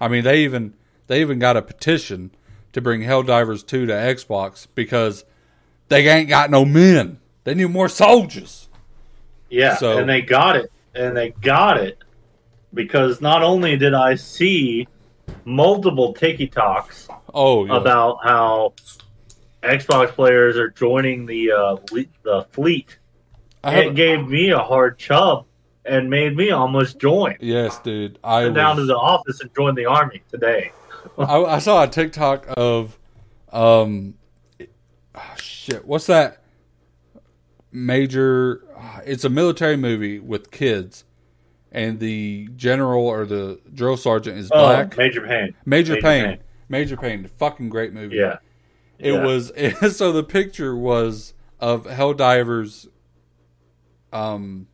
I 0.00 0.08
mean, 0.08 0.24
they 0.24 0.44
even 0.44 0.74
they 1.06 1.20
even 1.20 1.38
got 1.38 1.56
a 1.56 1.62
petition 1.62 2.30
to 2.72 2.80
bring 2.80 3.02
Helldivers 3.02 3.66
two 3.66 3.86
to 3.86 3.92
Xbox 3.92 4.66
because 4.74 5.24
they 5.88 6.08
ain't 6.08 6.28
got 6.28 6.50
no 6.50 6.64
men. 6.64 7.18
They 7.44 7.54
need 7.54 7.66
more 7.70 7.88
soldiers. 7.88 8.68
Yeah, 9.50 9.76
So- 9.76 9.98
and 9.98 10.08
they 10.08 10.22
got 10.22 10.56
it, 10.56 10.72
and 10.94 11.16
they 11.16 11.30
got 11.30 11.76
it 11.78 11.98
because 12.72 13.20
not 13.20 13.42
only 13.42 13.76
did 13.76 13.92
I 13.92 14.14
see 14.14 14.88
multiple 15.44 16.14
TikToks 16.14 17.08
Oh, 17.34 17.66
yeah. 17.66 17.76
about 17.76 18.18
how 18.24 18.72
Xbox 19.62 20.08
players 20.08 20.56
are 20.56 20.70
joining 20.70 21.26
the 21.26 21.52
uh, 21.52 21.76
le- 21.92 22.04
the 22.22 22.46
fleet, 22.50 22.98
I 23.64 23.80
it 23.80 23.94
gave 23.94 24.26
me 24.28 24.50
a 24.50 24.58
hard 24.58 24.98
chub 24.98 25.46
and 25.84 26.08
made 26.10 26.36
me 26.36 26.50
almost 26.50 26.98
join. 26.98 27.36
yes, 27.40 27.78
dude. 27.80 28.18
I 28.22 28.44
Went 28.44 28.54
down 28.56 28.76
to 28.76 28.84
the 28.84 28.96
office 28.96 29.40
and 29.40 29.54
joined 29.54 29.76
the 29.78 29.86
army 29.86 30.22
today. 30.30 30.72
I, 31.18 31.36
I 31.42 31.58
saw 31.58 31.82
a 31.82 31.88
TikTok 31.88 32.46
of, 32.56 32.98
um, 33.52 34.14
ah, 35.14 35.34
shit. 35.36 35.84
What's 35.84 36.06
that? 36.06 36.38
Major. 37.70 38.62
It's 39.06 39.24
a 39.24 39.28
military 39.30 39.76
movie 39.76 40.18
with 40.18 40.50
kids, 40.50 41.04
and 41.70 41.98
the 42.00 42.48
general 42.56 43.06
or 43.06 43.24
the 43.24 43.60
drill 43.72 43.96
sergeant 43.96 44.38
is 44.38 44.48
black. 44.50 44.94
Oh, 44.94 45.02
Major 45.02 45.20
Payne. 45.22 45.54
Major, 45.64 45.92
Major 45.94 46.02
Pain. 46.02 46.24
Payne. 46.24 46.38
Major 46.68 46.96
Payne. 46.96 47.26
Fucking 47.38 47.68
great 47.70 47.92
movie. 47.92 48.16
Yeah. 48.16 48.38
It 48.98 49.12
Yeah. 49.12 49.24
was 49.24 49.52
so 49.96 50.12
the 50.12 50.22
picture 50.22 50.76
was 50.76 51.34
of 51.60 51.86
Helldivers 51.86 52.88
um 54.12 54.66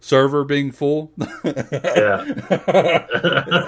server 0.00 0.44
being 0.44 0.70
full 0.72 1.12
Yeah. 1.44 2.24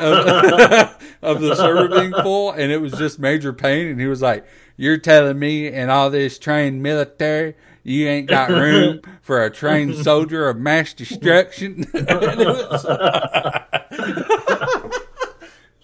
of, 0.01 0.97
of 1.23 1.41
the 1.41 1.55
server 1.55 1.89
being 2.01 2.13
full 2.23 2.53
and 2.53 2.71
it 2.73 2.79
was 2.81 2.93
just 2.93 3.19
Major 3.19 3.53
Payne. 3.53 3.89
and 3.89 4.01
he 4.01 4.07
was 4.07 4.23
like, 4.23 4.47
You're 4.77 4.99
telling 4.99 5.39
me 5.39 5.67
in 5.67 5.91
all 5.91 6.11
this 6.11 6.39
trained 6.39 6.83
military 6.83 7.55
you 7.83 8.07
ain't 8.09 8.29
got 8.29 8.51
room 8.51 9.01
for 9.23 9.43
a 9.43 9.51
trained 9.51 9.97
soldier 9.97 10.49
of 10.49 10.57
mass 10.59 10.93
destruction? 10.95 11.87
Was- 11.93 12.83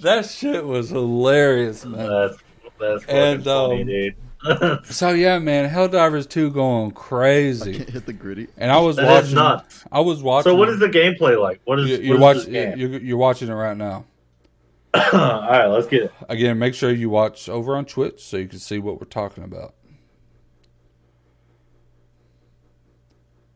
that 0.00 0.26
shit 0.26 0.64
was 0.64 0.90
hilarious, 0.90 1.84
man. 1.84 2.08
That's 2.08 2.36
that's 2.78 3.04
fucking 3.04 3.16
And, 3.18 3.44
funny, 3.44 3.80
um, 3.80 3.86
dude. 3.86 4.14
So 4.84 5.10
yeah, 5.10 5.38
man, 5.38 5.68
Helldivers 5.70 6.28
2 6.28 6.50
going 6.50 6.90
crazy. 6.92 7.74
Can't 7.78 7.88
hit 7.90 8.06
the 8.06 8.12
gritty. 8.12 8.48
And 8.56 8.70
I 8.70 8.78
was 8.78 8.96
That 8.96 9.04
is 9.04 9.08
watching. 9.08 9.34
nuts. 9.34 9.84
I 9.90 10.00
was 10.00 10.22
watching. 10.22 10.50
So 10.52 10.54
what 10.56 10.68
is 10.68 10.78
the 10.78 10.88
gameplay 10.88 11.40
like? 11.40 11.60
What 11.64 11.80
is 11.80 11.88
you, 11.90 11.96
what 11.96 12.04
you're 12.04 12.18
watching? 12.18 12.54
You're, 12.54 13.00
you're 13.00 13.16
watching 13.16 13.48
it 13.48 13.54
right 13.54 13.76
now. 13.76 14.04
All 14.94 15.02
right, 15.12 15.66
let's 15.66 15.86
get 15.86 16.04
it. 16.04 16.12
Again, 16.28 16.58
make 16.58 16.74
sure 16.74 16.90
you 16.90 17.10
watch 17.10 17.48
over 17.48 17.76
on 17.76 17.84
Twitch 17.84 18.24
so 18.24 18.36
you 18.36 18.48
can 18.48 18.58
see 18.58 18.78
what 18.78 19.00
we're 19.00 19.06
talking 19.06 19.44
about. 19.44 19.74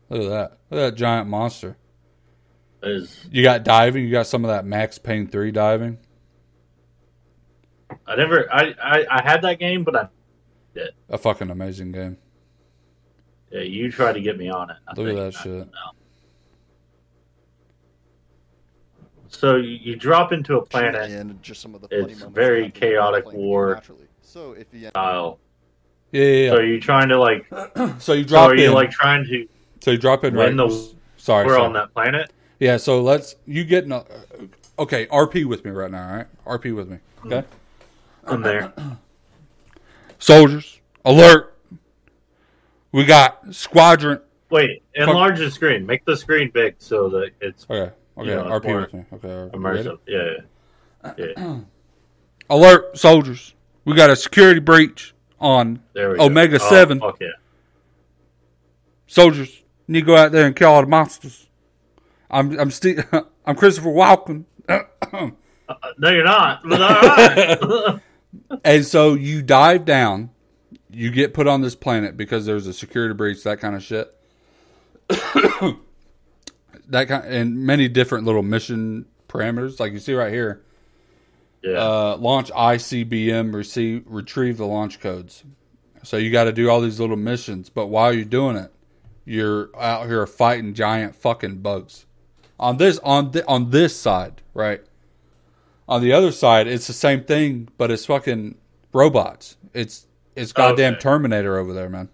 Look 0.09 0.23
at 0.23 0.29
that! 0.29 0.57
Look 0.69 0.79
at 0.81 0.91
that 0.91 0.95
giant 0.95 1.29
monster. 1.29 1.77
Is 2.83 3.25
You 3.31 3.43
got 3.43 3.63
diving. 3.63 4.03
You 4.03 4.11
got 4.11 4.27
some 4.27 4.43
of 4.43 4.49
that 4.49 4.65
Max 4.65 4.97
Payne 4.97 5.27
three 5.27 5.51
diving. 5.51 5.97
I 8.07 8.15
never 8.15 8.51
I, 8.53 8.73
I 8.83 9.05
I 9.09 9.21
had 9.21 9.41
that 9.43 9.59
game, 9.59 9.83
but 9.83 9.95
I 9.95 10.07
A 11.09 11.17
fucking 11.17 11.49
amazing 11.49 11.91
game. 11.91 12.17
yeah, 13.51 13.61
you 13.61 13.91
tried 13.91 14.13
to 14.13 14.21
get 14.21 14.37
me 14.37 14.49
on 14.49 14.69
it. 14.69 14.77
I 14.87 14.93
Look 14.99 15.09
at 15.09 15.15
that 15.15 15.33
shit. 15.33 15.67
So 19.27 19.55
you, 19.55 19.77
you 19.81 19.95
drop 19.95 20.31
into 20.33 20.57
a 20.57 20.65
planet 20.65 21.09
and 21.09 21.41
just 21.41 21.61
some 21.61 21.73
of 21.75 21.81
the 21.81 21.87
It's 21.91 22.13
very 22.13 22.13
that 22.13 22.19
happen 22.19 22.33
when 22.33 22.61
you're 22.63 22.69
chaotic 22.71 23.31
war 23.33 23.73
naturally. 23.75 24.07
So 24.21 24.53
if 24.53 24.67
you 24.73 24.87
style, 24.89 25.39
Yeah, 26.11 26.23
yeah, 26.23 26.49
So 26.51 26.55
yeah. 26.55 26.59
are 26.61 26.65
you 26.65 26.79
trying 26.79 27.09
to 27.09 27.17
like? 27.19 27.45
So, 27.99 28.13
you 28.13 28.23
So 28.23 28.27
drop 28.27 28.49
are 28.51 28.55
you 28.55 28.67
in. 28.67 28.73
like 28.73 28.91
trying 28.91 29.25
to? 29.25 29.47
so 29.81 29.91
you 29.91 29.97
drop 29.97 30.23
in 30.23 30.33
right. 30.35 30.47
when 30.47 30.57
the- 30.57 30.93
sorry, 31.17 31.45
We're 31.45 31.53
sorry. 31.53 31.65
on 31.65 31.73
that 31.73 31.93
planet. 31.93 32.31
Yeah. 32.59 32.77
So 32.77 33.01
let's 33.01 33.35
you 33.45 33.63
get 33.63 33.85
in 33.85 33.91
a, 33.93 34.05
okay. 34.79 35.07
RP 35.07 35.45
with 35.45 35.63
me 35.65 35.71
right 35.71 35.89
now. 35.91 36.09
All 36.09 36.15
right. 36.17 36.27
RP 36.45 36.75
with 36.75 36.89
me. 36.89 36.97
Okay. 37.25 37.43
I'm 38.25 38.41
there. 38.41 38.73
Soldiers, 40.21 40.79
alert! 41.03 41.57
We 42.91 43.05
got 43.05 43.55
squadron. 43.55 44.21
Wait, 44.51 44.83
enlarge 44.93 45.39
the 45.39 45.49
screen. 45.49 45.83
Make 45.85 46.05
the 46.05 46.15
screen 46.15 46.51
big 46.53 46.75
so 46.77 47.09
that 47.09 47.31
it's 47.41 47.65
Okay. 47.67 47.91
Okay. 48.17 48.29
Yeah, 48.29 48.41
it's 48.41 48.65
RP 48.65 48.81
with 48.81 48.93
me. 48.93 49.05
Okay. 49.13 49.27
are 49.27 49.49
we 49.51 49.59
ready? 49.59 49.83
immersive. 49.83 49.97
Yeah, 50.07 51.13
yeah. 51.17 51.33
yeah. 51.35 51.57
Alert, 52.51 52.99
soldiers! 52.99 53.55
We 53.83 53.95
got 53.95 54.11
a 54.11 54.15
security 54.15 54.59
breach 54.59 55.15
on 55.39 55.81
Omega 55.97 56.59
go. 56.59 56.65
Oh, 56.65 56.69
Seven. 56.69 56.99
fuck 56.99 57.17
yeah. 57.19 57.27
Soldiers, 59.07 59.49
you 59.87 59.93
need 59.93 60.01
to 60.01 60.05
go 60.05 60.17
out 60.17 60.31
there 60.31 60.45
and 60.45 60.55
kill 60.55 60.69
all 60.69 60.81
the 60.81 60.87
monsters. 60.87 61.49
I'm 62.29 62.59
I'm 62.59 62.69
Steve, 62.69 63.03
I'm 63.45 63.55
Christopher 63.55 63.89
Walken. 63.89 64.45
Uh, 65.69 65.75
no, 65.99 66.09
you're 66.09 66.25
not. 66.25 66.61
But 66.65 66.81
all 66.81 67.01
right. 67.01 68.01
And 68.63 68.85
so 68.85 69.13
you 69.13 69.41
dive 69.41 69.85
down, 69.85 70.29
you 70.89 71.11
get 71.11 71.33
put 71.33 71.47
on 71.47 71.61
this 71.61 71.75
planet 71.75 72.17
because 72.17 72.45
there's 72.45 72.67
a 72.67 72.73
security 72.73 73.13
breach, 73.13 73.43
that 73.43 73.59
kind 73.59 73.75
of 73.75 73.83
shit. 73.83 74.15
that 76.87 77.07
kind 77.07 77.25
and 77.25 77.57
many 77.65 77.87
different 77.87 78.25
little 78.25 78.43
mission 78.43 79.05
parameters, 79.27 79.79
like 79.79 79.93
you 79.93 79.99
see 79.99 80.13
right 80.13 80.31
here. 80.31 80.63
yeah. 81.63 81.77
Uh, 81.77 82.17
launch 82.17 82.51
ICBM, 82.51 83.53
receive 83.53 84.03
retrieve 84.05 84.57
the 84.57 84.65
launch 84.65 84.99
codes. 84.99 85.43
So 86.03 86.17
you 86.17 86.31
got 86.31 86.45
to 86.45 86.53
do 86.53 86.69
all 86.69 86.81
these 86.81 86.99
little 86.99 87.17
missions, 87.17 87.69
but 87.69 87.87
while 87.87 88.11
you're 88.11 88.25
doing 88.25 88.55
it, 88.55 88.73
you're 89.25 89.69
out 89.79 90.07
here 90.07 90.25
fighting 90.25 90.73
giant 90.73 91.15
fucking 91.15 91.59
bugs. 91.59 92.05
On 92.59 92.77
this 92.77 92.99
on 92.99 93.31
th- 93.31 93.45
on 93.47 93.69
this 93.71 93.95
side, 93.95 94.41
right? 94.53 94.81
On 95.91 96.01
the 96.01 96.13
other 96.13 96.31
side, 96.31 96.67
it's 96.67 96.87
the 96.87 96.93
same 96.93 97.23
thing, 97.25 97.67
but 97.77 97.91
it's 97.91 98.05
fucking 98.05 98.55
robots. 98.93 99.57
It's 99.73 100.07
it's 100.35 100.53
goddamn 100.53 100.93
Okay. 100.93 101.01
Terminator 101.01 101.57
over 101.57 101.73
there, 101.73 101.89
man. 101.89 102.07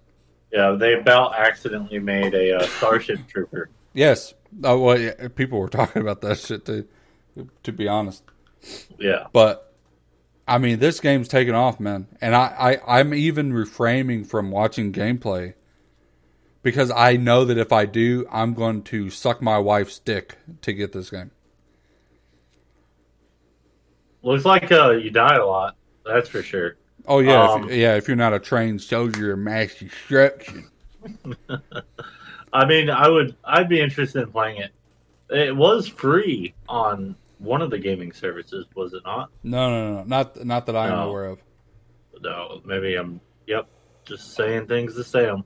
yeah. 0.52 0.72
They 0.72 0.96
about 0.96 1.36
accidentally 1.38 2.00
made 2.00 2.34
a 2.34 2.58
uh, 2.58 2.66
Starship 2.66 3.20
Trooper. 3.28 3.70
Yes. 3.94 4.34
Oh, 4.64 4.80
well, 4.80 5.00
yeah, 5.00 5.28
people 5.36 5.60
were 5.60 5.70
talking 5.80 6.02
about 6.02 6.22
that 6.22 6.40
shit 6.40 6.66
too. 6.66 6.88
To 7.64 7.72
be 7.72 7.88
honest, 7.88 8.24
Yeah. 8.98 9.28
but 9.32 9.72
I 10.48 10.58
mean, 10.58 10.80
this 10.80 11.00
game's 11.00 11.28
taken 11.28 11.54
off, 11.54 11.80
man, 11.80 12.08
and 12.20 12.36
I, 12.36 12.80
I 12.88 13.00
I'm 13.00 13.14
even 13.14 13.54
refraining 13.54 14.24
from 14.24 14.50
watching 14.50 14.92
gameplay 14.92 15.54
because 16.64 16.90
I 16.90 17.16
know 17.16 17.46
that 17.46 17.60
if 17.60 17.72
I 17.72 17.86
do, 17.86 18.26
I'm 18.32 18.56
going 18.56 18.82
to 18.84 19.12
suck 19.12 19.40
my 19.40 19.60
wife's 19.60 20.00
dick 20.00 20.38
to 20.64 20.74
get 20.74 20.94
this 20.94 21.12
game. 21.12 21.30
Looks 24.24 24.46
like 24.46 24.72
uh, 24.72 24.92
you 24.92 25.10
die 25.12 25.36
a 25.36 25.46
lot. 25.46 25.76
That's 26.06 26.28
for 26.30 26.42
sure. 26.42 26.78
Oh 27.08 27.20
yeah, 27.20 27.52
Um, 27.52 27.70
if, 27.70 27.76
yeah. 27.76 27.96
If 27.96 28.08
you're 28.08 28.18
not 28.18 28.34
a 28.34 28.40
trained 28.40 28.82
soldier 28.82 29.34
of 29.34 29.40
mass 29.40 29.76
destruction, 29.76 30.70
I 32.54 32.66
mean, 32.66 32.90
I 32.90 33.08
would. 33.08 33.36
I'd 33.44 33.70
be 33.70 33.80
interested 33.80 34.24
in 34.24 34.32
playing 34.32 34.58
it. 34.62 34.72
It 35.30 35.56
was 35.56 35.88
free 35.88 36.54
on 36.68 37.16
one 37.40 37.62
of 37.62 37.70
the 37.70 37.78
gaming 37.78 38.12
services, 38.14 38.66
was 38.76 38.94
it 38.94 39.04
not? 39.06 39.30
no, 39.44 39.70
no, 39.70 39.88
no, 39.94 39.98
no, 40.00 40.04
not 40.06 40.46
not 40.46 40.66
that 40.66 40.76
I'm 40.76 40.90
No. 40.92 41.10
aware 41.10 41.26
of. 41.26 41.40
No, 42.22 42.62
maybe 42.66 42.96
I'm. 42.96 43.22
Yep, 43.46 43.68
just 44.06 44.34
saying 44.36 44.68
things 44.68 44.96
to 44.96 45.04
say 45.04 45.26
them. 45.26 45.44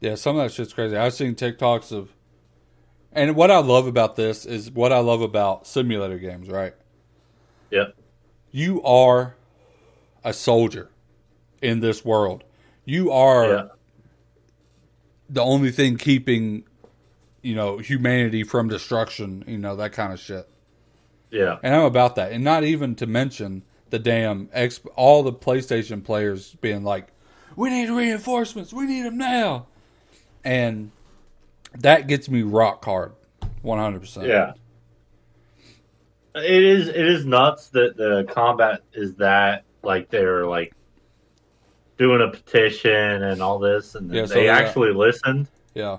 Yeah, 0.00 0.14
some 0.16 0.36
of 0.36 0.42
that 0.42 0.52
shit's 0.52 0.72
crazy. 0.72 0.96
I've 0.96 1.14
seen 1.14 1.34
TikToks 1.34 1.92
of, 1.92 2.10
and 3.12 3.34
what 3.34 3.50
I 3.50 3.58
love 3.58 3.86
about 3.86 4.16
this 4.16 4.44
is 4.46 4.70
what 4.70 4.92
I 4.92 4.98
love 4.98 5.22
about 5.22 5.66
simulator 5.66 6.18
games. 6.18 6.48
Right, 6.48 6.74
Yep. 7.70 7.94
you 8.50 8.82
are 8.82 9.34
a 10.24 10.32
soldier 10.32 10.88
in 11.62 11.80
this 11.80 12.04
world. 12.04 12.44
You 12.84 13.10
are 13.12 13.48
Yeah. 13.48 13.66
the 15.28 15.42
only 15.42 15.70
thing 15.70 15.96
keeping, 15.96 16.64
you 17.42 17.54
know, 17.54 17.78
humanity 17.78 18.42
from 18.44 18.68
destruction. 18.68 19.44
You 19.46 19.58
know 19.58 19.76
that 19.76 19.92
kind 19.92 20.12
of 20.12 20.18
shit. 20.20 20.48
Yeah. 21.30 21.58
And 21.62 21.74
I'm 21.74 21.84
about 21.84 22.14
that. 22.16 22.32
And 22.32 22.42
not 22.42 22.64
even 22.64 22.94
to 22.96 23.06
mention 23.06 23.62
the 23.90 23.98
damn 23.98 24.48
X, 24.52 24.80
all 24.96 25.22
the 25.22 25.32
PlayStation 25.32 26.02
players 26.02 26.54
being 26.60 26.84
like, 26.84 27.08
"We 27.56 27.68
need 27.70 27.90
reinforcements. 27.90 28.72
We 28.72 28.86
need 28.86 29.02
them 29.04 29.18
now," 29.18 29.66
and 30.44 30.90
that 31.78 32.06
gets 32.06 32.28
me 32.30 32.42
rock 32.42 32.84
hard, 32.84 33.12
100. 33.62 34.00
percent 34.00 34.26
Yeah. 34.26 34.52
It 36.38 36.64
is. 36.64 36.88
It 36.88 36.96
is 37.06 37.24
nuts 37.24 37.68
that 37.70 37.96
the 37.96 38.26
combat 38.32 38.82
is 38.92 39.16
that 39.16 39.64
like 39.82 40.10
they're 40.10 40.46
like 40.46 40.72
doing 41.96 42.22
a 42.22 42.30
petition 42.30 43.22
and 43.22 43.42
all 43.42 43.58
this, 43.58 43.94
and 43.94 44.12
Yeah, 44.12 44.26
so 44.26 44.34
they 44.34 44.46
yeah. 44.46 44.56
actually 44.56 44.92
listened. 44.92 45.48
Yeah. 45.74 45.98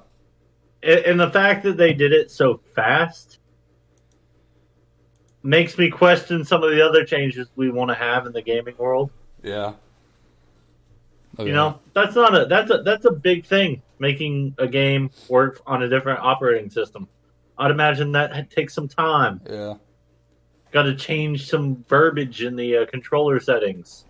And 0.84 1.00
and 1.00 1.20
the 1.20 1.30
fact 1.30 1.64
that 1.64 1.78
they 1.78 1.94
did 1.94 2.14
it 2.14 2.32
so 2.32 2.62
fast 2.76 3.40
makes 5.44 5.78
me 5.78 5.90
question 5.90 6.44
some 6.44 6.64
of 6.64 6.72
the 6.72 6.82
other 6.82 7.06
changes 7.06 7.50
we 7.56 7.70
want 7.70 7.90
to 7.90 7.96
have 7.96 8.26
in 8.26 8.34
the 8.34 8.42
gaming 8.42 8.76
world. 8.78 9.12
Yeah. 9.44 9.74
Look 11.38 11.48
You 11.48 11.54
know, 11.54 11.80
that's 11.94 12.16
not 12.16 12.36
a 12.36 12.46
that's 12.46 12.72
a 12.72 12.82
that's 12.84 13.06
a 13.06 13.12
big 13.12 13.46
thing. 13.46 13.82
Making 14.00 14.56
a 14.58 14.68
game 14.68 15.10
work 15.28 15.62
on 15.68 15.84
a 15.84 15.90
different 15.90 16.20
operating 16.20 16.70
system. 16.70 17.08
I'd 17.58 17.72
imagine 17.72 18.14
that 18.14 18.50
takes 18.50 18.74
some 18.74 18.88
time. 18.88 19.42
Yeah. 19.50 19.76
Got 20.72 20.84
to 20.84 20.95
change 20.95 21.49
some 21.49 21.84
verbiage 21.88 22.43
in 22.43 22.55
the 22.55 22.78
uh, 22.78 22.86
controller 22.86 23.39
settings. 23.39 24.05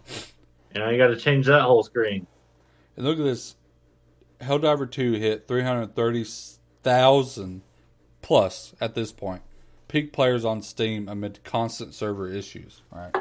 Know, 0.76 0.90
you 0.90 0.98
got 0.98 1.08
to 1.08 1.18
change 1.18 1.48
that 1.48 1.62
whole 1.62 1.84
screen. 1.84 2.28
And 2.96 3.06
look 3.06 3.18
at 3.18 3.24
this. 3.24 3.56
Helldiver 4.42 4.90
2 4.90 5.14
hit 5.14 5.48
330,000 5.48 7.62
plus 8.22 8.74
at 8.80 8.96
this 8.96 9.12
point. 9.12 9.42
Peak 9.88 10.14
players 10.14 10.46
on 10.46 10.62
Steam 10.62 11.10
amid 11.10 11.44
constant 11.44 11.94
server 11.94 12.30
issues. 12.30 12.84
Right. 12.92 13.14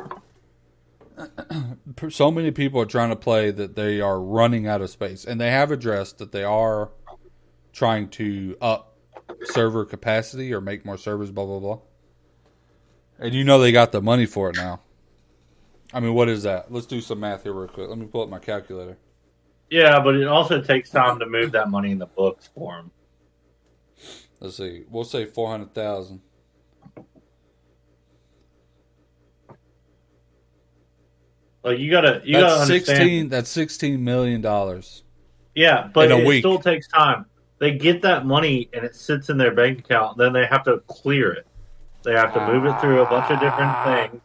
so 2.11 2.31
many 2.31 2.51
people 2.51 2.81
are 2.81 2.87
trying 2.87 3.11
to 3.11 3.17
play 3.17 3.51
that 3.51 3.75
they 3.75 4.01
are 4.01 4.21
running 4.21 4.67
out 4.67 4.83
of 4.83 4.91
space. 4.91 5.25
And 5.25 5.41
they 5.41 5.51
have 5.51 5.71
addressed 5.71 6.19
that 6.19 6.33
they 6.33 6.45
are 6.45 6.91
trying 7.73 8.09
to 8.11 8.57
up 8.61 8.97
server 9.45 9.85
capacity 9.85 10.53
or 10.53 10.61
make 10.61 10.85
more 10.85 10.99
servers, 10.99 11.31
blah, 11.31 11.47
blah, 11.47 11.61
blah. 11.61 11.79
And 13.19 13.35
you 13.35 13.45
know 13.45 13.59
they 13.59 13.73
got 13.73 13.93
the 13.93 14.01
money 14.01 14.27
for 14.27 14.51
it 14.51 14.57
now. 14.57 14.81
I 15.93 16.01
mean, 16.01 16.15
what 16.15 16.29
is 16.29 16.43
that? 16.43 16.71
Let's 16.71 16.87
do 16.87 17.01
some 17.01 17.21
math 17.21 17.43
here 17.43 17.53
real 17.53 17.69
quick. 17.69 17.89
Let 17.89 17.99
me 17.99 18.07
pull 18.07 18.23
up 18.23 18.29
my 18.29 18.39
calculator. 18.39 18.99
Yeah, 19.71 20.01
but 20.01 20.15
it 20.15 20.29
also 20.29 20.61
takes 20.61 20.91
time 20.91 21.19
to 21.19 21.27
move 21.27 21.53
that 21.53 21.69
money 21.69 21.91
in 21.91 21.99
the 21.99 22.07
books 22.07 22.49
for 22.55 22.77
them. 22.77 22.91
Let's 24.41 24.57
see. 24.57 24.85
We'll 24.89 25.05
say 25.05 25.25
four 25.25 25.51
hundred 25.51 25.75
thousand. 25.75 26.21
Like 31.65 31.81
you 31.81 31.91
gotta, 31.91 32.23
you 32.25 32.35
gotta 32.35 32.63
understand. 32.63 32.87
sixteen. 32.87 33.29
That's 33.29 33.51
sixteen 33.51 34.05
million 34.05 34.41
dollars. 34.41 35.03
Yeah, 35.57 35.91
but 35.93 36.11
it 36.11 36.25
week. 36.25 36.43
still 36.43 36.61
takes 36.61 36.87
time. 36.87 37.27
They 37.59 37.73
get 37.73 38.01
that 38.03 38.25
money 38.25 38.71
and 38.73 38.85
it 38.85 38.95
sits 38.95 39.29
in 39.29 39.37
their 39.37 39.53
bank 39.53 39.81
account. 39.81 40.17
Then 40.17 40.33
they 40.33 40.47
have 40.47 40.63
to 40.65 40.79
clear 40.87 41.33
it. 41.33 41.48
They 42.09 42.15
have 42.15 42.33
to 42.33 42.47
move 42.47 42.65
it 42.65 42.81
through 42.81 43.03
a 43.03 43.05
bunch 43.05 43.31
of 43.31 43.39
different 43.39 43.71
ah. 43.71 43.85
things 43.85 44.23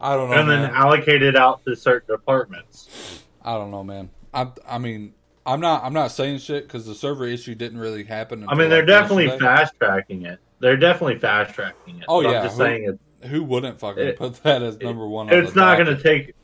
I 0.00 0.16
don't 0.16 0.30
know, 0.30 0.36
and 0.36 0.48
then 0.48 0.70
allocate 0.70 1.22
it 1.22 1.36
out 1.36 1.62
to 1.66 1.76
certain 1.76 2.14
departments. 2.14 3.22
I 3.42 3.52
don't 3.52 3.70
know, 3.70 3.84
man. 3.84 4.08
I 4.32 4.48
I 4.66 4.78
mean, 4.78 5.12
I'm 5.44 5.60
not. 5.60 5.84
I'm 5.84 5.92
not 5.92 6.10
saying 6.10 6.38
shit 6.38 6.66
because 6.66 6.86
the 6.86 6.94
server 6.94 7.26
issue 7.26 7.54
didn't 7.54 7.78
really 7.80 8.04
happen. 8.04 8.46
I 8.48 8.54
mean, 8.54 8.70
they're 8.70 8.78
like, 8.78 8.86
definitely 8.86 9.38
fast 9.38 9.74
tracking 9.78 10.24
it. 10.24 10.38
They're 10.60 10.78
definitely 10.78 11.18
fast 11.18 11.54
tracking 11.54 11.98
it. 11.98 12.06
Oh, 12.08 12.22
yeah, 12.22 12.28
I'm 12.28 12.44
just 12.44 12.56
who- 12.56 12.64
saying 12.64 12.84
it. 12.84 13.28
Who 13.28 13.44
wouldn't 13.44 13.78
fucking 13.78 14.02
It- 14.02 14.16
put 14.16 14.42
that 14.42 14.62
as 14.62 14.78
number 14.80 15.06
one? 15.06 15.28
on 15.28 15.38
It's 15.38 15.54
not 15.54 15.76
going 15.76 15.94
to 15.94 16.02
take. 16.02 16.34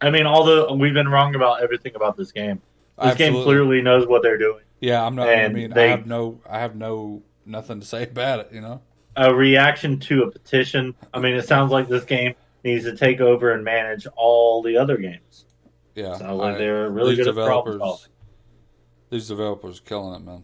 I 0.00 0.10
mean, 0.10 0.26
although 0.26 0.74
we've 0.74 0.94
been 0.94 1.08
wrong 1.08 1.36
about 1.36 1.62
everything 1.62 1.94
about 1.94 2.16
this 2.16 2.32
game, 2.32 2.60
this 3.00 3.14
game 3.14 3.32
clearly 3.32 3.80
knows 3.80 4.08
what 4.08 4.22
they're 4.22 4.38
doing. 4.38 4.64
Yeah, 4.80 5.04
I'm 5.04 5.14
not. 5.14 5.28
I 5.28 5.34
and 5.34 5.54
mean, 5.54 5.72
I 5.72 5.74
they- 5.74 5.90
have 5.90 6.06
no. 6.06 6.40
I 6.48 6.58
have 6.58 6.74
no 6.74 7.22
nothing 7.46 7.80
to 7.80 7.86
say 7.86 8.02
about 8.04 8.40
it. 8.40 8.48
You 8.52 8.60
know. 8.60 8.80
a 9.16 9.34
reaction 9.34 9.98
to 10.00 10.22
a 10.24 10.30
petition. 10.30 10.94
I 11.12 11.20
mean, 11.20 11.34
it 11.34 11.46
sounds 11.46 11.70
like 11.70 11.88
this 11.88 12.04
game 12.04 12.34
needs 12.64 12.84
to 12.84 12.96
take 12.96 13.20
over 13.20 13.52
and 13.52 13.62
manage 13.62 14.06
all 14.16 14.62
the 14.62 14.76
other 14.76 14.96
games. 14.96 15.44
Yeah. 15.94 16.16
Sounds 16.16 16.38
like 16.40 16.54
I- 16.56 16.58
they're 16.58 16.90
really 16.90 17.14
good 17.16 17.28
at 17.28 17.34
problem 17.34 17.74
developers. 17.74 17.78
solving. 18.00 18.10
These 19.10 19.28
developers 19.28 19.78
are 19.78 19.82
killing 19.82 20.14
it, 20.20 20.24
man. 20.24 20.42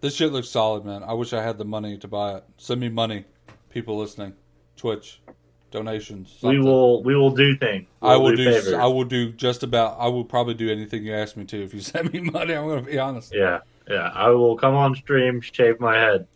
This 0.00 0.14
shit 0.14 0.32
looks 0.32 0.48
solid, 0.50 0.84
man. 0.84 1.02
I 1.02 1.14
wish 1.14 1.32
I 1.32 1.42
had 1.42 1.56
the 1.58 1.64
money 1.64 1.96
to 1.98 2.08
buy 2.08 2.34
it. 2.36 2.44
Send 2.58 2.80
me 2.80 2.88
money, 2.88 3.24
people 3.70 3.96
listening. 3.96 4.34
Twitch, 4.76 5.22
donations. 5.70 6.36
we 6.42 6.58
will 6.60 7.02
we 7.02 7.16
will 7.16 7.30
do 7.30 7.56
things. 7.56 7.88
I 8.02 8.16
We'll 8.16 8.24
will 8.30 8.36
do. 8.36 8.44
favors. 8.44 8.72
I 8.74 8.84
will 8.86 9.04
do 9.04 9.32
just 9.32 9.62
about. 9.62 9.96
I 9.98 10.08
will 10.08 10.24
probably 10.24 10.52
do 10.52 10.70
anything 10.70 11.04
you 11.04 11.14
ask 11.14 11.34
me 11.36 11.46
to. 11.46 11.62
If 11.62 11.72
you 11.72 11.80
send 11.92 12.12
me 12.12 12.20
money, 12.20 12.52
I'm 12.54 12.66
going 12.66 12.84
to 12.84 12.90
be 12.90 12.98
honest. 12.98 13.32
Yeah, 13.34 13.60
yeah. 13.88 14.10
I 14.14 14.30
will 14.30 14.56
come 14.56 14.74
on 14.74 14.94
stream, 14.94 15.40
shave 15.40 15.80
my 15.80 15.96
head. 15.96 16.26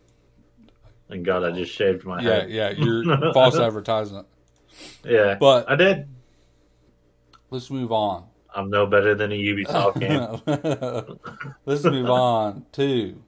And 1.08 1.24
God, 1.24 1.42
I 1.44 1.50
just 1.50 1.72
shaved 1.72 2.04
my 2.04 2.20
Yeah, 2.22 2.30
head. 2.40 2.50
yeah. 2.50 2.70
Yeah, 2.70 2.84
you're 2.84 3.32
false 3.32 3.56
advertisement. 3.58 4.26
Yeah, 5.04 5.36
But- 5.40 5.68
I 5.70 5.76
did. 5.76 6.08
Let's 7.50 7.68
move 7.70 7.90
on. 7.90 8.26
I'm 8.54 8.70
no 8.70 8.86
better 8.86 9.14
than 9.14 9.32
a 9.32 9.34
Ubisoft 9.34 9.98
game. 11.08 11.18
Let's 11.66 11.84
move 11.84 12.08
on 12.10 12.66
to 12.72 13.20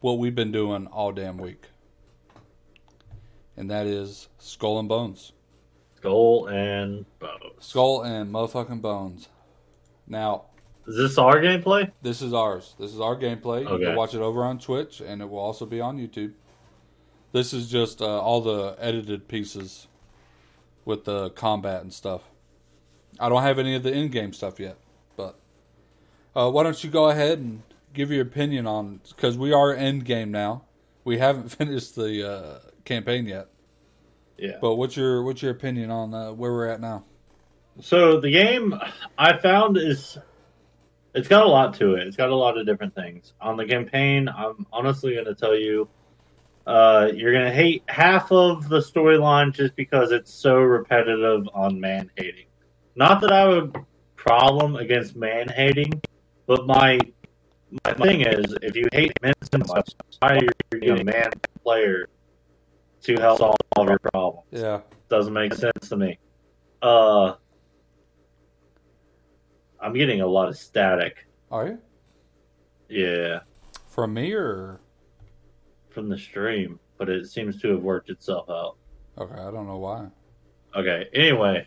what 0.00 0.18
we've 0.18 0.34
been 0.34 0.52
doing 0.52 0.86
all 0.88 1.12
damn 1.12 1.38
week, 1.38 1.66
and 3.56 3.70
that 3.70 3.86
is 3.86 4.28
Skull 4.38 4.78
and 4.78 4.88
Bones. 4.88 5.32
Skull 5.96 6.46
and 6.48 7.04
bones. 7.20 7.54
Skull 7.60 8.02
and 8.02 8.32
motherfucking 8.32 8.80
Bones. 8.82 9.28
Now, 10.08 10.46
Is 10.86 10.96
this 10.96 11.18
our 11.18 11.40
gameplay? 11.40 11.92
This 12.02 12.22
is 12.22 12.32
ours. 12.34 12.74
This 12.78 12.92
is 12.92 13.00
our 13.00 13.16
gameplay. 13.16 13.62
You 13.62 13.78
can 13.86 13.94
watch 13.96 14.14
it 14.14 14.20
over 14.20 14.44
on 14.44 14.58
Twitch, 14.58 15.00
and 15.00 15.22
it 15.22 15.28
will 15.30 15.38
also 15.38 15.64
be 15.64 15.80
on 15.80 15.96
YouTube. 15.98 16.32
This 17.32 17.52
is 17.52 17.70
just 17.70 18.02
uh, 18.02 18.20
all 18.20 18.40
the 18.40 18.76
edited 18.78 19.28
pieces 19.28 19.86
with 20.84 21.04
the 21.04 21.30
combat 21.30 21.82
and 21.82 21.92
stuff. 21.92 22.22
I 23.20 23.28
don't 23.28 23.42
have 23.42 23.58
any 23.58 23.74
of 23.76 23.82
the 23.84 23.92
in-game 23.92 24.32
stuff 24.32 24.58
yet, 24.58 24.76
but 25.16 25.38
uh, 26.34 26.50
why 26.50 26.62
don't 26.64 26.82
you 26.82 26.90
go 26.90 27.10
ahead 27.10 27.38
and 27.38 27.62
give 27.94 28.10
your 28.10 28.22
opinion 28.22 28.66
on 28.66 29.00
because 29.10 29.38
we 29.38 29.52
are 29.52 29.72
end 29.72 30.04
game 30.04 30.30
now. 30.32 30.64
We 31.04 31.18
haven't 31.18 31.48
finished 31.56 31.94
the 31.94 32.28
uh, 32.28 32.58
campaign 32.84 33.26
yet, 33.26 33.48
Yeah. 34.36 34.56
but 34.60 34.74
what's 34.74 34.96
your 34.96 35.22
what's 35.22 35.42
your 35.42 35.52
opinion 35.52 35.90
on 35.90 36.12
uh, 36.12 36.32
where 36.32 36.52
we're 36.52 36.68
at 36.68 36.80
now? 36.80 37.04
So 37.80 38.20
the 38.20 38.30
game 38.30 38.74
I 39.16 39.36
found 39.38 39.76
is 39.78 40.18
it's 41.14 41.28
got 41.28 41.44
a 41.44 41.48
lot 41.48 41.74
to 41.74 41.94
it. 41.94 42.06
It's 42.06 42.16
got 42.16 42.30
a 42.30 42.34
lot 42.34 42.56
of 42.58 42.66
different 42.66 42.94
things. 42.94 43.34
On 43.40 43.56
the 43.56 43.66
campaign, 43.66 44.28
I'm 44.28 44.66
honestly 44.72 45.14
going 45.14 45.26
to 45.26 45.34
tell 45.34 45.56
you 45.56 45.88
uh, 46.66 47.10
you're 47.14 47.32
going 47.32 47.44
to 47.44 47.52
hate 47.52 47.82
half 47.88 48.30
of 48.30 48.68
the 48.68 48.78
storyline 48.78 49.52
just 49.52 49.74
because 49.76 50.12
it's 50.12 50.32
so 50.32 50.56
repetitive 50.56 51.48
on 51.54 51.80
man 51.80 52.10
hating. 52.16 52.46
Not 52.94 53.20
that 53.22 53.32
I 53.32 53.40
have 53.40 53.74
a 53.74 53.86
problem 54.16 54.76
against 54.76 55.16
man 55.16 55.48
hating, 55.48 56.00
but 56.46 56.66
my 56.66 56.98
my 57.86 57.94
thing 57.94 58.20
is 58.20 58.54
if 58.62 58.76
you 58.76 58.86
hate 58.92 59.12
men 59.22 59.32
so 59.50 59.58
much, 59.74 59.90
why 60.18 60.36
are 60.36 60.38
you 60.42 60.48
getting 60.80 61.00
a 61.00 61.04
man 61.04 61.30
player 61.62 62.08
to 63.02 63.14
help 63.14 63.38
solve 63.38 63.56
your 63.88 63.98
problems? 63.98 64.46
Yeah, 64.50 64.80
doesn't 65.08 65.32
make 65.32 65.54
sense 65.54 65.88
to 65.88 65.96
me. 65.96 66.18
Uh, 66.82 67.34
I'm 69.82 69.92
getting 69.94 70.20
a 70.20 70.26
lot 70.26 70.48
of 70.48 70.56
static. 70.56 71.26
are 71.50 71.66
you 71.66 71.78
Yeah, 72.88 73.40
from 73.88 74.14
me 74.14 74.32
or 74.32 74.80
from 75.90 76.08
the 76.08 76.16
stream, 76.18 76.78
but 76.98 77.08
it 77.08 77.26
seems 77.26 77.60
to 77.62 77.68
have 77.72 77.82
worked 77.82 78.08
itself 78.10 78.48
out. 78.48 78.76
okay? 79.18 79.34
I 79.34 79.50
don't 79.50 79.66
know 79.66 79.78
why. 79.78 80.06
Okay. 80.74 81.06
Anyway, 81.12 81.66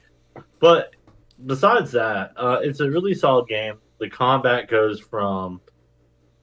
but 0.59 0.95
besides 1.45 1.91
that, 1.91 2.31
uh, 2.37 2.59
it's 2.63 2.79
a 2.79 2.89
really 2.89 3.13
solid 3.13 3.47
game. 3.47 3.75
The 3.99 4.09
combat 4.09 4.67
goes 4.69 4.99
from 4.99 5.61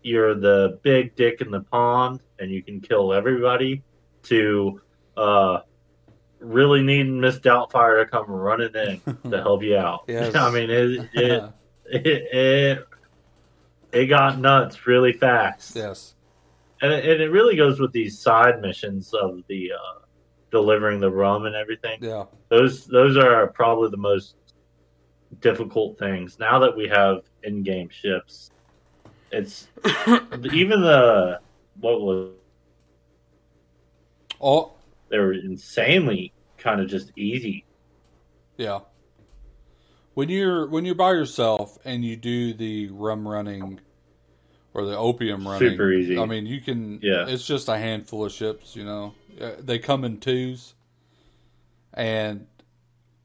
you're 0.02 0.34
the 0.34 0.78
big 0.82 1.14
dick 1.16 1.40
in 1.40 1.50
the 1.50 1.60
pond 1.60 2.20
and 2.38 2.50
you 2.50 2.62
can 2.62 2.80
kill 2.80 3.12
everybody 3.12 3.82
to 4.24 4.80
uh, 5.16 5.60
really 6.40 6.82
needing 6.82 7.20
Miss 7.20 7.38
Doubtfire 7.38 8.02
to 8.04 8.10
come 8.10 8.28
running 8.30 8.74
in 8.74 9.00
to 9.30 9.40
help 9.42 9.62
you 9.62 9.76
out. 9.76 10.04
Yes. 10.08 10.34
I 10.34 10.50
mean, 10.50 10.70
it, 10.70 11.08
it, 11.14 11.42
it, 11.92 12.06
it, 12.06 12.86
it 13.92 14.06
got 14.06 14.38
nuts 14.38 14.86
really 14.86 15.12
fast. 15.12 15.76
yes. 15.76 16.14
And 16.80 16.92
it, 16.92 17.04
and 17.08 17.22
it 17.22 17.30
really 17.30 17.54
goes 17.56 17.78
with 17.78 17.92
these 17.92 18.18
side 18.18 18.60
missions 18.60 19.12
of 19.14 19.40
the 19.48 19.70
uh, 19.72 19.98
delivering 20.50 20.98
the 21.00 21.10
rum 21.10 21.46
and 21.46 21.54
everything 21.54 21.98
Yeah. 22.02 22.24
those 22.48 22.84
those 22.86 23.16
are 23.16 23.46
probably 23.46 23.88
the 23.90 23.96
most 23.96 24.34
difficult 25.40 25.98
things 25.98 26.38
now 26.38 26.58
that 26.58 26.76
we 26.76 26.86
have 26.88 27.20
in-game 27.42 27.88
ships 27.88 28.50
it's 29.30 29.68
even 30.52 30.82
the 30.82 31.40
what 31.80 32.00
was 32.02 32.30
Oh, 34.40 34.72
they 35.08 35.18
were 35.18 35.32
insanely 35.34 36.32
kind 36.58 36.80
of 36.80 36.88
just 36.88 37.12
easy 37.16 37.64
yeah. 38.58 38.80
When 40.14 40.28
you're 40.28 40.66
when 40.68 40.84
you're 40.84 40.94
by 40.94 41.12
yourself 41.12 41.78
and 41.84 42.04
you 42.04 42.16
do 42.16 42.52
the 42.52 42.88
rum 42.88 43.26
running 43.26 43.80
or 44.74 44.84
the 44.84 44.96
opium 44.96 45.46
running, 45.46 45.70
Super 45.70 45.92
easy. 45.92 46.18
I 46.18 46.26
mean, 46.26 46.46
you 46.46 46.60
can. 46.60 47.00
Yeah. 47.02 47.26
It's 47.28 47.46
just 47.46 47.68
a 47.68 47.78
handful 47.78 48.24
of 48.24 48.32
ships. 48.32 48.76
You 48.76 48.84
know, 48.84 49.14
Uh, 49.40 49.52
they 49.58 49.78
come 49.78 50.04
in 50.04 50.20
twos, 50.20 50.74
and 51.94 52.46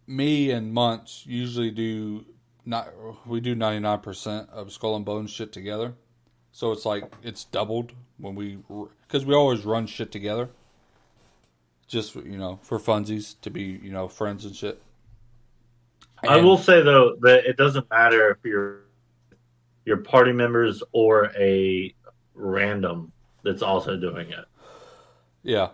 me 0.05 0.51
and 0.51 0.73
Munch 0.73 1.25
usually 1.25 1.71
do 1.71 2.25
not. 2.65 2.89
We 3.25 3.41
do 3.41 3.55
ninety 3.55 3.79
nine 3.79 3.99
percent 3.99 4.49
of 4.49 4.71
Skull 4.71 4.95
and 4.95 5.03
Bones 5.05 5.31
shit 5.31 5.51
together, 5.51 5.93
so 6.51 6.71
it's 6.71 6.85
like 6.85 7.11
it's 7.21 7.43
doubled 7.43 7.91
when 8.17 8.35
we 8.35 8.57
because 9.01 9.25
we 9.25 9.33
always 9.35 9.65
run 9.65 9.87
shit 9.87 10.11
together. 10.11 10.49
Just 11.87 12.15
you 12.15 12.37
know, 12.37 12.59
for 12.63 12.79
funsies 12.79 13.35
to 13.41 13.49
be 13.49 13.63
you 13.63 13.91
know 13.91 14.07
friends 14.07 14.45
and 14.45 14.55
shit. 14.55 14.81
I 16.27 16.37
will 16.37 16.57
say 16.57 16.81
though 16.81 17.15
that 17.21 17.45
it 17.45 17.57
doesn't 17.57 17.89
matter 17.89 18.31
if 18.31 18.37
you're 18.43 18.81
your 19.85 19.97
party 19.97 20.31
members 20.31 20.83
or 20.91 21.31
a 21.37 21.93
random 22.33 23.11
that's 23.43 23.61
also 23.61 23.97
doing 23.97 24.29
it 24.29 24.45
Yeah. 25.43 25.69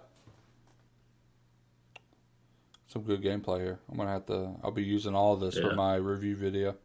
Some 2.88 3.02
good 3.02 3.24
gameplay 3.24 3.62
here. 3.62 3.80
I'm 3.90 3.98
gonna 3.98 4.12
have 4.12 4.28
to. 4.28 4.52
I'll 4.64 4.70
be 4.70 4.84
using 4.84 5.16
all 5.16 5.36
this 5.36 5.58
for 5.58 5.74
my 5.74 5.96
review 5.96 6.36
video. 6.36 6.76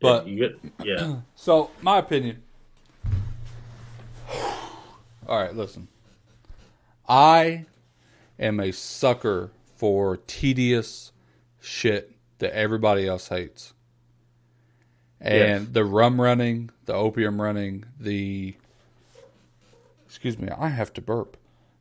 But 0.00 0.26
you 0.26 0.36
get 0.36 0.58
yeah 0.84 1.18
so 1.36 1.70
my 1.82 1.98
opinion. 1.98 2.42
All 4.32 5.38
right, 5.40 5.54
listen. 5.54 5.86
I 7.08 7.66
am 8.40 8.58
a 8.58 8.72
sucker 8.72 9.52
for 9.76 10.16
tedious 10.16 11.12
shit 11.60 12.13
that 12.44 12.54
everybody 12.54 13.08
else 13.08 13.28
hates. 13.28 13.72
And 15.18 15.62
Yes. 15.62 15.68
the 15.72 15.82
rum 15.82 16.20
running, 16.20 16.68
the 16.84 16.92
opium 16.92 17.40
running, 17.40 17.86
the 17.98 18.54
excuse 20.04 20.38
me, 20.38 20.48
I 20.50 20.68
have 20.68 20.92
to 20.92 21.00
burp. 21.00 21.38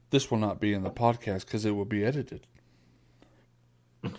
This 0.09 0.31
will 0.31 0.37
not 0.37 0.61
be 0.61 0.73
in 0.73 0.83
the 0.83 0.89
podcast 0.89 1.45
because 1.45 1.65
it 1.65 1.71
will 1.71 1.83
be 1.83 2.05
edited. 2.05 2.47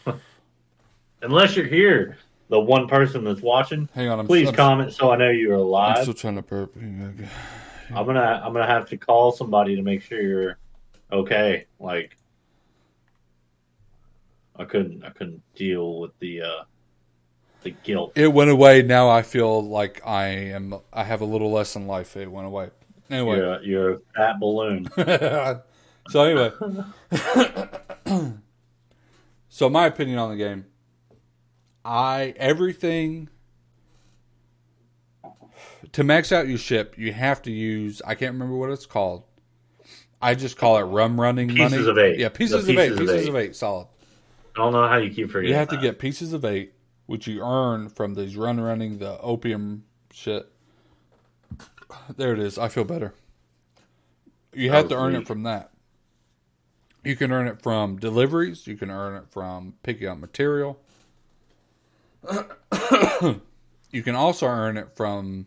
unless 1.22 1.56
you're 1.56 1.66
here 1.66 2.18
the 2.48 2.60
one 2.60 2.88
person 2.88 3.24
that's 3.24 3.40
watching 3.40 3.88
Hang 3.94 4.08
on, 4.08 4.20
I'm 4.20 4.26
please 4.26 4.48
I'm, 4.48 4.54
comment 4.54 4.94
so 4.94 5.10
i 5.12 5.16
know 5.16 5.28
you're 5.28 5.54
I'm 5.54 5.60
alive 5.60 6.02
still 6.02 6.14
trying 6.14 6.36
to 6.36 6.42
burp. 6.42 6.74
I'm 6.76 7.26
gonna 7.90 8.42
I'm 8.44 8.52
gonna 8.52 8.66
have 8.66 8.88
to 8.90 8.96
call 8.98 9.32
somebody 9.32 9.76
to 9.76 9.82
make 9.82 10.02
sure 10.02 10.20
you're 10.20 10.58
okay. 11.12 11.66
Like 11.78 12.16
I 14.56 14.64
couldn't 14.64 15.04
I 15.04 15.10
couldn't 15.10 15.42
deal 15.54 15.98
with 16.00 16.18
the 16.20 16.42
uh 16.42 16.64
the 17.62 17.70
guilt. 17.82 18.12
It 18.14 18.32
went 18.32 18.50
away. 18.50 18.82
Now 18.82 19.08
I 19.08 19.22
feel 19.22 19.62
like 19.66 20.00
I 20.06 20.26
am. 20.26 20.74
I 20.92 21.04
have 21.04 21.20
a 21.22 21.24
little 21.24 21.50
less 21.50 21.76
in 21.76 21.86
life. 21.86 22.16
It 22.16 22.30
went 22.30 22.46
away. 22.46 22.70
Anyway, 23.10 23.36
You're 23.38 23.62
you're 23.62 23.92
a 23.94 23.98
fat 24.14 24.38
balloon. 24.40 24.88
so 26.08 26.22
anyway, 26.22 26.52
so 29.48 29.68
my 29.70 29.86
opinion 29.86 30.18
on 30.18 30.30
the 30.30 30.36
game, 30.36 30.66
I 31.84 32.34
everything 32.36 33.28
to 35.92 36.02
max 36.04 36.32
out 36.32 36.48
your 36.48 36.58
ship, 36.58 36.96
you 36.98 37.12
have 37.12 37.42
to 37.42 37.50
use. 37.52 38.00
I 38.06 38.14
can't 38.14 38.32
remember 38.32 38.56
what 38.56 38.70
it's 38.70 38.86
called. 38.86 39.24
I 40.20 40.34
just 40.34 40.56
call 40.56 40.78
it 40.78 40.82
rum 40.82 41.20
running 41.20 41.48
Pieces 41.48 41.72
money. 41.72 41.88
of 41.90 41.98
eight. 41.98 42.18
Yeah, 42.18 42.30
pieces, 42.30 42.64
The 42.66 42.72
of 42.72 42.78
eight. 42.78 42.88
pieces 42.92 43.00
of 43.10 43.14
Pieces 43.16 43.28
of 43.28 43.36
eight. 43.36 43.54
Solid. 43.56 43.86
I 44.56 44.60
don't 44.60 44.72
know 44.72 44.86
how 44.86 44.96
you 44.96 45.10
keep 45.12 45.30
forgetting. 45.30 45.50
You 45.50 45.56
have 45.56 45.68
to 45.68 45.76
get 45.76 45.98
pieces 45.98 46.32
of 46.32 46.44
eight, 46.44 46.74
which 47.06 47.26
you 47.26 47.42
earn 47.42 47.88
from 47.88 48.14
these 48.14 48.36
run 48.36 48.60
running 48.60 48.98
the 48.98 49.20
opium 49.20 49.84
shit. 50.12 50.50
There 52.16 52.32
it 52.32 52.38
is. 52.38 52.58
I 52.58 52.68
feel 52.68 52.84
better. 52.84 53.14
You 54.52 54.70
have 54.70 54.84
was 54.84 54.90
to 54.92 54.98
earn 54.98 55.16
it 55.16 55.26
from 55.26 55.42
that. 55.42 55.70
You 57.02 57.16
can 57.16 57.32
earn 57.32 57.48
it 57.48 57.62
from 57.62 57.98
deliveries. 57.98 58.66
You 58.66 58.76
can 58.76 58.90
earn 58.90 59.16
it 59.16 59.24
from 59.30 59.74
picking 59.82 60.08
up 60.08 60.18
material. 60.18 60.78
you 63.90 64.02
can 64.02 64.14
also 64.14 64.46
earn 64.46 64.76
it 64.76 64.96
from 64.96 65.46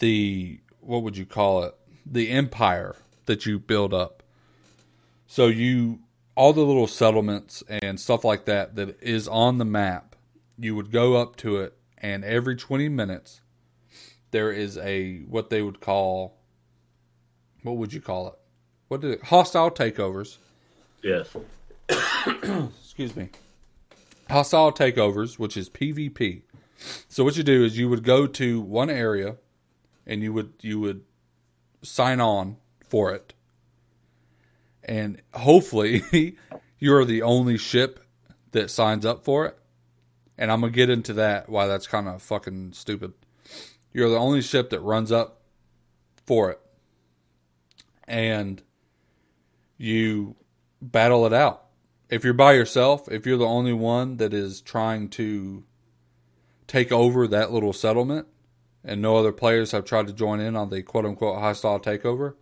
the 0.00 0.60
what 0.80 1.02
would 1.02 1.16
you 1.16 1.26
call 1.26 1.62
it? 1.62 1.74
The 2.04 2.30
empire 2.30 2.96
that 3.26 3.46
you 3.46 3.58
build 3.58 3.94
up. 3.94 4.22
So 5.26 5.46
you 5.46 6.00
all 6.34 6.52
the 6.52 6.62
little 6.62 6.86
settlements 6.86 7.62
and 7.68 8.00
stuff 8.00 8.24
like 8.24 8.44
that 8.46 8.76
that 8.76 9.02
is 9.02 9.28
on 9.28 9.58
the 9.58 9.64
map. 9.64 10.16
You 10.58 10.74
would 10.76 10.90
go 10.90 11.16
up 11.16 11.36
to 11.36 11.56
it, 11.58 11.76
and 11.98 12.24
every 12.24 12.56
20 12.56 12.88
minutes, 12.88 13.40
there 14.30 14.52
is 14.52 14.78
a 14.78 15.20
what 15.20 15.50
they 15.50 15.62
would 15.62 15.80
call 15.80 16.38
what 17.62 17.76
would 17.76 17.92
you 17.92 18.00
call 18.00 18.28
it? 18.28 18.34
What 18.88 19.00
did 19.00 19.12
it, 19.12 19.24
hostile 19.24 19.70
takeovers? 19.70 20.38
Yes. 21.02 21.34
excuse 21.88 23.16
me, 23.16 23.30
hostile 24.28 24.72
takeovers, 24.72 25.38
which 25.38 25.56
is 25.56 25.70
PvP. 25.70 26.42
So 27.08 27.24
what 27.24 27.36
you 27.36 27.42
do 27.42 27.64
is 27.64 27.78
you 27.78 27.88
would 27.88 28.02
go 28.02 28.26
to 28.26 28.60
one 28.60 28.90
area, 28.90 29.36
and 30.06 30.22
you 30.22 30.32
would 30.32 30.54
you 30.60 30.80
would 30.80 31.04
sign 31.82 32.20
on 32.20 32.56
for 32.86 33.12
it, 33.12 33.34
and 34.84 35.20
hopefully 35.32 36.36
you're 36.78 37.04
the 37.04 37.22
only 37.22 37.58
ship 37.58 38.00
that 38.52 38.70
signs 38.70 39.06
up 39.06 39.24
for 39.24 39.46
it. 39.46 39.58
And 40.38 40.50
I'm 40.50 40.60
gonna 40.60 40.72
get 40.72 40.90
into 40.90 41.14
that 41.14 41.48
why 41.48 41.66
that's 41.66 41.86
kind 41.86 42.08
of 42.08 42.22
fucking 42.22 42.72
stupid. 42.72 43.12
You're 43.92 44.08
the 44.08 44.16
only 44.16 44.42
ship 44.42 44.70
that 44.70 44.80
runs 44.80 45.12
up 45.12 45.42
for 46.26 46.50
it, 46.50 46.60
and 48.08 48.62
you 49.76 50.36
battle 50.80 51.26
it 51.26 51.32
out 51.32 51.62
if 52.12 52.24
you're 52.24 52.34
by 52.34 52.52
yourself, 52.52 53.10
if 53.10 53.24
you're 53.24 53.38
the 53.38 53.46
only 53.46 53.72
one 53.72 54.18
that 54.18 54.34
is 54.34 54.60
trying 54.60 55.08
to 55.08 55.64
take 56.66 56.92
over 56.92 57.26
that 57.26 57.50
little 57.50 57.72
settlement 57.72 58.26
and 58.84 59.00
no 59.00 59.16
other 59.16 59.32
players 59.32 59.72
have 59.72 59.86
tried 59.86 60.06
to 60.08 60.12
join 60.12 60.38
in 60.38 60.54
on 60.54 60.68
the 60.68 60.82
quote 60.82 61.06
unquote 61.06 61.38
hostile 61.38 61.80
takeover, 61.80 62.34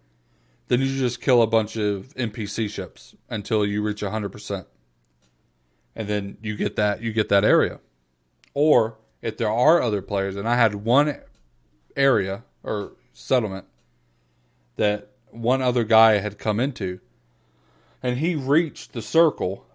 then 0.71 0.81
you 0.81 0.87
just 0.87 1.21
kill 1.21 1.43
a 1.43 1.49
bunch 1.49 1.75
of 1.75 2.14
NPC 2.14 2.71
ships 2.71 3.16
until 3.29 3.66
you 3.66 3.83
reach 3.83 4.03
100%. 4.03 4.66
And 5.97 6.07
then 6.07 6.39
you 6.43 6.57
get 6.57 6.77
that 6.77 7.03
you 7.03 7.12
get 7.12 7.29
that 7.31 7.45
area. 7.45 7.81
Or 8.55 8.97
if 9.21 9.37
there 9.37 9.51
are 9.51 9.83
other 9.83 10.01
players 10.01 10.37
and 10.37 10.49
I 10.49 10.55
had 10.55 10.77
one 10.77 11.16
area 11.97 12.45
or 12.62 12.93
settlement 13.12 13.64
that 14.77 15.09
one 15.33 15.61
other 15.61 15.83
guy 15.83 16.18
had 16.18 16.39
come 16.39 16.61
into 16.61 17.01
and 18.01 18.18
he 18.18 18.37
reached 18.37 18.93
the 18.93 19.03
circle 19.03 19.66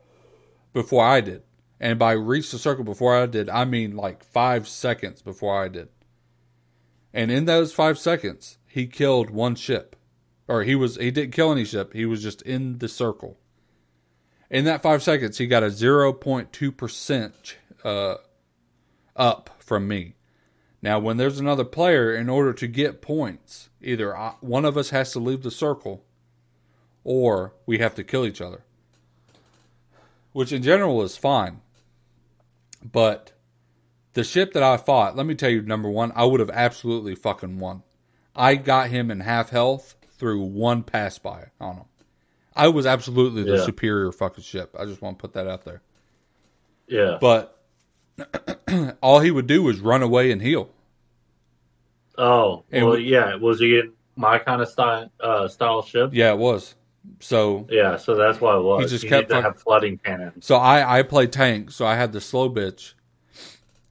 before 0.71 1.03
I 1.03 1.19
did. 1.19 1.43
And 1.77 1.99
by 1.99 2.13
reach 2.13 2.51
the 2.51 2.57
circle 2.57 2.85
before 2.85 3.17
I 3.17 3.25
did, 3.25 3.49
I 3.49 3.65
mean 3.65 3.97
like 3.97 4.23
five 4.23 4.65
seconds 4.65 5.21
before 5.21 5.61
I 5.61 5.67
did. 5.67 5.89
And 7.13 7.31
in 7.31 7.43
those 7.43 7.73
five 7.73 7.99
seconds, 7.99 8.59
he 8.65 8.87
killed 8.87 9.29
one 9.29 9.55
ship. 9.55 9.94
Or 10.47 10.63
he 10.63 10.75
was 10.75 10.97
he 10.97 11.11
didn't 11.11 11.33
kill 11.33 11.51
any 11.51 11.65
ship, 11.65 11.93
he 11.93 12.05
was 12.05 12.21
just 12.21 12.41
in 12.43 12.79
the 12.79 12.87
circle. 12.87 13.37
In 14.49 14.65
that 14.65 14.83
five 14.83 15.01
seconds, 15.01 15.39
he 15.39 15.47
got 15.47 15.63
a 15.63 15.67
0.2% 15.67 17.53
uh, 17.83 18.15
up 19.15 19.49
from 19.57 19.87
me. 19.87 20.15
Now, 20.83 20.99
when 20.99 21.17
there's 21.17 21.39
another 21.39 21.63
player, 21.63 22.13
in 22.13 22.29
order 22.29 22.53
to 22.53 22.67
get 22.67 23.01
points, 23.01 23.69
either 23.81 24.15
I, 24.15 24.35
one 24.41 24.65
of 24.65 24.77
us 24.77 24.91
has 24.91 25.11
to 25.13 25.19
leave 25.19 25.41
the 25.41 25.49
circle 25.49 26.03
or 27.03 27.53
we 27.65 27.79
have 27.79 27.95
to 27.95 28.03
kill 28.03 28.25
each 28.25 28.41
other. 28.41 28.63
Which 30.31 30.51
in 30.51 30.61
general 30.61 31.01
is 31.01 31.17
fine. 31.17 31.61
But 32.83 33.31
the 34.13 34.23
ship 34.23 34.53
that 34.53 34.63
I 34.63 34.77
fought, 34.77 35.15
let 35.15 35.25
me 35.25 35.33
tell 35.33 35.49
you, 35.49 35.61
number 35.61 35.89
one, 35.89 36.11
I 36.15 36.25
would 36.25 36.39
have 36.39 36.51
absolutely 36.51 37.15
fucking 37.15 37.57
won. 37.57 37.83
I 38.35 38.55
got 38.55 38.89
him 38.89 39.09
in 39.09 39.21
half 39.21 39.49
health 39.49 39.95
through 40.17 40.41
one 40.43 40.83
pass 40.83 41.17
by 41.19 41.45
on 41.59 41.77
him. 41.77 41.85
I 42.55 42.69
was 42.69 42.85
absolutely 42.85 43.43
the 43.43 43.57
Yeah. 43.57 43.65
superior 43.65 44.11
fucking 44.11 44.43
ship. 44.43 44.75
I 44.79 44.85
just 44.85 45.01
want 45.01 45.17
to 45.17 45.21
put 45.21 45.33
that 45.33 45.47
out 45.47 45.65
there. 45.65 45.81
Yeah. 46.87 47.17
But 47.19 47.59
all 49.01 49.19
he 49.19 49.31
would 49.31 49.47
do 49.47 49.63
was 49.63 49.79
run 49.79 50.01
away 50.01 50.31
and 50.31 50.41
heal. 50.41 50.69
Oh, 52.17 52.63
And 52.71 52.85
well, 52.85 52.95
we- 52.97 53.03
yeah. 53.11 53.35
Was 53.35 53.59
he 53.59 53.77
in 53.79 53.91
my 54.15 54.39
kind 54.39 54.61
of 54.61 54.69
style 54.69 55.11
uh, 55.19 55.47
style 55.47 55.81
ship? 55.81 56.11
Yeah, 56.13 56.31
it 56.31 56.37
was. 56.37 56.75
So 57.19 57.67
Yeah, 57.69 57.97
so 57.97 58.15
that's 58.15 58.39
why 58.41 58.55
it 58.57 58.61
was. 58.63 58.83
He 58.83 58.87
just 58.95 59.03
you 59.03 59.09
kept 59.09 59.31
have 59.31 59.57
flooding 59.61 59.97
cannons. 59.97 60.45
So 60.45 60.55
I 60.55 60.99
I 60.99 61.03
play 61.03 61.27
tank, 61.27 61.71
so 61.71 61.85
I 61.85 61.95
had 61.95 62.13
the 62.13 62.21
slow 62.21 62.49
bitch, 62.49 62.93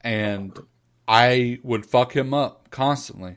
and 0.01 0.59
I 1.07 1.61
would 1.63 1.87
fuck 1.87 2.17
him 2.17 2.33
up 2.35 2.71
constantly, 2.71 3.37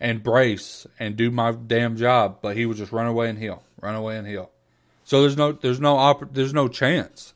and 0.00 0.22
brace 0.22 0.86
and 0.98 1.16
do 1.16 1.30
my 1.30 1.52
damn 1.52 1.96
job, 1.96 2.38
but 2.42 2.56
he 2.56 2.66
would 2.66 2.76
just 2.76 2.92
run 2.92 3.06
away 3.06 3.28
and 3.30 3.38
heal, 3.38 3.62
run 3.80 3.94
away 3.94 4.16
and 4.18 4.26
heal. 4.26 4.50
So 5.04 5.20
there's 5.22 5.36
no 5.36 5.52
there's 5.52 5.80
no 5.80 5.96
oppor- 5.96 6.32
there's 6.32 6.52
no 6.54 6.68
chance. 6.68 7.32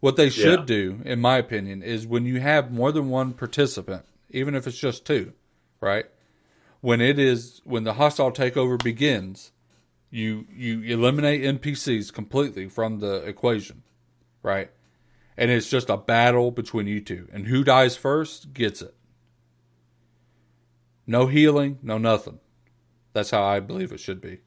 What 0.00 0.16
they 0.16 0.30
should 0.30 0.60
Yeah. 0.60 0.64
do, 0.66 1.00
in 1.04 1.20
my 1.20 1.38
opinion, 1.38 1.82
is 1.82 2.06
when 2.06 2.24
you 2.24 2.40
have 2.40 2.70
more 2.70 2.92
than 2.92 3.08
one 3.08 3.32
participant, 3.32 4.04
even 4.30 4.54
if 4.54 4.66
it's 4.66 4.78
just 4.78 5.04
two, 5.04 5.32
right? 5.80 6.06
When 6.80 7.00
it 7.00 7.18
is 7.18 7.60
when 7.64 7.82
the 7.84 7.94
hostile 7.94 8.30
takeover 8.30 8.80
begins, 8.82 9.50
you 10.10 10.46
you 10.54 10.82
eliminate 10.82 11.42
NPCs 11.42 12.12
completely 12.12 12.68
from 12.68 13.00
the 13.00 13.16
equation, 13.26 13.82
right? 14.42 14.70
And 15.36 15.50
it's 15.50 15.68
just 15.70 15.90
a 15.90 15.96
battle 15.96 16.50
between 16.50 16.86
you 16.86 17.00
two, 17.00 17.28
and 17.32 17.46
who 17.46 17.64
dies 17.64 17.96
first 17.96 18.52
gets 18.52 18.82
it. 18.82 18.94
No 21.08 21.26
healing, 21.26 21.78
no 21.82 21.96
nothing. 21.96 22.38
That's 23.14 23.30
how 23.30 23.42
I 23.42 23.60
believe 23.60 23.92
it 23.92 23.98
should 23.98 24.20
be. 24.20 24.40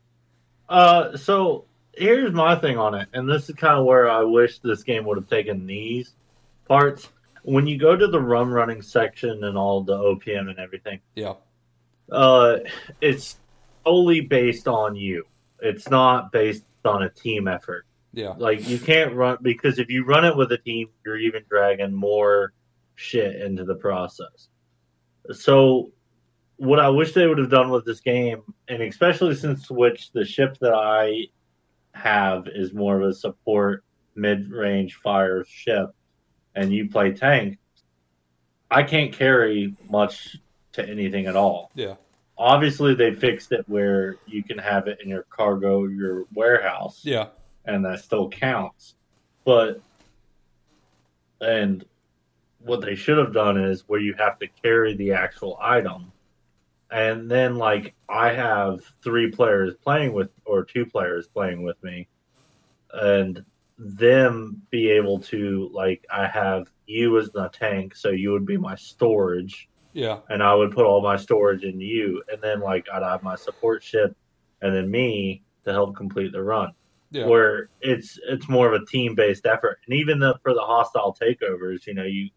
Uh, 0.70 1.18
so 1.18 1.66
here's 1.93 2.32
my 2.32 2.55
thing 2.55 2.78
on 2.78 2.93
it, 2.93 3.09
and 3.14 3.28
this 3.28 3.49
is 3.49 3.55
kind 3.55 3.78
of 3.80 3.86
where 3.86 4.09
I 4.09 4.22
wish 4.24 4.59
this 4.59 4.84
game 4.84 5.03
would 5.05 5.18
have 5.18 5.28
taken 5.28 5.66
these 5.66 6.14
parts. 6.68 7.09
When 7.43 7.66
you 7.66 7.80
go 7.80 7.95
to 7.97 8.07
the 8.07 8.22
rum 8.22 8.53
running 8.53 8.84
section 8.84 9.43
and 9.43 9.57
all 9.57 9.82
the 9.82 9.97
OPM 9.97 10.49
and 10.49 10.59
everything, 10.59 10.99
Yeah, 11.16 11.34
uh, 12.12 12.59
it's 13.01 13.39
solely 13.84 14.22
based 14.22 14.68
on 14.68 14.95
you. 14.95 15.26
It's 15.59 15.89
not 15.89 16.32
based 16.32 16.64
on 16.86 17.01
a 17.01 17.09
team 17.09 17.47
effort. 17.47 17.86
yeah, 18.14 18.36
Like 18.38 18.68
you 18.70 18.78
can't 18.78 19.14
run 19.16 19.38
because 19.41 19.80
if 19.80 19.89
you 19.89 20.05
run 20.05 20.26
it 20.26 20.38
with 20.38 20.51
a 20.51 20.59
team, 20.59 20.89
you're 21.03 21.18
even 21.18 21.43
dragging 21.49 21.91
more 21.91 22.53
shit 22.95 23.41
into 23.41 23.64
the 23.64 23.76
process. 23.76 24.49
So, 25.32 25.91
what 26.62 26.80
I 26.80 26.89
wish 26.89 27.14
they 27.14 27.26
would 27.26 27.39
have 27.39 27.49
done 27.49 27.72
with 27.72 27.86
this 27.86 28.01
game, 28.01 28.43
and 28.68 28.84
especially 28.84 29.34
since 29.34 29.72
which 29.72 30.12
the 30.12 30.24
ship 30.24 30.59
that 30.62 30.76
I 30.76 31.26
have 31.95 32.47
is 32.47 32.72
more 32.72 33.01
of 33.01 33.09
a 33.09 33.14
support 33.16 33.84
mid-range 34.14 34.93
fire 35.03 35.43
ship, 35.43 35.88
and 36.53 36.72
you 36.72 36.88
play 36.88 37.14
tank, 37.14 37.57
I 38.70 38.84
can't 38.84 39.12
carry 39.12 39.74
much 39.89 40.38
to 40.74 40.88
anything 40.88 41.26
at 41.26 41.36
all. 41.36 41.72
Yeah, 41.74 41.95
obviously 42.38 42.93
they 42.93 43.12
fixed 43.12 43.51
it 43.53 43.68
where 43.68 44.18
you 44.28 44.43
can 44.43 44.59
have 44.59 44.88
it 44.88 44.99
in 45.01 45.09
your 45.09 45.24
cargo 45.24 45.88
your 45.88 46.26
warehouse. 46.32 47.01
Yeah, 47.03 47.30
and 47.66 47.84
that 47.86 48.01
still 48.01 48.30
counts. 48.30 48.93
But 49.45 49.82
and 51.41 51.84
what 52.59 52.82
they 52.82 52.93
should 52.93 53.18
have 53.18 53.34
done 53.34 53.59
is 53.59 53.89
where 53.89 53.99
you 53.99 54.14
have 54.20 54.38
to 54.38 54.47
carry 54.62 54.95
the 54.95 55.14
actual 55.14 55.57
item 55.59 56.12
and 56.92 57.32
then 57.32 57.56
like 57.56 57.96
i 58.10 58.32
have 58.32 58.82
three 59.02 59.32
players 59.32 59.74
playing 59.82 60.14
with 60.14 60.30
or 60.46 60.64
two 60.64 60.86
players 60.86 61.28
playing 61.28 61.64
with 61.64 61.82
me. 61.84 62.08
And 62.94 63.44
them 63.78 64.62
be 64.70 64.89
able 64.89 65.20
to 65.20 65.70
like 65.74 66.06
i 66.12 66.28
have 66.28 66.70
you 66.86 67.18
as 67.18 67.30
the 67.32 67.50
tank 67.50 67.96
so 67.96 68.10
you 68.10 68.32
would 68.32 68.46
be 68.46 68.58
my 68.58 68.76
storage. 68.76 69.70
Yeah, 69.94 70.20
and 70.30 70.42
I 70.42 70.56
would 70.56 70.72
put 70.72 70.86
all 70.86 71.02
my 71.02 71.18
storage 71.18 71.64
in 71.64 71.82
you, 71.82 72.24
and 72.32 72.42
then 72.42 72.62
like 72.62 72.86
I'd 72.94 73.04
have 73.04 73.24
my 73.24 73.36
support 73.36 73.84
ship, 73.84 74.16
and 74.62 74.74
then 74.74 74.89
me 74.89 75.44
to 75.66 75.74
help 75.74 75.98
complete 75.98 76.32
the 76.32 76.42
run. 76.42 76.72
yeah, 77.12 77.26
Where 77.26 77.70
it's 77.82 78.18
it's 78.30 78.48
more 78.48 78.74
of 78.74 78.82
a 78.82 78.86
team 78.86 79.16
based 79.16 79.46
effort, 79.46 79.80
and 79.86 79.96
even 79.96 80.20
the, 80.20 80.39
for 80.44 80.54
the 80.54 80.62
hostile 80.62 81.14
takeovers, 81.22 81.86
you 81.86 81.94
know, 81.94 82.06
you 82.06 82.30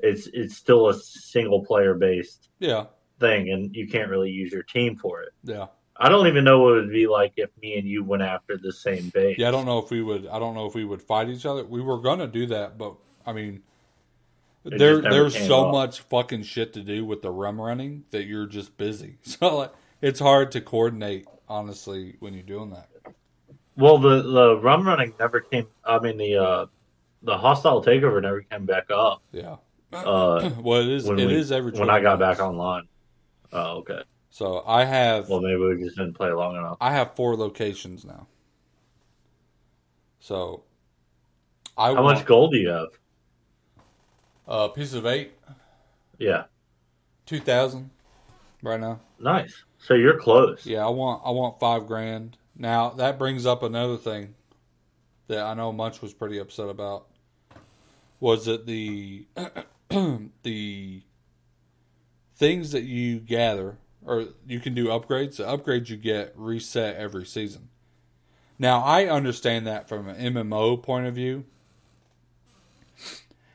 it's 0.00 0.26
it's 0.34 0.54
still 0.54 0.90
a 0.90 0.94
single 0.94 1.64
player 1.64 1.94
based 1.94 2.50
yeah, 2.58 2.84
thing, 3.20 3.50
and 3.50 3.74
you 3.74 3.86
can't 3.88 4.08
really 4.10 4.30
use 4.30 4.52
your 4.52 4.62
team 4.62 4.96
for 4.96 5.22
it. 5.22 5.30
yeah. 5.44 5.66
I 5.98 6.10
don't 6.10 6.26
even 6.26 6.44
know 6.44 6.60
what 6.60 6.72
it 6.76 6.80
would 6.82 6.90
be 6.92 7.06
like 7.06 7.32
if 7.38 7.48
me 7.62 7.78
and 7.78 7.88
you 7.88 8.04
went 8.04 8.22
after 8.22 8.58
the 8.58 8.70
same 8.70 9.08
base. 9.14 9.38
Yeah, 9.38 9.48
I 9.48 9.50
don't 9.50 9.64
know 9.64 9.78
if 9.78 9.88
we 9.90 10.02
would. 10.02 10.26
I 10.26 10.38
don't 10.38 10.52
know 10.54 10.66
if 10.66 10.74
we 10.74 10.84
would 10.84 11.00
fight 11.00 11.30
each 11.30 11.46
other. 11.46 11.64
We 11.64 11.80
were 11.80 11.96
gonna 12.02 12.26
do 12.26 12.44
that, 12.48 12.76
but 12.76 12.96
I 13.24 13.32
mean, 13.32 13.62
It 14.66 14.76
there 14.78 15.00
there's 15.00 15.34
so 15.46 15.64
off. 15.68 15.72
much 15.72 16.00
fucking 16.02 16.42
shit 16.42 16.74
to 16.74 16.82
do 16.82 17.06
with 17.06 17.22
the 17.22 17.30
rum 17.30 17.58
running 17.58 18.04
that 18.10 18.24
you're 18.24 18.44
just 18.46 18.76
busy. 18.76 19.16
So 19.22 19.56
like, 19.56 19.72
it's 20.02 20.20
hard 20.20 20.52
to 20.52 20.60
coordinate, 20.60 21.26
honestly, 21.48 22.16
when 22.20 22.34
you're 22.34 22.42
doing 22.42 22.68
that. 22.72 22.90
Well, 23.78 23.96
the 23.96 24.20
the 24.20 24.58
rum 24.60 24.86
running 24.86 25.14
never 25.18 25.40
came. 25.40 25.66
I 25.82 25.98
mean 25.98 26.18
the 26.18 26.36
uh 26.36 26.66
the 27.22 27.38
hostile 27.38 27.82
takeover 27.82 28.20
never 28.20 28.42
came 28.42 28.66
back 28.66 28.90
up. 28.90 29.22
Yeah. 29.32 29.56
Uh, 29.94 30.50
well, 30.60 30.82
it 30.82 30.88
is. 30.88 31.08
It 31.08 31.14
we- 31.16 31.34
is 31.34 31.50
every. 31.52 31.72
when 31.72 31.88
I 31.88 32.00
got 32.02 32.18
minutes. 32.18 32.38
back 32.38 32.46
online. 32.46 32.82
Oh, 33.56 33.78
okay. 33.78 34.02
So 34.30 34.62
I 34.66 34.84
have 34.84 35.28
Well, 35.30 35.40
maybe 35.40 35.56
we 35.56 35.82
just 35.82 35.96
didn't 35.96 36.14
play 36.14 36.30
long 36.30 36.56
enough. 36.56 36.76
I 36.80 36.92
have 36.92 37.14
four 37.16 37.36
locations 37.36 38.04
now. 38.04 38.26
So, 40.18 40.64
I 41.78 41.94
How 41.94 42.02
want 42.02 42.18
much 42.18 42.26
gold 42.26 42.52
do 42.52 42.58
you 42.58 42.68
have? 42.68 42.88
a 44.46 44.68
piece 44.68 44.94
of 44.94 45.06
eight, 45.06 45.32
Yeah, 46.18 46.44
two 47.26 47.40
thousand, 47.40 47.90
right 48.62 48.80
now. 48.80 49.00
nice. 49.18 49.64
So 49.78 49.94
you're 49.94 50.18
close. 50.18 50.66
Yeah, 50.66 50.84
I 50.86 50.90
want 50.90 51.22
I 51.24 51.30
want 51.30 51.60
five 51.60 51.86
grand. 51.86 52.36
Now 52.56 52.90
that 52.90 53.18
brings 53.18 53.46
up 53.46 53.62
another 53.62 53.96
thing 53.96 54.34
that 55.28 55.40
I 55.44 55.54
know 55.54 55.72
Munch 55.72 56.02
was 56.02 56.14
pretty 56.14 56.38
upset 56.38 56.68
about. 56.68 57.06
Was 58.20 58.46
that 58.46 58.66
the 58.66 59.26
the 60.42 61.02
things 62.36 62.72
that 62.72 62.84
you 62.84 63.18
gather 63.18 63.78
or 64.04 64.26
you 64.46 64.60
can 64.60 64.74
do 64.74 64.86
upgrades? 64.86 65.36
The 65.36 65.44
upgrades 65.44 65.88
you 65.88 65.96
get 65.96 66.32
reset 66.36 66.96
every 66.96 67.26
season. 67.26 67.68
Now 68.58 68.82
I 68.82 69.06
understand 69.06 69.66
that 69.66 69.88
from 69.88 70.08
an 70.08 70.34
MMO 70.34 70.82
point 70.82 71.06
of 71.06 71.14
view, 71.14 71.44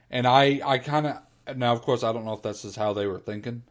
and 0.10 0.28
I 0.28 0.62
I 0.64 0.78
kind 0.78 1.08
of 1.08 1.58
now 1.58 1.74
of 1.74 1.82
course 1.82 2.04
I 2.04 2.12
don't 2.14 2.26
know 2.26 2.34
if 2.34 2.42
this 2.42 2.64
is 2.66 2.76
how 2.76 2.94
they 2.94 3.08
were 3.08 3.20
thinking, 3.20 3.64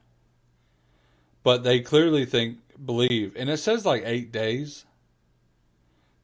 but 1.43 1.63
they 1.63 1.81
clearly 1.81 2.25
think 2.25 2.59
believe, 2.85 3.37
and 3.37 3.49
it 3.49 3.59
says 3.59 3.87
like 3.87 4.03
eight 4.05 4.33
days. 4.33 4.87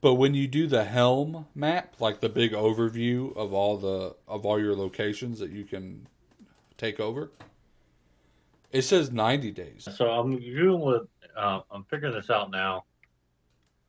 But 0.03 0.15
when 0.15 0.35
you 0.35 0.47
do 0.47 0.67
the 0.67 0.85
helm 0.85 1.47
map, 1.55 1.95
like 2.01 2.21
the 2.21 2.29
big 2.29 2.53
overview 2.53 3.35
of 3.37 3.53
all 3.53 3.77
the 3.77 4.17
of 4.29 4.45
all 4.45 4.61
your 4.61 4.75
locations 4.75 5.39
that 5.39 5.51
you 5.51 5.65
can 5.65 6.07
take 6.77 7.01
over, 7.01 7.31
it 8.73 8.83
says 8.83 9.11
ninety 9.11 9.51
days. 9.51 9.89
So 9.97 10.11
I'm 10.11 10.39
doing 10.39 10.81
with. 10.81 11.03
Uh, 11.37 11.61
I'm 11.71 11.85
figuring 11.85 12.15
this 12.15 12.31
out 12.31 12.51
now. 12.51 12.85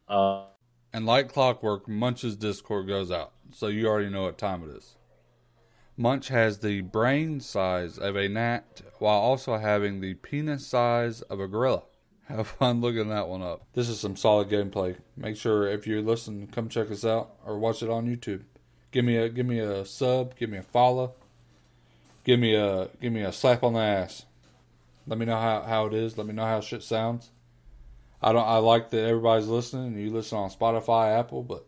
Uh, 0.07 0.45
And 0.93 1.05
like 1.05 1.31
clockwork, 1.31 1.87
Munch's 1.87 2.35
Discord 2.35 2.87
goes 2.87 3.11
out, 3.11 3.31
so 3.51 3.67
you 3.67 3.87
already 3.87 4.09
know 4.09 4.23
what 4.23 4.37
time 4.37 4.63
it 4.63 4.75
is. 4.75 4.95
Munch 5.95 6.27
has 6.27 6.59
the 6.59 6.81
brain 6.81 7.39
size 7.39 7.97
of 7.97 8.15
a 8.15 8.29
gnat 8.29 8.81
while 8.99 9.17
also 9.17 9.57
having 9.57 9.99
the 9.99 10.13
penis 10.13 10.67
size 10.67 11.21
of 11.23 11.39
a 11.39 11.47
gorilla. 11.47 11.83
Have 12.27 12.47
fun 12.47 12.81
looking 12.81 13.09
that 13.09 13.27
one 13.27 13.41
up. 13.41 13.65
This 13.73 13.89
is 13.89 13.99
some 13.99 14.15
solid 14.15 14.49
gameplay. 14.49 14.97
Make 15.15 15.37
sure 15.37 15.67
if 15.67 15.87
you 15.87 16.01
listen, 16.01 16.47
come 16.47 16.69
check 16.69 16.91
us 16.91 17.03
out 17.03 17.31
or 17.45 17.57
watch 17.57 17.81
it 17.81 17.89
on 17.89 18.05
YouTube. 18.05 18.43
Give 18.91 19.05
me 19.05 19.17
a 19.17 19.29
give 19.29 19.45
me 19.45 19.59
a 19.59 19.85
sub, 19.85 20.35
give 20.37 20.49
me 20.49 20.57
a 20.57 20.63
follow, 20.63 21.13
give 22.23 22.39
me 22.39 22.53
a 22.55 22.89
give 23.01 23.11
me 23.11 23.21
a 23.23 23.31
slap 23.31 23.63
on 23.63 23.73
the 23.73 23.79
ass. 23.79 24.25
Let 25.07 25.17
me 25.17 25.25
know 25.25 25.39
how, 25.39 25.61
how 25.61 25.85
it 25.87 25.93
is. 25.93 26.17
Let 26.17 26.27
me 26.27 26.33
know 26.33 26.45
how 26.45 26.59
shit 26.59 26.83
sounds. 26.83 27.31
I 28.21 28.33
don't. 28.33 28.45
I 28.45 28.57
like 28.57 28.89
that 28.89 29.05
everybody's 29.05 29.47
listening. 29.47 29.97
You 29.97 30.11
listen 30.11 30.37
on 30.37 30.49
Spotify, 30.49 31.17
Apple, 31.17 31.43
but 31.43 31.65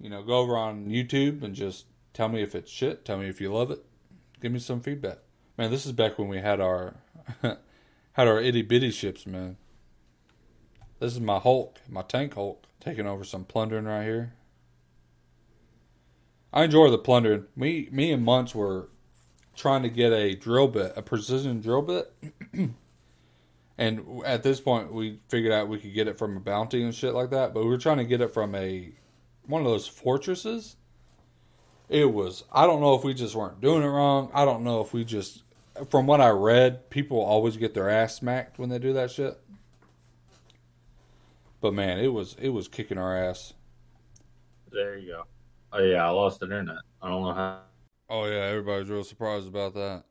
you 0.00 0.08
know, 0.08 0.22
go 0.22 0.38
over 0.38 0.56
on 0.56 0.86
YouTube 0.86 1.42
and 1.42 1.54
just 1.54 1.86
tell 2.14 2.28
me 2.28 2.42
if 2.42 2.54
it's 2.54 2.70
shit. 2.70 3.04
Tell 3.04 3.18
me 3.18 3.28
if 3.28 3.40
you 3.40 3.52
love 3.52 3.70
it. 3.70 3.84
Give 4.40 4.52
me 4.52 4.58
some 4.58 4.80
feedback. 4.80 5.18
Man, 5.58 5.70
this 5.70 5.84
is 5.84 5.92
back 5.92 6.18
when 6.18 6.28
we 6.28 6.38
had 6.38 6.60
our 6.60 6.94
had 7.42 7.58
our 8.28 8.40
itty 8.40 8.62
bitty 8.62 8.90
ships, 8.90 9.26
man. 9.26 9.56
This 11.00 11.12
is 11.12 11.20
my 11.20 11.38
Hulk, 11.38 11.80
my 11.88 12.02
tank 12.02 12.34
Hulk, 12.34 12.64
taking 12.80 13.06
over 13.06 13.24
some 13.24 13.44
plundering 13.44 13.84
right 13.84 14.04
here. 14.04 14.34
I 16.52 16.64
enjoy 16.64 16.90
the 16.90 16.98
plundering. 16.98 17.46
Me, 17.56 17.88
me 17.90 18.12
and 18.12 18.24
Munch 18.24 18.54
were 18.54 18.88
trying 19.54 19.82
to 19.82 19.88
get 19.88 20.12
a 20.12 20.34
drill 20.34 20.68
bit, 20.68 20.92
a 20.96 21.02
precision 21.02 21.60
drill 21.60 21.82
bit. 21.82 22.12
And 23.78 24.22
at 24.24 24.42
this 24.42 24.60
point, 24.60 24.92
we 24.92 25.18
figured 25.28 25.52
out 25.52 25.68
we 25.68 25.78
could 25.78 25.94
get 25.94 26.06
it 26.06 26.18
from 26.18 26.36
a 26.36 26.40
bounty 26.40 26.84
and 26.84 26.94
shit 26.94 27.14
like 27.14 27.30
that. 27.30 27.54
But 27.54 27.64
we 27.64 27.70
were 27.70 27.78
trying 27.78 27.96
to 27.98 28.04
get 28.04 28.20
it 28.20 28.32
from 28.32 28.54
a 28.54 28.92
one 29.46 29.62
of 29.62 29.66
those 29.66 29.88
fortresses. 29.88 30.76
It 31.88 32.12
was. 32.12 32.44
I 32.52 32.66
don't 32.66 32.80
know 32.80 32.94
if 32.94 33.02
we 33.02 33.12
just 33.12 33.34
weren't 33.34 33.60
doing 33.60 33.82
it 33.82 33.88
wrong. 33.88 34.30
I 34.34 34.44
don't 34.44 34.62
know 34.62 34.80
if 34.82 34.92
we 34.92 35.04
just. 35.04 35.42
From 35.90 36.06
what 36.06 36.20
I 36.20 36.28
read, 36.28 36.90
people 36.90 37.18
always 37.20 37.56
get 37.56 37.74
their 37.74 37.88
ass 37.88 38.16
smacked 38.16 38.58
when 38.58 38.68
they 38.68 38.78
do 38.78 38.92
that 38.92 39.10
shit. 39.10 39.40
But 41.60 41.74
man, 41.74 41.98
it 41.98 42.12
was 42.12 42.36
it 42.40 42.50
was 42.50 42.68
kicking 42.68 42.98
our 42.98 43.16
ass. 43.16 43.54
there 44.70 44.98
you 44.98 45.08
go. 45.08 45.24
Oh 45.72 45.82
yeah, 45.82 46.06
I 46.06 46.10
lost 46.10 46.42
internet. 46.42 46.76
I 47.00 47.08
don't 47.08 47.22
know 47.22 47.32
how 47.32 47.62
Oh 48.12 48.26
yeah, 48.26 48.44
everybody's 48.44 48.90
real 48.90 49.04
surprised 49.04 49.48
about 49.48 49.72
that. 49.72 50.04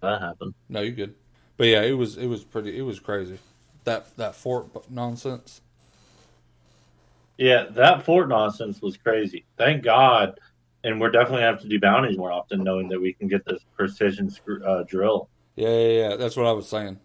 that 0.00 0.20
happened. 0.20 0.54
No, 0.68 0.80
you 0.80 0.90
good. 0.90 1.14
But 1.56 1.68
yeah, 1.68 1.82
it 1.82 1.92
was 1.92 2.18
it 2.18 2.26
was 2.26 2.42
pretty 2.42 2.76
it 2.76 2.82
was 2.82 2.98
crazy. 2.98 3.38
That 3.84 4.16
that 4.16 4.34
fort 4.34 4.90
nonsense. 4.90 5.60
Yeah, 7.38 7.66
that 7.70 8.02
fort 8.02 8.28
nonsense 8.28 8.82
was 8.82 8.96
crazy. 8.96 9.44
Thank 9.56 9.84
God, 9.84 10.36
and 10.82 11.00
we're 11.00 11.12
definitely 11.12 11.42
gonna 11.42 11.52
have 11.52 11.60
to 11.60 11.68
do 11.68 11.78
bounties 11.78 12.18
more 12.18 12.32
often, 12.32 12.64
knowing 12.64 12.88
that 12.88 13.00
we 13.00 13.12
can 13.12 13.28
get 13.28 13.44
this 13.44 13.64
precision 13.76 14.28
screw, 14.28 14.60
uh, 14.64 14.82
drill. 14.82 15.28
Yeah, 15.54 15.68
yeah, 15.68 16.08
yeah. 16.08 16.16
That's 16.16 16.36
what 16.36 16.46
I 16.46 16.52
was 16.52 16.68
saying. 16.68 16.98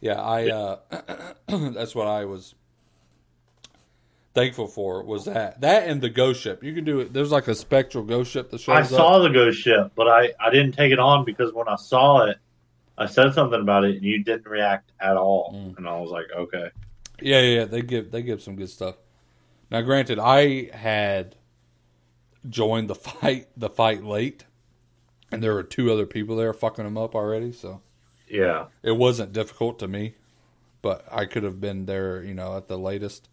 Yeah, 0.00 0.22
I. 0.22 0.48
uh 0.48 0.78
That's 1.48 1.94
what 1.94 2.06
I 2.06 2.24
was 2.24 2.54
thankful 4.34 4.66
for. 4.66 5.02
Was 5.04 5.24
that 5.26 5.60
that 5.62 5.88
and 5.88 6.00
the 6.00 6.10
ghost 6.10 6.40
ship? 6.42 6.62
You 6.62 6.74
can 6.74 6.84
do 6.84 7.00
it. 7.00 7.12
There's 7.12 7.32
like 7.32 7.48
a 7.48 7.54
spectral 7.54 8.04
ghost 8.04 8.30
ship 8.30 8.50
that 8.50 8.60
shows 8.60 8.76
I 8.76 8.80
up. 8.80 8.86
saw 8.86 9.18
the 9.20 9.30
ghost 9.30 9.60
ship, 9.60 9.92
but 9.94 10.08
I 10.08 10.32
I 10.40 10.50
didn't 10.50 10.72
take 10.72 10.92
it 10.92 10.98
on 10.98 11.24
because 11.24 11.52
when 11.52 11.68
I 11.68 11.76
saw 11.76 12.24
it, 12.26 12.36
I 12.98 13.06
said 13.06 13.32
something 13.34 13.60
about 13.60 13.84
it, 13.84 13.96
and 13.96 14.04
you 14.04 14.22
didn't 14.22 14.46
react 14.46 14.92
at 15.00 15.16
all, 15.16 15.52
Mm. 15.54 15.78
and 15.78 15.88
I 15.88 15.98
was 16.00 16.10
like, 16.10 16.26
okay, 16.36 16.70
Yeah, 17.20 17.40
yeah, 17.40 17.58
yeah. 17.60 17.64
They 17.64 17.82
give 17.82 18.10
they 18.10 18.22
give 18.22 18.42
some 18.42 18.56
good 18.56 18.70
stuff. 18.70 18.96
Now, 19.70 19.80
granted, 19.80 20.18
I 20.18 20.70
had 20.76 21.36
joined 22.48 22.88
the 22.88 22.94
fight 22.94 23.48
the 23.56 23.70
fight 23.70 24.04
late, 24.04 24.44
and 25.32 25.42
there 25.42 25.54
were 25.54 25.62
two 25.62 25.92
other 25.92 26.06
people 26.06 26.36
there 26.36 26.52
fucking 26.52 26.84
them 26.84 26.98
up 26.98 27.14
already. 27.14 27.52
So 27.52 27.80
yeah, 28.28 28.66
it 28.82 28.92
wasn't 28.96 29.32
difficult 29.32 29.78
to 29.80 29.88
me, 29.88 30.14
but 30.82 31.04
I 31.10 31.24
could 31.26 31.42
have 31.44 31.60
been 31.60 31.86
there, 31.86 32.22
you 32.22 32.34
know, 32.34 32.56
at 32.56 32.68
the 32.68 32.78
latest. 32.78 33.28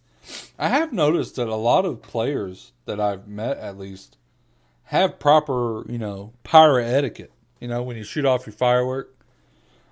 I 0.60 0.70
have 0.70 0.94
noticed 0.94 1.36
that 1.38 1.48
a 1.48 1.56
lot 1.56 1.86
of 1.86 2.02
players 2.02 2.72
that 2.86 3.00
I've 3.00 3.28
met, 3.28 3.58
at 3.58 3.78
least, 3.78 4.18
have 4.86 5.20
proper, 5.20 5.84
you 5.90 5.98
know, 5.98 6.34
pirate 6.44 6.86
etiquette. 6.86 7.32
You 7.60 7.68
know, 7.68 7.82
when 7.82 7.98
you 7.98 8.04
shoot 8.04 8.26
off 8.26 8.46
your 8.46 8.54
firework, 8.54 9.16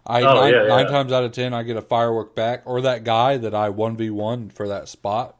I 0.05 0.21
Oh, 0.21 0.33
nine, 0.33 0.53
yeah, 0.53 0.61
yeah. 0.63 0.67
nine 0.69 0.87
times 0.87 1.11
out 1.11 1.23
of 1.23 1.31
ten 1.31 1.53
I 1.53 1.63
get 1.63 1.77
a 1.77 1.81
firework 1.81 2.35
back, 2.35 2.63
or 2.65 2.81
that 2.81 3.03
guy 3.03 3.37
that 3.37 3.53
I 3.53 3.69
one 3.69 3.95
v 3.95 4.09
one 4.09 4.49
for 4.49 4.67
that 4.67 4.87
spot, 4.87 5.35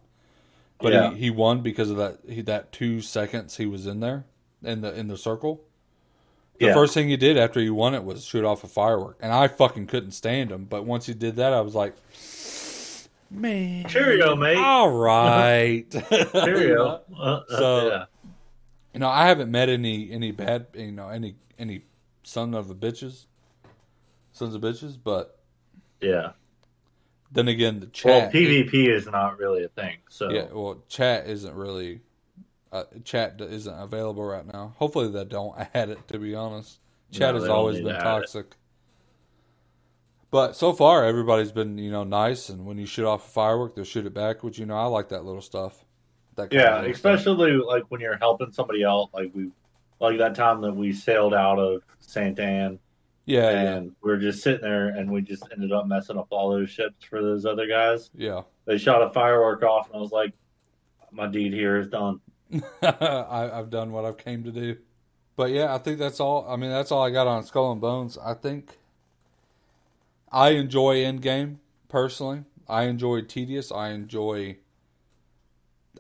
but 0.80 0.94
Yeah. 0.94 1.12
he, 1.12 1.18
he 1.18 1.30
won 1.30 1.62
because 1.62 1.90
of 1.90 1.98
that 1.98 2.20
he, 2.28 2.42
that 2.44 2.72
two 2.72 3.02
seconds 3.02 3.58
he 3.58 3.66
was 3.66 3.88
in 3.88 4.00
there 4.00 4.26
in 4.64 4.82
the 4.82 4.94
in 4.94 5.08
the 5.08 5.18
circle. 5.18 5.62
The 6.60 6.74
first 6.74 6.94
thing 6.94 7.08
he 7.08 7.16
did 7.16 7.38
after 7.38 7.62
he 7.62 7.70
won 7.70 7.96
it 7.96 8.04
was 8.04 8.26
shoot 8.26 8.44
off 8.44 8.64
a 8.66 8.68
firework, 8.68 9.18
and 9.22 9.32
I 9.32 9.48
fucking 9.48 9.88
couldn't 9.88 10.12
stand 10.12 10.52
him. 10.52 10.66
But 10.66 10.86
once 10.86 11.06
he 11.06 11.14
did 11.14 11.38
that, 11.38 11.54
I 11.54 11.62
was 11.62 11.74
like, 11.74 11.96
"Man, 13.32 13.86
Cheerio, 13.88 14.36
mate. 14.36 14.58
All 14.58 14.90
right, 14.92 15.86
Cheerio. 16.34 17.02
Uh, 17.18 17.40
So- 17.50 17.88
yeah, 17.90 18.06
You 18.94 19.00
know, 19.02 19.10
I 19.10 19.28
haven't 19.28 19.52
met 19.52 19.70
any 19.70 20.12
any 20.12 20.32
bad, 20.32 20.68
you 20.74 20.92
know, 20.92 21.10
any 21.10 21.36
any 21.58 21.84
son 22.24 22.54
of 22.54 22.70
a 22.70 22.76
bitches, 22.76 23.26
sons 24.32 24.56
of 24.56 24.62
bitches. 24.62 24.98
But 25.02 25.38
yeah. 26.02 26.32
then 27.32 27.48
again, 27.48 27.80
the 27.80 27.88
chat. 27.88 28.06
Well, 28.06 28.32
PvP 28.32 28.88
is 28.90 29.06
not 29.06 29.38
really 29.38 29.64
a 29.64 29.70
thing, 29.70 29.98
so 30.10 30.30
yeah, 30.32 30.48
well, 30.52 30.84
chat 30.88 31.28
isn't 31.28 31.54
really, 31.54 32.02
uh, 32.72 32.84
chat 33.04 33.40
isn't 33.42 33.74
available 33.80 34.24
right 34.24 34.46
now. 34.46 34.74
Hopefully, 34.78 35.10
they 35.12 35.26
don't 35.26 35.56
add 35.74 35.90
it. 35.90 36.08
To 36.10 36.18
be 36.20 36.34
honest, 36.36 36.80
chat 37.12 37.36
No, 37.36 37.42
has 37.42 37.50
always 37.50 37.80
been 37.82 37.96
toxic. 37.96 38.46
it. 38.48 38.56
But 40.32 40.56
so 40.56 40.74
far, 40.74 41.06
everybody's 41.06 41.52
been 41.52 41.78
you 41.78 41.92
know 41.92 42.04
nice, 42.04 42.50
and 42.50 42.66
when 42.66 42.78
you 42.78 42.86
shoot 42.86 43.06
off 43.08 43.26
a 43.28 43.30
firework, 43.32 43.76
they'll 43.76 43.84
shoot 43.86 44.06
it 44.06 44.14
back. 44.14 44.44
Which 44.44 44.60
you 44.60 44.66
know, 44.66 44.76
I 44.78 44.86
like 44.86 45.10
that 45.10 45.26
little 45.26 45.42
stuff. 45.42 45.86
That 46.36 46.52
kind 46.52 46.68
of 46.68 46.74
Yeah, 46.74 46.76
little 46.76 46.94
stuff. 46.94 47.16
especially 47.16 47.54
like 47.54 47.84
when 47.90 48.02
you're 48.02 48.18
helping 48.18 48.52
somebody 48.52 48.86
out, 48.86 49.10
like 49.14 49.32
we, 49.34 49.50
like 50.00 50.18
that 50.20 50.36
time 50.36 50.62
that 50.62 50.76
we 50.76 50.94
sailed 50.94 51.34
out 51.34 51.58
of 51.60 51.82
Sainte-Anne, 52.00 52.80
yeah, 53.26 53.52
yeah, 53.52 53.76
and 53.78 53.96
we 54.02 54.12
are 54.12 54.18
just 54.20 54.44
sitting 54.44 54.62
there, 54.62 54.90
and 54.90 55.12
we 55.12 55.22
just 55.22 55.48
ended 55.52 55.72
up 55.72 55.88
messing 55.88 56.18
up 56.18 56.28
all 56.32 56.50
those 56.52 56.70
ships 56.70 57.04
for 57.06 57.22
those 57.22 57.46
other 57.46 57.68
guys. 57.68 58.10
yeah. 58.14 58.42
They 58.66 58.78
shot 58.78 59.02
a 59.02 59.10
firework 59.10 59.64
off, 59.64 59.88
and 59.88 59.96
I 59.96 60.00
was 60.00 60.12
like, 60.12 60.34
"My 61.12 61.28
deed 61.28 61.54
here 61.54 61.78
is 61.78 61.88
done." 61.88 62.22
I, 62.82 63.50
I've 63.54 63.70
done 63.70 63.92
what 63.92 64.06
I've 64.06 64.18
came 64.18 64.44
to 64.46 64.52
do. 64.52 64.78
But 65.36 65.52
yeah, 65.52 65.74
I 65.74 65.78
think 65.80 66.00
that's 66.00 66.20
all. 66.20 66.48
I 66.50 66.56
mean, 66.56 66.70
that's 66.72 66.92
all 66.92 67.04
I 67.04 67.10
got 67.12 67.28
on 67.28 67.44
Skull 67.44 67.72
and 67.72 67.82
Bones. 67.82 68.18
I 68.18 68.34
think 68.34 68.78
I 70.32 70.50
enjoy 70.52 70.98
Endgame 70.98 71.58
personally. 71.88 72.44
I 72.68 72.84
enjoy 72.84 73.22
Tedious. 73.22 73.72
I 73.72 73.90
enjoy. 73.90 74.58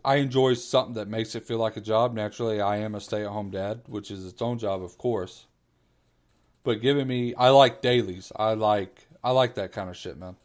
I 0.05 0.15
enjoy 0.15 0.53
something 0.53 0.93
that 0.93 1.07
makes 1.07 1.35
it 1.35 1.45
feel 1.45 1.57
like 1.57 1.75
a 1.75 1.81
job. 1.81 2.13
Naturally, 2.13 2.61
I 2.61 2.77
am 2.77 2.95
a 2.95 3.01
stay-at-home 3.01 3.49
dad, 3.49 3.81
which 3.87 4.11
is 4.11 4.25
its 4.25 4.41
own 4.41 4.57
job, 4.57 4.81
of 4.81 4.97
course. 4.97 5.47
But 6.63 6.81
giving 6.81 7.07
me, 7.07 7.33
I 7.35 7.49
like 7.49 7.81
dailies. 7.81 8.31
I 8.35 8.53
like, 8.53 9.07
I 9.23 9.31
like 9.31 9.55
that 9.55 9.71
kind 9.71 9.89
of 9.89 9.97
shit, 9.97 10.17
man. 10.17 10.35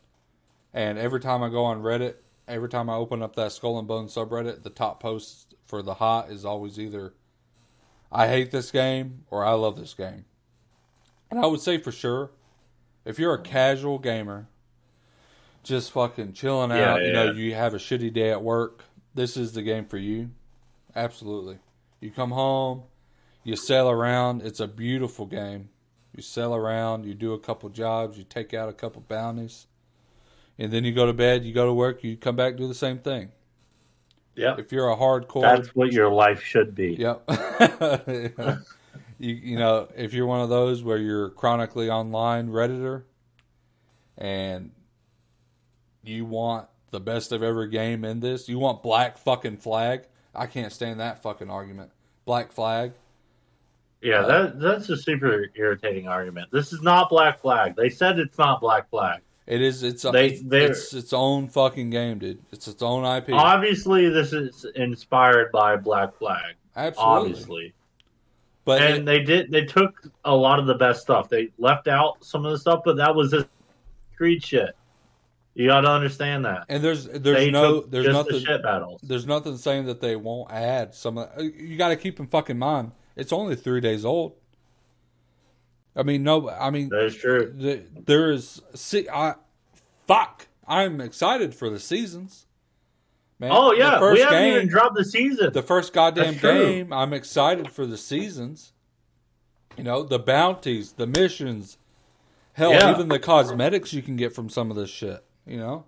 And 0.73 0.99
every 0.99 1.21
time 1.21 1.43
I 1.43 1.51
go 1.51 1.65
on 1.65 1.83
Reddit, 1.83 2.15
every 2.49 2.69
time 2.69 2.91
I 2.91 2.95
open 2.95 3.23
up 3.23 3.37
that 3.37 3.53
Skull 3.53 3.79
and 3.79 3.87
Bone 3.87 4.07
subreddit, 4.07 4.63
the 4.63 4.71
top 4.71 5.01
post 5.01 5.55
for 5.67 5.83
the 5.83 5.95
hot 5.95 6.31
is 6.31 6.45
always 6.45 6.79
either 6.81 7.15
I 8.11 8.29
hate 8.29 8.51
this 8.51 8.71
game 8.71 9.25
or 9.31 9.45
I 9.45 9.53
love 9.53 9.77
this 9.77 9.95
game. 9.95 10.25
And 11.31 11.39
I 11.39 11.47
would 11.47 11.61
say 11.61 11.79
for 11.79 11.93
sure, 11.93 12.31
if 13.05 13.19
you're 13.19 13.35
a 13.35 13.43
casual 13.43 13.99
gamer, 13.99 14.49
just 15.63 15.93
fucking 15.93 16.33
chilling 16.33 16.71
Yeah, 16.71 16.93
out, 16.95 17.01
you 17.01 17.07
yeah. 17.09 17.13
know, 17.13 17.33
you 17.33 17.55
have 17.55 17.75
a 17.75 17.79
shitty 17.79 18.13
day 18.13 18.31
at 18.31 18.43
work, 18.43 18.85
this 19.15 19.37
is 19.37 19.53
the 19.53 19.63
game 19.63 19.87
for 19.87 19.99
you. 19.99 20.31
Absolutely. 20.95 21.59
You 22.01 22.11
come 22.11 22.31
home, 22.33 22.83
you 23.43 23.57
sail 23.57 23.89
around, 23.91 24.43
it's 24.43 24.61
a 24.61 24.69
beautiful 24.69 25.27
game. 25.27 25.71
You 26.15 26.23
sail 26.23 26.55
around, 26.55 27.05
you 27.07 27.15
do 27.15 27.33
a 27.33 27.39
couple 27.39 27.69
jobs, 27.71 28.17
you 28.17 28.25
take 28.25 28.55
out 28.55 28.69
a 28.69 28.73
couple 28.73 29.03
bounties, 29.03 29.67
and 30.59 30.73
then 30.73 30.85
you 30.85 30.93
go 30.93 31.07
to 31.07 31.13
bed, 31.13 31.45
you 31.45 31.53
go 31.53 31.67
to 31.67 31.73
work, 31.75 32.05
you 32.05 32.17
come 32.17 32.37
back, 32.37 32.57
do 32.57 32.69
the 32.69 32.75
same 32.75 32.99
thing. 32.99 33.33
Yep. 34.37 34.59
If 34.61 34.73
you're 34.73 34.91
a 34.91 34.97
hardcore 34.97 35.43
That's 35.43 35.69
what 35.75 35.93
your 35.93 36.11
life 36.11 36.43
should 36.43 36.75
be. 36.75 36.97
Yep. 36.99 37.29
you 39.19 39.35
you 39.35 39.59
know, 39.59 39.89
if 39.97 40.13
you're 40.13 40.27
one 40.27 40.41
of 40.41 40.49
those 40.49 40.83
where 40.83 40.99
you're 40.99 41.31
chronically 41.31 41.89
online 41.91 42.49
redditor 42.49 43.03
and 44.19 44.71
you 46.03 46.25
want 46.25 46.69
the 46.91 47.01
best 47.01 47.33
of 47.33 47.43
every 47.43 47.69
game 47.69 48.05
in 48.05 48.21
this, 48.21 48.49
you 48.49 48.59
want 48.59 48.83
black 48.83 49.19
fucking 49.19 49.57
flag. 49.57 50.03
I 50.35 50.47
can't 50.47 50.73
stand 50.73 51.01
that 51.01 51.23
fucking 51.23 51.51
argument. 51.51 51.91
Black 52.25 52.53
flag. 52.53 52.93
Yeah, 54.03 54.21
Uh, 54.21 54.27
that 54.27 54.61
that's 54.61 54.89
a 54.91 54.97
super 54.97 55.47
irritating 55.55 56.09
argument. 56.09 56.51
This 56.53 56.73
is 56.75 56.83
not 56.83 57.09
Black 57.09 57.41
Flag. 57.41 57.75
They 57.75 57.89
said 57.89 58.19
it's 58.19 58.37
not 58.37 58.61
Black 58.61 58.91
Flag. 58.91 59.23
It 59.47 59.63
is 59.63 59.83
it's 59.83 60.03
They- 60.03 60.33
it's, 60.33 60.43
it's 60.43 60.93
its 60.95 61.13
own 61.15 61.49
fucking 61.49 61.89
game, 61.89 62.19
dude. 62.19 62.39
It's 62.53 62.69
its 62.69 62.83
own 62.83 63.05
IP. 63.05 63.31
Obviously, 63.33 64.11
this 64.11 64.35
is 64.35 64.67
inspired 64.75 65.51
by 65.53 65.77
Black 65.77 66.15
Flag. 66.19 66.55
Absolutely. 66.77 67.31
Obviously, 67.31 67.75
But 68.65 68.83
and 68.83 68.97
it- 68.99 69.05
they 69.05 69.23
did. 69.23 69.51
They 69.51 69.65
took 69.65 70.09
a 70.25 70.35
lot 70.35 70.59
of 70.59 70.67
the 70.67 70.75
best 70.75 71.03
stuff. 71.03 71.29
They 71.29 71.51
left 71.59 71.87
out 71.89 72.25
some 72.25 72.45
of 72.47 72.53
the 72.53 72.59
stuff, 72.59 72.81
but 72.85 72.97
that 72.97 73.15
was 73.15 73.31
just 73.31 73.47
street 74.15 74.43
shit. 74.45 74.75
You 75.55 75.69
got 75.69 75.83
to 75.83 75.91
understand 75.91 76.45
that. 76.47 76.65
and 76.69 76.83
there's 76.83 77.05
there's 77.07 77.23
they 77.37 77.51
no 77.51 77.83
there's 77.83 78.09
nothing 78.09 78.33
the 78.33 78.41
shit 78.41 78.63
battles. 78.63 79.01
there's 79.05 79.27
nothing 79.27 79.57
saying 79.57 79.87
that 79.87 80.01
they 80.01 80.17
won't 80.17 80.51
add 80.51 80.95
some. 80.95 81.19
of- 81.19 81.31
You 81.41 81.77
got 81.77 81.89
to 81.91 81.97
keep 81.97 82.19
in 82.19 82.27
fucking 82.27 82.59
mind. 82.59 82.91
It's 83.17 83.33
only 83.33 83.55
three 83.55 83.81
days 83.81 84.05
old. 84.05 84.35
I 85.95 86.03
mean, 86.03 86.25
no. 86.25 86.51
I 86.51 86.71
mean, 86.71 86.89
That 86.89 87.05
is 87.05 87.15
true. 87.17 87.53
the, 87.57 87.85
there 88.05 88.33
is. 88.33 88.61
See, 88.75 89.09
I 89.09 89.35
fuck. 90.09 90.49
I'm 90.67 91.01
excited 91.01 91.55
for 91.55 91.71
the 91.71 91.79
seasons. 91.79 92.47
Man, 93.39 93.51
Oh 93.53 93.71
the 93.71 93.79
yeah, 93.79 94.13
we 94.13 94.21
haven't 94.21 94.39
game, 94.39 94.55
even 94.57 94.69
dropped 94.69 94.95
the 94.97 95.05
season. 95.05 95.53
the 95.53 95.63
first 95.63 95.93
goddamn 95.93 96.37
game. 96.39 96.93
I'm 96.93 97.13
excited 97.13 97.71
for 97.71 97.85
the 97.87 97.97
seasons. 97.99 98.73
You 99.77 99.83
know, 99.85 100.05
the 100.05 100.21
bounties, 100.21 100.93
the 100.93 101.07
missions, 101.07 101.79
hell, 102.53 102.71
Yeah. 102.73 102.93
even 102.93 103.09
the 103.09 103.19
cosmetics 103.19 103.93
you 103.93 104.03
can 104.03 104.15
get 104.17 104.33
from 104.33 104.49
some 104.49 104.71
of 104.71 104.77
this 104.77 104.89
shit. 104.91 105.25
You 105.47 105.57
know, 105.59 105.85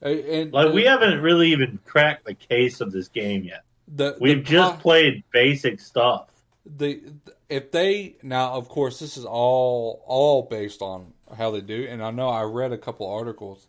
and, 0.00 0.18
and 0.20 0.52
like 0.52 0.68
the- 0.68 0.72
we 0.72 0.84
haven't 0.84 1.20
really 1.20 1.52
even 1.52 1.78
cracked 1.84 2.24
the 2.24 2.34
case 2.34 2.80
of 2.80 2.92
this 2.92 3.08
game 3.08 3.44
yet. 3.44 3.62
the, 3.86 4.12
the 4.14 4.18
We've 4.20 4.42
just 4.42 4.76
po- 4.76 4.80
played 4.80 5.22
basic 5.32 5.80
stuff. 5.80 6.30
the 6.64 7.02
if 7.48 7.70
they 7.70 8.16
now 8.22 8.52
of 8.54 8.68
course 8.68 8.98
this 9.00 9.16
is 9.16 9.24
all 9.24 10.02
all 10.06 10.42
based 10.42 10.82
on 10.82 11.12
how 11.38 11.50
they 11.50 11.62
do 11.62 11.86
and 11.88 12.02
i 12.02 12.10
know 12.10 12.28
i 12.28 12.42
read 12.42 12.72
a 12.72 12.76
couple 12.76 13.06
articles 13.10 13.66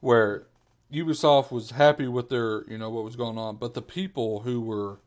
where 0.00 0.46
ubisoft 0.92 1.50
was 1.50 1.72
happy 1.72 2.08
with 2.08 2.28
their 2.28 2.64
you 2.70 2.78
know 2.78 2.88
what 2.90 3.04
was 3.04 3.16
going 3.16 3.36
on 3.38 3.56
but 3.56 3.74
the 3.74 3.82
people 3.82 4.40
who 4.40 4.60
were 4.60 4.98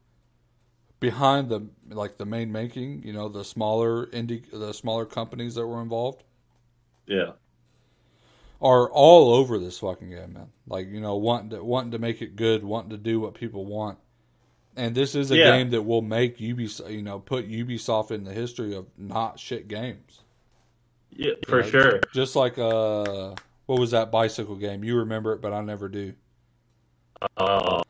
behind 0.99 1.49
the 1.49 1.67
like 1.89 2.17
the 2.17 2.25
main 2.25 2.51
making 2.51 3.01
you 3.03 3.11
know 3.11 3.27
the 3.27 3.43
smaller 3.43 4.05
indie 4.07 4.43
the 4.51 4.71
smaller 4.73 5.05
companies 5.05 5.55
that 5.55 5.65
were 5.65 5.81
involved 5.81 6.23
Yeah. 7.07 7.31
are 8.61 8.89
all 8.91 9.33
over 9.33 9.57
this 9.57 9.79
fucking 9.79 10.11
game 10.11 10.33
man 10.33 10.49
like 10.67 10.87
you 10.87 11.01
know 11.01 11.15
wanting 11.15 11.49
to 11.51 11.63
wanting 11.63 11.91
to 11.91 11.99
make 11.99 12.21
it 12.21 12.35
good 12.35 12.63
wanting 12.63 12.91
to 12.91 12.97
do 12.97 13.19
what 13.19 13.33
people 13.33 13.65
want 13.65 13.97
and 14.75 14.93
this 14.95 15.15
is 15.15 15.31
a 15.31 15.37
Yeah. 15.37 15.57
game 15.57 15.69
that 15.71 15.81
will 15.81 16.01
make 16.01 16.37
Ubisoft, 16.37 16.91
you 16.93 17.01
know, 17.01 17.19
put 17.19 17.45
Ubisoft 17.49 18.09
in 18.11 18.23
the 18.23 18.31
history 18.31 18.73
of 18.73 18.85
not 18.97 19.37
shit 19.37 19.67
games. 19.67 20.21
Yeah, 21.09 21.33
for 21.45 21.57
You 21.57 21.63
know, 21.63 21.69
sure. 21.69 21.99
Just 22.13 22.37
like 22.37 22.57
uh, 22.57 23.35
what 23.65 23.79
was 23.79 23.91
that 23.91 24.11
bicycle 24.11 24.55
game? 24.55 24.83
You 24.83 24.97
remember 24.97 25.33
it, 25.33 25.41
but 25.41 25.53
I 25.53 25.61
never 25.61 25.87
do. 25.87 26.13
Oh, 27.37 27.81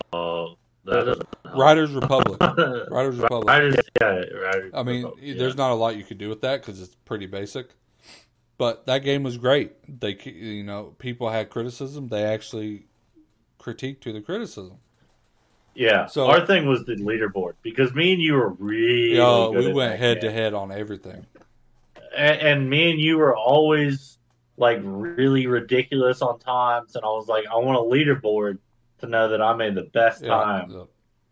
that 0.85 1.05
doesn't. 1.05 1.27
Riders 1.55 1.91
Republic. 1.91 2.39
Riders 2.89 3.17
Republic. 3.17 3.47
Riders, 3.47 3.75
yeah, 3.99 4.07
right. 4.07 4.71
I 4.73 4.83
mean, 4.83 5.11
yeah. 5.21 5.35
there's 5.37 5.55
not 5.55 5.71
a 5.71 5.75
lot 5.75 5.95
you 5.95 6.03
could 6.03 6.17
do 6.17 6.29
with 6.29 6.41
that 6.41 6.61
because 6.61 6.81
it's 6.81 6.95
pretty 7.05 7.27
basic. 7.27 7.69
But 8.57 8.85
that 8.85 8.99
game 8.99 9.23
was 9.23 9.37
great. 9.37 9.73
They, 9.99 10.17
you 10.23 10.63
know, 10.63 10.93
people 10.99 11.29
had 11.29 11.49
criticism. 11.49 12.09
They 12.09 12.23
actually 12.23 12.85
critiqued 13.59 14.01
to 14.01 14.13
the 14.13 14.21
criticism. 14.21 14.77
yeah. 15.73 16.05
so- 16.05 16.27
our 16.27 16.45
thing 16.45 16.67
was 16.67 16.85
the 16.85 16.95
leaderboard 16.95 17.53
because 17.63 17.93
me 17.93 18.13
and 18.13 18.21
you 18.21 18.33
were 18.33 18.49
really. 18.49 19.15
Good 19.15 19.65
we 19.65 19.73
went 19.73 19.99
head 19.99 20.21
to 20.21 20.31
head 20.31 20.53
on 20.53 20.71
everything. 20.71 21.25
and, 22.15 22.41
and 22.41 22.69
me 22.69 22.91
and 22.91 22.99
you 22.99 23.17
were 23.17 23.35
always 23.35 24.19
like 24.57 24.79
really 24.83 25.47
ridiculous 25.47 26.21
on 26.21 26.39
times, 26.39 26.95
and 26.95 27.03
I 27.03 27.07
was 27.07 27.27
like, 27.27 27.45
I 27.47 27.55
want 27.57 27.77
a 27.77 27.81
leaderboard 27.81 28.57
to 28.99 29.07
know 29.07 29.27
that 29.29 29.41
I 29.41 29.53
made 29.55 29.75
the 29.75 29.83
best 29.93 30.21
Yeah, 30.23 30.29
time, 30.29 30.71
yeah. 30.71 30.83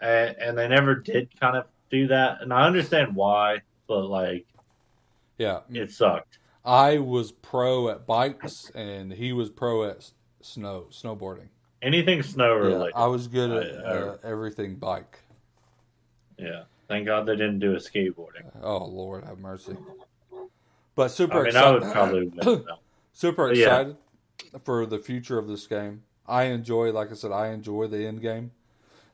and, 0.02 0.36
and 0.38 0.58
they 0.58 0.68
never 0.68 0.96
did 0.96 1.30
kind 1.40 1.56
of 1.56 1.66
do 1.90 2.08
that, 2.08 2.42
and 2.42 2.52
I 2.54 2.66
understand 2.66 3.16
why, 3.16 3.62
but 3.88 4.06
like 4.06 4.46
yeah. 5.38 5.60
it 5.72 5.92
sucked. 5.92 6.40
I 6.66 6.98
was 7.00 7.32
pro 7.32 7.90
at 7.90 8.06
bikes, 8.06 8.72
and 8.76 9.12
he 9.12 9.34
was 9.34 9.50
pro 9.50 9.84
at 9.86 10.10
snow 10.42 10.88
snowboarding. 10.92 11.48
Anything 11.82 12.22
snow 12.24 12.56
Yeah, 12.56 12.74
related, 12.74 12.94
I 12.96 13.08
was 13.08 13.28
good 13.28 13.52
at 13.52 13.86
I- 13.86 13.90
I- 13.90 13.98
uh, 14.00 14.18
everything 14.24 14.76
bike. 14.76 15.20
yeah. 16.38 16.64
Thank 16.88 17.06
God 17.06 17.28
they 17.28 17.36
didn't 17.36 17.60
do 17.60 17.74
a 17.74 17.78
skateboarding. 17.78 18.50
Oh 18.64 18.86
Lord, 18.86 19.24
have 19.26 19.38
mercy. 19.40 19.78
But 20.96 21.10
super 21.10 21.42
I 21.42 21.44
mean, 21.44 21.56
I 21.56 21.72
would 21.72 21.84
probably. 21.84 22.32
super 23.20 23.50
But 23.50 23.58
yeah. 23.58 23.66
excited 23.66 23.98
for 24.64 24.86
the 24.86 24.98
future 24.98 25.38
of 25.38 25.48
this 25.48 25.68
game. 25.68 26.04
I 26.26 26.44
enjoy, 26.44 26.92
like 26.92 27.12
I 27.12 27.16
said, 27.16 27.32
I 27.32 27.50
enjoy 27.50 27.88
the 27.88 28.06
end 28.08 28.22
game. 28.22 28.52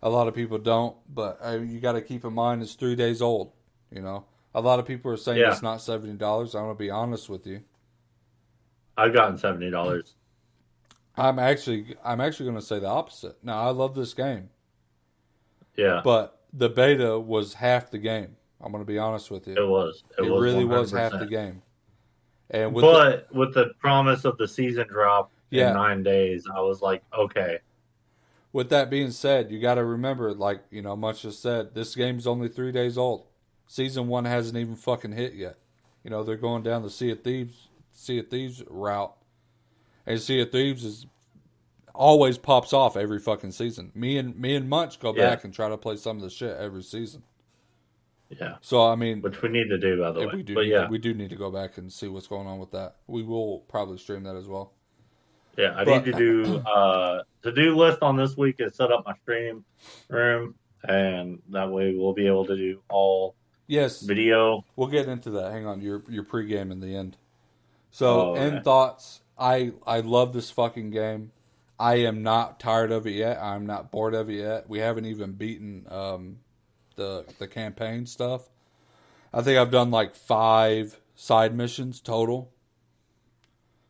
A 0.04 0.10
lot 0.10 0.28
of 0.28 0.36
people 0.36 0.60
don't, 0.60 0.96
but 1.10 1.40
uh, 1.44 1.58
you 1.58 1.80
got 1.80 1.94
to 1.94 2.02
keep 2.02 2.24
in 2.24 2.34
mind 2.34 2.62
it's 2.62 2.76
three 2.76 2.96
days 2.96 3.22
old. 3.22 3.52
You 3.90 4.02
know, 4.02 4.26
a 4.54 4.62
lot 4.62 4.78
of 4.80 4.86
people 4.86 5.12
are 5.12 5.18
saying 5.18 5.40
Yeah. 5.40 5.52
it's 5.52 5.64
not 5.64 5.82
seventy 5.82 6.14
dollars. 6.14 6.54
I'm 6.54 6.64
gonna 6.64 6.76
be 6.76 6.90
honest 6.92 7.30
with 7.30 7.48
you. 7.48 7.62
I've 8.98 9.14
gotten 9.14 9.38
seventy 9.38 9.72
dollars. 9.72 10.16
I'm 11.18 11.40
actually, 11.40 11.96
I'm 12.04 12.22
actually 12.22 12.48
gonna 12.48 12.62
say 12.62 12.80
the 12.80 12.88
opposite. 12.88 13.38
Now, 13.44 13.62
I 13.62 13.70
love 13.70 13.96
this 13.96 14.14
game, 14.14 14.50
Yeah, 15.78 16.02
but 16.04 16.42
the 16.54 16.70
beta 16.70 17.18
was 17.20 17.54
half 17.54 17.90
the 17.90 17.98
game. 17.98 18.36
I'm 18.62 18.72
gonna 18.72 18.86
be 18.86 19.00
honest 19.00 19.32
with 19.32 19.48
you. 19.48 19.56
it 19.56 19.68
was. 19.68 20.04
It, 20.18 20.26
It, 20.26 20.30
was 20.30 20.42
really 20.42 20.66
was 20.66 20.92
half 20.92 21.14
the 21.14 21.26
game. 21.26 21.62
And 22.52 22.74
with 22.74 22.84
the, 22.86 22.92
but 22.92 23.36
with 23.36 23.54
the 23.54 23.72
promise 23.80 24.24
of 24.26 24.38
the 24.38 24.48
season 24.48 24.88
drop 24.88 25.32
Yeah. 25.50 25.70
in 25.70 25.74
nine 25.76 26.04
days, 26.04 26.46
I 26.54 26.62
was 26.62 26.82
like, 26.82 27.04
okay, 27.18 27.60
with 28.54 28.70
that 28.70 28.90
being 28.90 29.12
said, 29.12 29.52
you 29.52 29.60
got 29.60 29.76
to 29.76 29.84
remember, 29.84 30.34
like 30.34 30.62
you 30.70 30.82
know, 30.82 30.96
much 30.96 31.24
just 31.24 31.42
said, 31.42 31.74
this 31.74 31.96
game's 31.96 32.28
only 32.28 32.48
three 32.48 32.72
days 32.72 32.98
old. 32.98 33.26
Season 33.68 34.08
one 34.08 34.26
hasn't 34.26 34.58
even 34.58 34.76
fucking 34.76 35.12
hit 35.14 35.34
yet. 35.34 35.58
You 36.04 36.12
know, 36.12 36.24
they're 36.24 36.38
going 36.38 36.62
down 36.64 36.84
the 36.84 36.90
Sea 36.92 37.12
of 37.12 37.24
Thieves, 37.24 37.68
Sea 37.94 38.20
of 38.20 38.30
Thieves 38.30 38.64
route, 38.70 39.16
and 40.06 40.22
Sea 40.22 40.42
of 40.42 40.52
Thieves 40.52 40.86
is 40.86 41.08
always 41.96 42.38
pops 42.38 42.74
off 42.74 42.96
every 42.96 43.20
fucking 43.20 43.52
season. 43.52 43.92
Me 43.96 44.18
and 44.18 44.38
me 44.38 44.56
and 44.56 44.70
Munch 44.70 45.00
go 45.00 45.16
Yeah. 45.16 45.30
back 45.30 45.44
and 45.46 45.54
try 45.54 45.68
to 45.70 45.78
play 45.78 45.96
some 45.96 46.18
of 46.18 46.22
the 46.24 46.30
shit 46.30 46.56
every 46.58 46.84
season. 46.84 47.24
Yeah, 48.30 48.56
So 48.62 48.86
I 48.88 48.96
mean, 48.96 49.22
which 49.22 49.42
we 49.42 49.50
need 49.50 49.70
to 49.70 49.78
do 49.78 50.00
by 50.02 50.12
the 50.12 50.22
way. 50.22 50.36
we 50.36 50.44
do, 50.44 50.56
but 50.56 50.66
yeah, 50.68 50.90
we 50.90 50.98
do 50.98 51.14
need 51.14 51.30
to 51.30 51.36
go 51.36 51.52
back 51.52 51.78
and 51.78 51.92
see 51.92 52.08
what's 52.08 52.28
going 52.28 52.48
on 52.48 52.60
with 52.60 52.72
that. 52.72 52.96
We 53.08 53.24
will 53.24 53.60
probably 53.68 53.98
stream 53.98 54.24
that 54.24 54.36
as 54.36 54.48
well. 54.48 54.74
yeah, 55.58 55.74
I 55.78 55.84
but- 55.86 56.06
need 56.06 56.12
to 56.14 56.18
do 56.18 56.58
uh 56.60 57.24
to 57.44 57.52
do 57.52 57.76
list 57.76 58.02
on 58.02 58.16
this 58.18 58.36
week 58.36 58.56
is 58.60 58.76
set 58.76 58.92
up 58.92 59.06
my 59.06 59.14
stream 59.24 59.64
room, 60.10 60.56
and 60.84 61.40
that 61.50 61.70
way 61.72 61.94
we'll 61.96 62.14
be 62.14 62.28
able 62.28 62.46
to 62.46 62.56
do 62.56 62.80
all 62.90 63.36
Yes, 63.68 64.02
video. 64.02 64.64
We'll 64.76 64.90
get 64.90 65.08
into 65.08 65.32
that. 65.32 65.52
Hang 65.52 65.66
on, 65.66 65.82
your 65.82 66.04
your 66.10 66.24
pregame 66.24 66.72
in 66.72 66.80
the 66.82 66.96
end. 66.96 67.18
So, 67.92 68.32
Oh, 68.32 68.34
end 68.36 68.56
okay. 68.58 68.64
thoughts. 68.64 69.22
I 69.40 69.72
I 69.88 70.02
love 70.02 70.34
this 70.34 70.52
fucking 70.52 70.92
game. 70.92 71.32
I 71.80 71.96
am 71.96 72.22
not 72.24 72.60
tired 72.60 72.92
of 72.92 73.08
it 73.08 73.12
yet. 73.16 73.38
I'm 73.42 73.66
not 73.66 73.92
bored 73.92 74.14
of 74.14 74.30
it 74.30 74.36
yet. 74.36 74.70
We 74.70 74.80
haven't 74.80 75.06
even 75.08 75.32
beaten 75.34 75.86
um, 75.90 76.38
the 76.96 77.26
the 77.40 77.48
campaign 77.48 78.06
stuff. 78.06 78.50
I 79.34 79.42
think 79.42 79.58
I've 79.60 79.72
done 79.72 79.92
like 79.92 80.16
five 80.16 81.00
side 81.16 81.56
missions 81.56 82.00
total. 82.02 82.52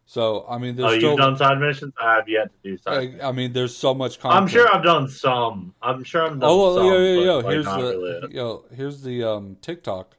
So 0.08 0.46
I 0.48 0.58
mean, 0.60 0.76
there's 0.76 0.94
Oh, 0.94 0.98
still. 0.98 1.10
you've 1.12 1.18
done 1.20 1.36
side 1.38 1.60
missions? 1.60 1.94
I 2.02 2.16
have 2.16 2.30
yet 2.30 2.52
to 2.52 2.70
do 2.72 2.78
side. 2.78 3.20
I, 3.22 3.30
I 3.30 3.32
mean, 3.32 3.54
there's 3.54 3.76
so 3.76 3.94
much 3.94 4.20
content. 4.20 4.42
I'm 4.44 4.48
sure 4.48 4.74
I've 4.74 4.84
done 4.84 5.08
some. 5.08 5.74
I'm 5.82 6.04
sure 6.04 6.24
I've 6.24 6.32
done 6.40 6.42
Oh, 6.44 6.76
some. 6.76 6.86
yo, 6.86 7.00
yo, 7.00 7.22
yo! 7.24 7.36
like, 7.38 7.46
Here's 7.54 7.66
the 7.66 7.72
really. 7.78 8.36
yo. 8.36 8.66
Here's 8.76 9.02
the 9.02 9.24
um 9.24 9.58
TikTok. 9.62 10.16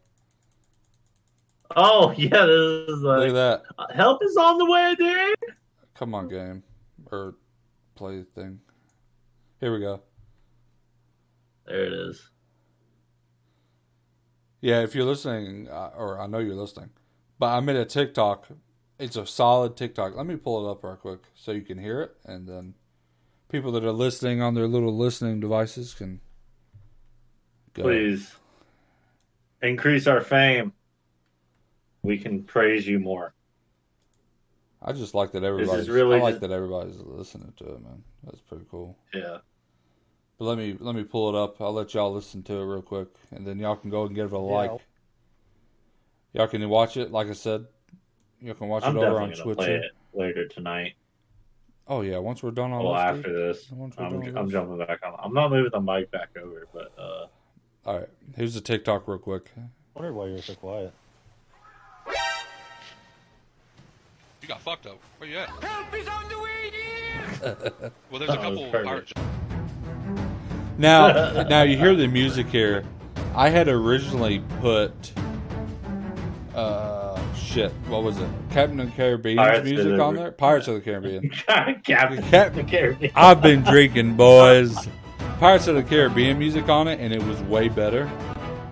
Oh 1.74 2.12
yeah, 2.16 2.28
this 2.46 2.88
is 2.88 3.02
Look 3.02 3.28
at 3.28 3.34
that. 3.34 3.62
help 3.94 4.22
is 4.24 4.36
on 4.36 4.58
the 4.58 4.64
way, 4.70 4.94
dude. 4.96 5.34
Come 5.94 6.14
on, 6.14 6.28
game 6.28 6.62
or 7.12 7.34
play 7.94 8.22
thing. 8.34 8.60
Here 9.60 9.72
we 9.72 9.80
go. 9.80 10.00
There 11.66 11.84
it 11.84 11.92
is. 11.92 12.28
Yeah, 14.66 14.82
if 14.82 14.96
you're 14.96 15.04
listening, 15.04 15.68
uh, 15.68 15.92
or 15.96 16.20
I 16.20 16.26
know 16.26 16.38
you're 16.38 16.56
listening, 16.56 16.90
but 17.38 17.56
I 17.56 17.60
made 17.60 17.76
a 17.76 17.84
TikTok. 17.84 18.48
It's 18.98 19.14
a 19.14 19.24
solid 19.24 19.76
TikTok. 19.76 20.16
Let 20.16 20.26
me 20.26 20.34
pull 20.34 20.66
it 20.66 20.72
up 20.72 20.82
real 20.82 20.96
quick 20.96 21.20
so 21.36 21.52
you 21.52 21.60
can 21.62 21.78
hear 21.78 22.00
it, 22.02 22.16
and 22.24 22.48
then 22.48 22.74
people 23.48 23.70
that 23.70 23.84
are 23.84 23.92
listening 23.92 24.42
on 24.42 24.54
their 24.54 24.66
little 24.66 24.96
listening 24.96 25.38
devices 25.38 25.94
can 25.94 26.18
go. 27.74 27.84
Please 27.84 28.34
increase 29.62 30.08
our 30.08 30.20
fame. 30.20 30.72
We 32.02 32.18
can 32.18 32.42
praise 32.42 32.88
you 32.88 32.98
more. 32.98 33.34
I 34.82 34.90
just 34.90 35.14
like 35.14 35.30
that 35.30 35.44
everybody's. 35.44 35.88
really 35.88 36.16
I 36.16 36.20
like 36.20 36.32
just- 36.32 36.40
that 36.40 36.50
everybody's 36.50 36.98
listening 36.98 37.52
to 37.58 37.66
it, 37.66 37.82
man. 37.84 38.02
That's 38.24 38.40
pretty 38.40 38.64
cool. 38.68 38.98
Yeah. 39.14 39.38
But 40.38 40.44
let 40.44 40.58
me 40.58 40.76
let 40.78 40.94
me 40.94 41.02
pull 41.04 41.28
it 41.30 41.34
up. 41.34 41.60
I'll 41.60 41.72
let 41.72 41.94
y'all 41.94 42.12
listen 42.12 42.42
to 42.44 42.54
it 42.54 42.64
real 42.64 42.82
quick, 42.82 43.08
and 43.30 43.46
then 43.46 43.58
y'all 43.58 43.76
can 43.76 43.88
go 43.90 44.04
and 44.04 44.14
give 44.14 44.32
it 44.32 44.36
a 44.36 44.38
like. 44.38 44.70
Y'all 46.34 46.46
can 46.46 46.68
watch 46.68 46.96
it. 46.98 47.10
Like 47.10 47.28
I 47.28 47.32
said, 47.32 47.66
y'all 48.42 48.54
can 48.54 48.68
watch 48.68 48.84
I'm 48.84 48.96
it 48.96 49.02
over 49.02 49.20
on 49.20 49.32
Twitch. 49.32 49.56
play 49.56 49.74
it 49.76 49.92
later 50.12 50.46
tonight. 50.46 50.94
Oh 51.88 52.02
yeah, 52.02 52.18
once 52.18 52.42
we're 52.42 52.50
done 52.50 52.72
on 52.72 52.84
Well, 52.84 52.92
this, 52.94 53.00
after 53.18 53.32
this, 53.32 53.70
Once 53.70 53.96
we're 53.96 54.04
I'm, 54.04 54.20
done 54.20 54.36
I'm 54.36 54.44
this. 54.46 54.52
jumping 54.52 54.78
back 54.78 55.00
on. 55.06 55.14
I'm 55.22 55.32
not 55.32 55.50
moving 55.50 55.70
the 55.72 55.80
mic 55.80 56.10
back 56.10 56.28
over, 56.42 56.66
but 56.72 56.92
uh, 56.98 57.26
All 57.86 57.98
right, 58.00 58.08
here's 58.36 58.54
the 58.54 58.60
TikTok 58.60 59.06
real 59.08 59.18
quick. 59.18 59.52
I 59.56 59.60
wonder 59.94 60.12
why 60.12 60.26
you're 60.26 60.42
so 60.42 60.54
quiet. 60.56 60.92
You 64.42 64.48
got 64.48 64.60
fucked 64.60 64.86
up. 64.86 64.98
Where 65.18 65.30
you 65.30 65.38
at? 65.38 65.48
Help 65.48 65.94
is 65.94 66.06
on 66.08 66.28
the 66.28 66.38
way, 66.38 67.92
Well, 68.10 68.18
there's 68.18 68.30
a 68.32 68.36
couple 68.36 68.70
perfect. 68.70 69.12
Now, 70.78 71.42
now 71.48 71.62
you 71.62 71.76
hear 71.76 71.94
the 71.94 72.06
music 72.08 72.46
here. 72.48 72.84
I 73.34 73.48
had 73.50 73.68
originally 73.68 74.40
put, 74.60 75.12
uh, 76.54 77.18
shit. 77.34 77.72
What 77.88 78.02
was 78.02 78.18
it? 78.18 78.28
Captain 78.50 78.80
of 78.80 78.86
the 78.86 78.92
Caribbean's 78.96 79.38
Pirates 79.38 79.58
of 79.58 79.64
music 79.64 79.96
the- 79.96 80.00
on 80.02 80.14
there. 80.14 80.32
Pirates 80.32 80.68
of 80.68 80.74
the 80.74 80.80
Caribbean. 80.80 81.28
Captain 81.84 82.22
Captain- 82.22 82.66
Caribbean. 82.66 83.12
I've 83.14 83.42
been 83.42 83.62
drinking, 83.62 84.16
boys. 84.16 84.76
Pirates 85.38 85.66
of 85.66 85.74
the 85.76 85.82
Caribbean 85.82 86.38
music 86.38 86.68
on 86.70 86.88
it, 86.88 86.98
and 87.00 87.12
it 87.12 87.22
was 87.22 87.40
way 87.42 87.68
better. 87.68 88.10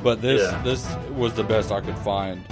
But 0.02 0.20
this 0.22 0.40
Yeah. 0.42 0.62
this 0.62 0.86
was 1.14 1.34
the 1.34 1.44
best 1.44 1.70
I 1.72 1.80
could 1.80 1.96
find 1.98 2.42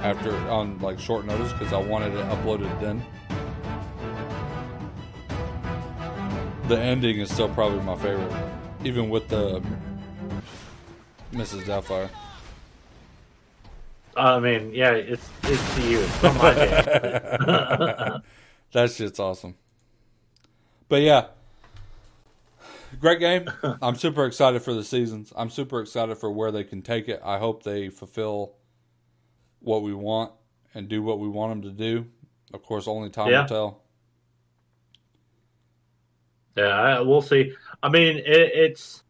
after 0.00 0.34
on 0.50 0.78
like 0.80 0.98
short 0.98 1.26
notice 1.26 1.52
because 1.52 1.72
I 1.72 1.78
wanted 1.78 2.14
it 2.14 2.24
uploaded 2.26 2.80
then. 2.80 3.02
The 6.68 6.78
ending 6.78 7.20
is 7.20 7.30
still 7.30 7.48
probably 7.50 7.80
my 7.80 7.96
favorite, 7.96 8.32
even 8.84 9.08
with 9.10 9.28
the 9.28 9.62
Mrs. 11.32 11.62
Doubtfire. 11.64 12.08
I 14.16 14.38
mean, 14.38 14.72
yeah, 14.72 14.92
it's 14.92 15.28
it's 15.44 15.74
to 15.74 15.82
you. 15.90 16.00
It's 16.00 16.22
not 16.22 16.36
my 16.36 16.54
game. 18.14 18.22
That 18.72 18.90
shit's 18.90 19.20
awesome. 19.20 19.54
But 20.88 21.02
yeah, 21.02 21.26
great 22.98 23.20
game. 23.20 23.48
I'm 23.82 23.94
super 23.94 24.24
excited 24.26 24.62
for 24.62 24.74
the 24.74 24.82
seasons. 24.82 25.32
I'm 25.36 25.48
super 25.48 25.80
excited 25.80 26.16
for 26.18 26.28
where 26.32 26.50
they 26.50 26.64
can 26.64 26.82
take 26.82 27.08
it. 27.08 27.20
I 27.24 27.38
hope 27.38 27.62
they 27.62 27.88
fulfill 27.88 28.56
what 29.60 29.82
we 29.82 29.94
want 29.94 30.32
and 30.74 30.88
do 30.88 31.04
what 31.04 31.20
we 31.20 31.28
want 31.28 31.52
them 31.52 31.70
to 31.70 31.76
do. 31.76 32.06
Of 32.52 32.64
course, 32.64 32.88
only 32.88 33.10
time 33.10 33.30
Yeah. 33.30 33.42
will 33.42 33.48
tell. 33.48 33.82
Yeah, 36.56 36.64
I, 36.68 37.00
we'll 37.00 37.22
see. 37.22 37.52
I 37.84 37.90
mean, 37.90 38.16
it, 38.16 38.24
it's 38.26 39.04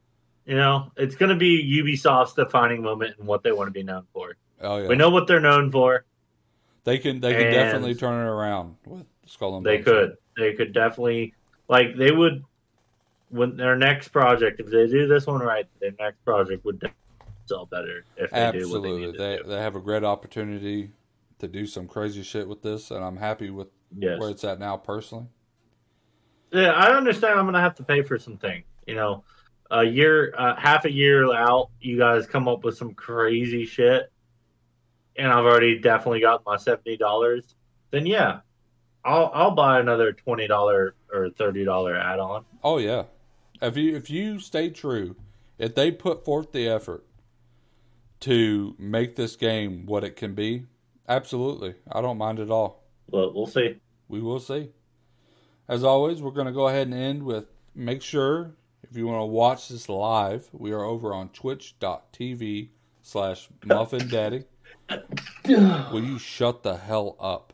you 0.45 0.57
know, 0.57 0.91
it's 0.97 1.15
going 1.15 1.31
to 1.31 1.37
be 1.37 1.65
Ubisoft's 1.83 2.35
defining 2.35 2.83
moment 2.83 3.15
and 3.19 3.27
what 3.29 3.43
they 3.45 3.53
want 3.53 3.69
to 3.69 3.73
be 3.73 3.85
known 3.85 4.05
for. 4.13 4.37
Oh 4.61 4.79
yeah, 4.79 4.89
We 4.89 4.97
know 4.97 5.11
what 5.11 5.27
they're 5.29 5.41
known 5.41 5.71
for. 5.71 6.05
they 6.83 6.99
can. 6.99 7.21
They 7.21 7.33
can 7.35 7.53
definitely 7.53 7.95
turn 7.95 8.27
it 8.27 8.29
around 8.29 8.77
with 8.85 9.07
Skull 9.27 9.57
and 9.57 9.65
They 9.65 9.77
Bones. 9.77 9.85
could. 9.85 10.17
They 10.37 10.53
could 10.55 10.73
definitely 10.73 11.35
like 11.69 11.97
they 11.97 12.11
would 12.11 12.45
when 13.31 13.57
their 13.57 13.77
next 13.77 14.09
project. 14.09 14.59
If 14.61 14.67
they 14.67 14.89
do 14.89 15.07
this 15.07 15.27
one 15.27 15.41
right, 15.41 15.67
their 15.81 15.93
next 16.01 16.25
project 16.25 16.65
would 16.65 16.83
sell 17.47 17.67
better 17.67 18.05
if 18.17 18.31
they 18.31 18.37
do 18.53 18.69
what 18.69 18.83
they 18.83 18.89
Absolutely, 18.89 19.13
they 19.19 19.39
they 19.47 19.61
have 19.61 19.77
a 19.77 19.81
great 19.81 20.03
opportunity 20.03 20.91
to 21.39 21.47
do 21.47 21.65
some 21.67 21.87
crazy 21.87 22.23
shit 22.25 22.49
with 22.49 22.63
this, 22.63 22.91
and 22.91 23.05
I'm 23.05 23.17
happy 23.19 23.51
with 23.51 23.69
Yes. 23.97 24.19
where 24.19 24.31
it's 24.31 24.43
at 24.43 24.59
now 24.59 24.77
personally. 24.77 25.27
Yeah, 26.55 26.71
I 26.71 26.97
understand. 26.97 27.39
I'm 27.39 27.47
gonna 27.47 27.61
have 27.61 27.75
to 27.77 27.83
pay 27.83 28.03
for 28.03 28.17
something. 28.17 28.63
You 28.87 28.95
know, 28.95 29.25
a 29.73 29.83
year, 29.83 30.33
uh, 30.39 30.55
half 30.57 30.85
a 30.85 30.93
year 30.93 31.35
out, 31.35 31.71
you 31.81 31.99
guys 31.99 32.27
come 32.27 32.47
up 32.47 32.63
with 32.63 32.77
some 32.77 32.95
crazy 32.95 33.67
shit, 33.67 34.13
and 35.17 35.27
I've 35.33 35.45
already 35.45 35.81
definitely 35.81 36.21
got 36.21 36.45
my 36.47 36.57
seventy 36.57 36.97
dollars. 36.97 37.57
Then 37.91 38.07
yeah, 38.07 38.41
I'll 39.05 39.33
I'll 39.35 39.51
buy 39.51 39.81
another 39.81 40.13
twenty 40.13 40.47
dollar 40.47 40.95
or 41.13 41.31
thirty 41.31 41.65
dollar 41.65 41.97
add 41.97 42.21
on. 42.21 42.45
Oh 42.63 42.79
yeah. 42.79 43.05
If 43.61 43.77
you 43.77 43.97
if 43.97 44.09
you 44.09 44.39
stay 44.39 44.71
true, 44.71 45.17
if 45.59 45.75
they 45.75 45.91
put 45.91 46.25
forth 46.25 46.53
the 46.53 46.69
effort 46.69 47.05
to 48.21 48.77
make 48.79 49.17
this 49.17 49.35
game 49.35 49.87
what 49.87 50.05
it 50.05 50.15
can 50.15 50.35
be, 50.35 50.67
absolutely. 51.09 51.75
I 51.91 52.01
don't 52.01 52.19
mind 52.19 52.39
at 52.39 52.51
all. 52.51 52.85
But 53.09 53.35
we'll 53.35 53.47
see. 53.47 53.81
We 54.09 54.21
will 54.21 54.39
see. 54.39 54.71
As 55.69 55.85
always, 55.85 56.21
we're 56.21 56.31
going 56.31 56.47
to 56.47 56.53
go 56.53 56.69
ahead 56.69 56.87
and 56.87 56.95
end 56.95 57.23
with 57.23 57.47
make 57.75 58.03
sure 58.03 58.53
if 58.91 58.97
you 58.97 59.07
want 59.07 59.21
to 59.21 59.27
watch 59.27 59.69
this 59.69 59.89
live, 59.89 60.49
we 60.53 60.73
are 60.73 60.85
over 60.85 61.15
on 61.15 61.31
twitch.tv 61.31 62.69
slash 63.03 63.49
muffin 63.65 64.09
daddy. 64.09 64.45
Will 65.49 66.05
you 66.05 66.19
shut 66.19 66.63
the 66.63 66.77
hell 66.77 67.17
up? 67.19 67.53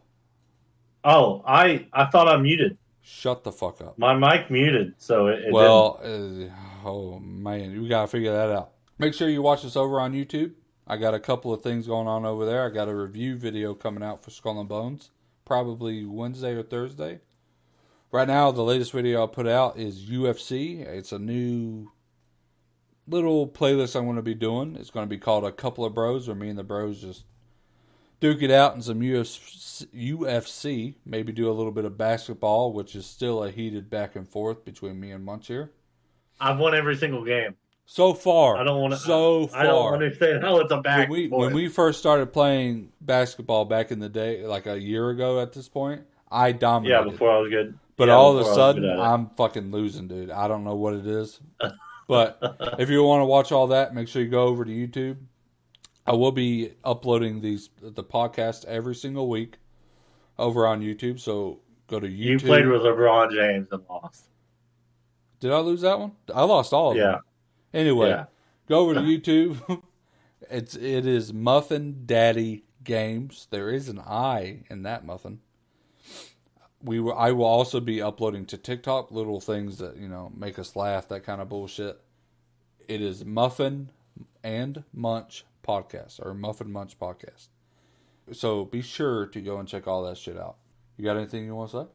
Oh, 1.04 1.42
I 1.46 1.86
I 1.92 2.06
thought 2.06 2.28
I 2.28 2.36
muted 2.36 2.76
Shut 3.02 3.42
the 3.42 3.52
fuck 3.52 3.80
up. 3.80 3.98
my 3.98 4.14
mic 4.14 4.50
muted, 4.50 4.94
so 4.98 5.28
it, 5.28 5.40
it 5.46 5.52
Well, 5.52 6.00
uh, 6.02 6.86
oh 6.86 7.18
man, 7.18 7.80
we 7.80 7.88
gotta 7.88 8.06
figure 8.06 8.32
that 8.32 8.50
out. 8.50 8.72
Make 8.98 9.14
sure 9.14 9.28
you 9.28 9.42
watch 9.42 9.64
us 9.64 9.76
over 9.76 9.98
on 9.98 10.12
YouTube. 10.12 10.52
I 10.86 10.96
got 10.96 11.14
a 11.14 11.20
couple 11.20 11.52
of 11.52 11.62
things 11.62 11.86
going 11.86 12.06
on 12.06 12.26
over 12.26 12.44
there. 12.44 12.66
I 12.66 12.68
got 12.68 12.88
a 12.88 12.94
review 12.94 13.36
video 13.36 13.74
coming 13.74 14.02
out 14.02 14.22
for 14.22 14.30
Skull 14.30 14.60
and 14.60 14.68
Bones, 14.68 15.10
probably 15.44 16.04
Wednesday 16.04 16.52
or 16.52 16.62
Thursday. 16.62 17.20
Right 18.12 18.26
now, 18.26 18.50
the 18.50 18.62
latest 18.62 18.90
video 18.90 19.22
I 19.22 19.28
put 19.28 19.46
out 19.46 19.78
is 19.78 20.00
UFC. 20.00 20.80
It's 20.80 21.12
a 21.12 21.18
new 21.18 21.92
little 23.06 23.46
playlist 23.46 23.94
I'm 23.94 24.04
going 24.04 24.16
to 24.16 24.22
be 24.22 24.34
doing. 24.34 24.76
It's 24.76 24.90
going 24.90 25.06
to 25.06 25.10
be 25.10 25.18
called 25.18 25.44
A 25.44 25.52
Couple 25.52 25.84
of 25.84 25.94
Bros, 25.94 26.26
where 26.26 26.34
me 26.34 26.48
and 26.48 26.58
the 26.58 26.64
bros 26.64 27.00
just 27.02 27.24
duke 28.18 28.42
it 28.42 28.50
out 28.50 28.74
in 28.74 28.82
some 28.82 28.98
UFC, 29.00 29.86
UFC. 29.94 30.94
Maybe 31.06 31.32
do 31.32 31.48
a 31.48 31.54
little 31.54 31.70
bit 31.70 31.84
of 31.84 31.96
basketball, 31.96 32.72
which 32.72 32.96
is 32.96 33.06
still 33.06 33.44
a 33.44 33.50
heated 33.52 33.88
back 33.88 34.16
and 34.16 34.28
forth 34.28 34.64
between 34.64 34.98
me 34.98 35.12
and 35.12 35.24
Munch 35.24 35.46
here. 35.46 35.70
I've 36.40 36.58
won 36.58 36.74
every 36.74 36.96
single 36.96 37.24
game. 37.24 37.54
So 37.86 38.12
far, 38.12 38.56
I 38.56 38.64
don't 38.64 38.80
want 38.80 38.94
to. 38.94 38.98
So 38.98 39.48
far, 39.48 39.60
I 39.60 39.62
don't 39.64 39.94
understand 39.94 40.42
how 40.42 40.58
it's 40.58 40.72
a 40.72 40.80
back. 40.80 41.08
when 41.08 41.10
we 41.10 41.28
when 41.28 41.52
we 41.52 41.68
first 41.68 41.98
started 41.98 42.32
playing 42.32 42.92
basketball 43.00 43.64
back 43.64 43.90
in 43.90 43.98
the 43.98 44.08
day, 44.08 44.46
like 44.46 44.66
a 44.66 44.80
year 44.80 45.10
ago 45.10 45.40
at 45.40 45.52
this 45.52 45.68
point, 45.68 46.02
I 46.30 46.52
dominated. 46.52 47.04
yeah, 47.04 47.10
before 47.10 47.32
I 47.32 47.38
was 47.38 47.50
good. 47.50 47.76
But 48.00 48.08
Yeah, 48.08 48.14
all 48.14 48.30
of 48.30 48.36
a 48.36 48.38
before 48.38 48.46
I 48.46 48.56
was 48.56 48.56
sudden, 48.56 48.82
good 48.82 48.90
at 48.92 48.98
it. 48.98 49.02
I'm 49.02 49.28
fucking 49.36 49.70
losing, 49.70 50.08
dude. 50.08 50.30
I 50.30 50.48
don't 50.48 50.64
know 50.64 50.74
what 50.74 50.94
it 50.94 51.06
is. 51.06 51.38
but 52.08 52.38
if 52.78 52.88
you 52.88 53.02
want 53.02 53.20
to 53.20 53.26
watch 53.26 53.52
all 53.52 53.66
that, 53.66 53.94
make 53.94 54.08
sure 54.08 54.22
you 54.22 54.28
go 54.30 54.44
over 54.44 54.64
to 54.64 54.70
YouTube. 54.70 55.18
I 56.06 56.12
will 56.14 56.32
be 56.32 56.72
uploading 56.82 57.42
these 57.42 57.68
the 57.82 58.02
podcast 58.02 58.64
every 58.64 58.94
single 58.94 59.28
week 59.28 59.58
over 60.38 60.66
on 60.66 60.80
YouTube. 60.80 61.20
So 61.20 61.60
go 61.88 62.00
to 62.00 62.06
YouTube. 62.06 62.16
you 62.16 62.38
played 62.38 62.66
with 62.66 62.80
LeBron 62.80 63.32
James 63.32 63.68
and 63.70 63.82
lost. 63.90 64.24
Did 65.40 65.52
I 65.52 65.58
lose 65.58 65.82
that 65.82 66.00
one? 66.00 66.12
I 66.34 66.44
lost 66.44 66.72
all 66.72 66.92
of 66.92 66.96
Yeah. 66.96 67.02
them. 67.12 67.20
Anyway, 67.74 68.08
Yeah. 68.08 68.24
go 68.66 68.78
over 68.78 68.94
to 68.94 69.00
YouTube. 69.00 69.82
it's 70.50 70.74
it 70.74 71.06
is 71.06 71.34
Muffin 71.34 72.04
Daddy 72.06 72.64
Games. 72.82 73.46
There 73.50 73.68
is 73.68 73.90
an 73.90 73.98
I 74.00 74.62
in 74.70 74.84
that 74.84 75.04
muffin. 75.04 75.40
We 76.82 76.98
will, 77.00 77.14
I 77.14 77.32
will 77.32 77.44
also 77.44 77.78
be 77.80 78.00
uploading 78.00 78.46
to 78.46 78.56
TikTok 78.56 79.10
little 79.10 79.40
things 79.40 79.78
that 79.78 79.96
you 79.96 80.08
know 80.08 80.32
make 80.34 80.58
us 80.58 80.76
laugh, 80.76 81.08
that 81.08 81.24
kind 81.24 81.40
of 81.40 81.48
bullshit. 81.48 82.00
It 82.88 83.00
is 83.02 83.24
Muffin 83.24 83.90
and 84.42 84.84
Munch 84.92 85.44
podcast 85.66 86.24
or 86.24 86.34
Muffin 86.34 86.72
Munch 86.72 86.98
podcast. 86.98 87.48
So 88.32 88.64
be 88.64 88.80
sure 88.82 89.26
to 89.26 89.40
go 89.40 89.58
and 89.58 89.68
check 89.68 89.86
all 89.86 90.02
that 90.04 90.16
shit 90.16 90.38
out. 90.38 90.56
You 90.96 91.04
got 91.04 91.16
anything 91.16 91.44
you 91.44 91.54
want 91.54 91.70
to 91.72 91.84
say? 91.84 91.86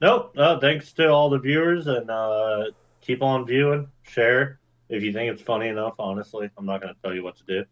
Nope. 0.00 0.32
No, 0.36 0.58
thanks 0.60 0.92
to 0.94 1.08
all 1.08 1.28
the 1.28 1.38
viewers 1.38 1.86
and 1.86 2.08
uh, 2.10 2.64
keep 3.00 3.22
on 3.22 3.46
viewing. 3.46 3.88
Share 4.02 4.58
if 4.88 5.02
you 5.02 5.12
think 5.12 5.32
it's 5.32 5.42
funny 5.42 5.68
enough. 5.68 5.94
Honestly, 5.98 6.48
I'm 6.56 6.64
not 6.66 6.80
going 6.80 6.94
to 6.94 7.00
tell 7.02 7.14
you 7.14 7.22
what 7.22 7.36
to 7.36 7.44
do. 7.46 7.64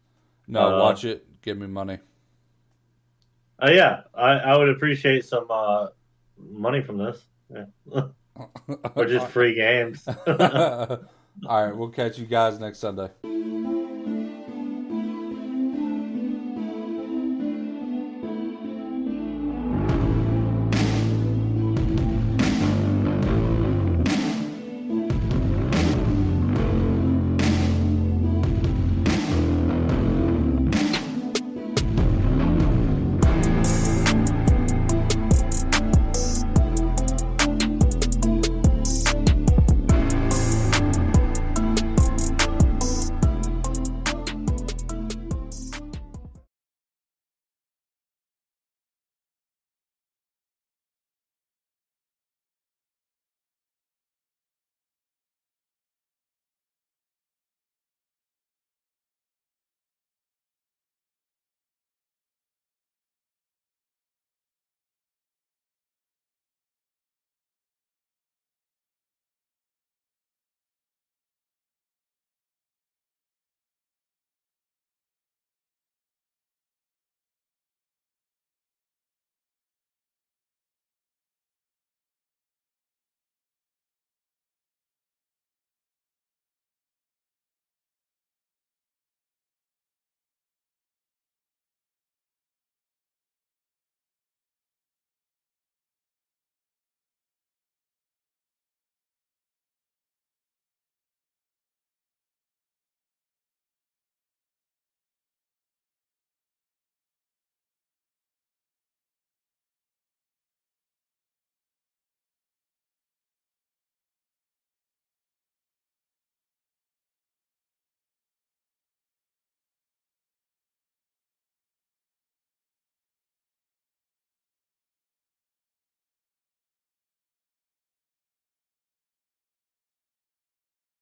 No, 0.47 0.75
Uh, 0.75 0.79
watch 0.79 1.03
it. 1.05 1.25
Give 1.41 1.57
me 1.57 1.67
money. 1.67 1.99
Uh, 3.61 3.71
yeah, 3.71 4.01
I, 4.13 4.31
I 4.33 4.57
would 4.57 4.69
appreciate 4.69 5.25
some 5.25 5.47
uh, 5.49 5.87
money 6.39 6.81
from 6.81 6.97
this. 6.97 7.23
Yeah. 7.53 7.65
or 8.95 9.05
just 9.05 9.27
free 9.27 9.55
games. 9.55 10.07
All 10.27 11.65
right, 11.65 11.75
we'll 11.75 11.89
catch 11.89 12.17
you 12.17 12.25
guys 12.25 12.59
next 12.59 12.79
Sunday. 12.79 13.09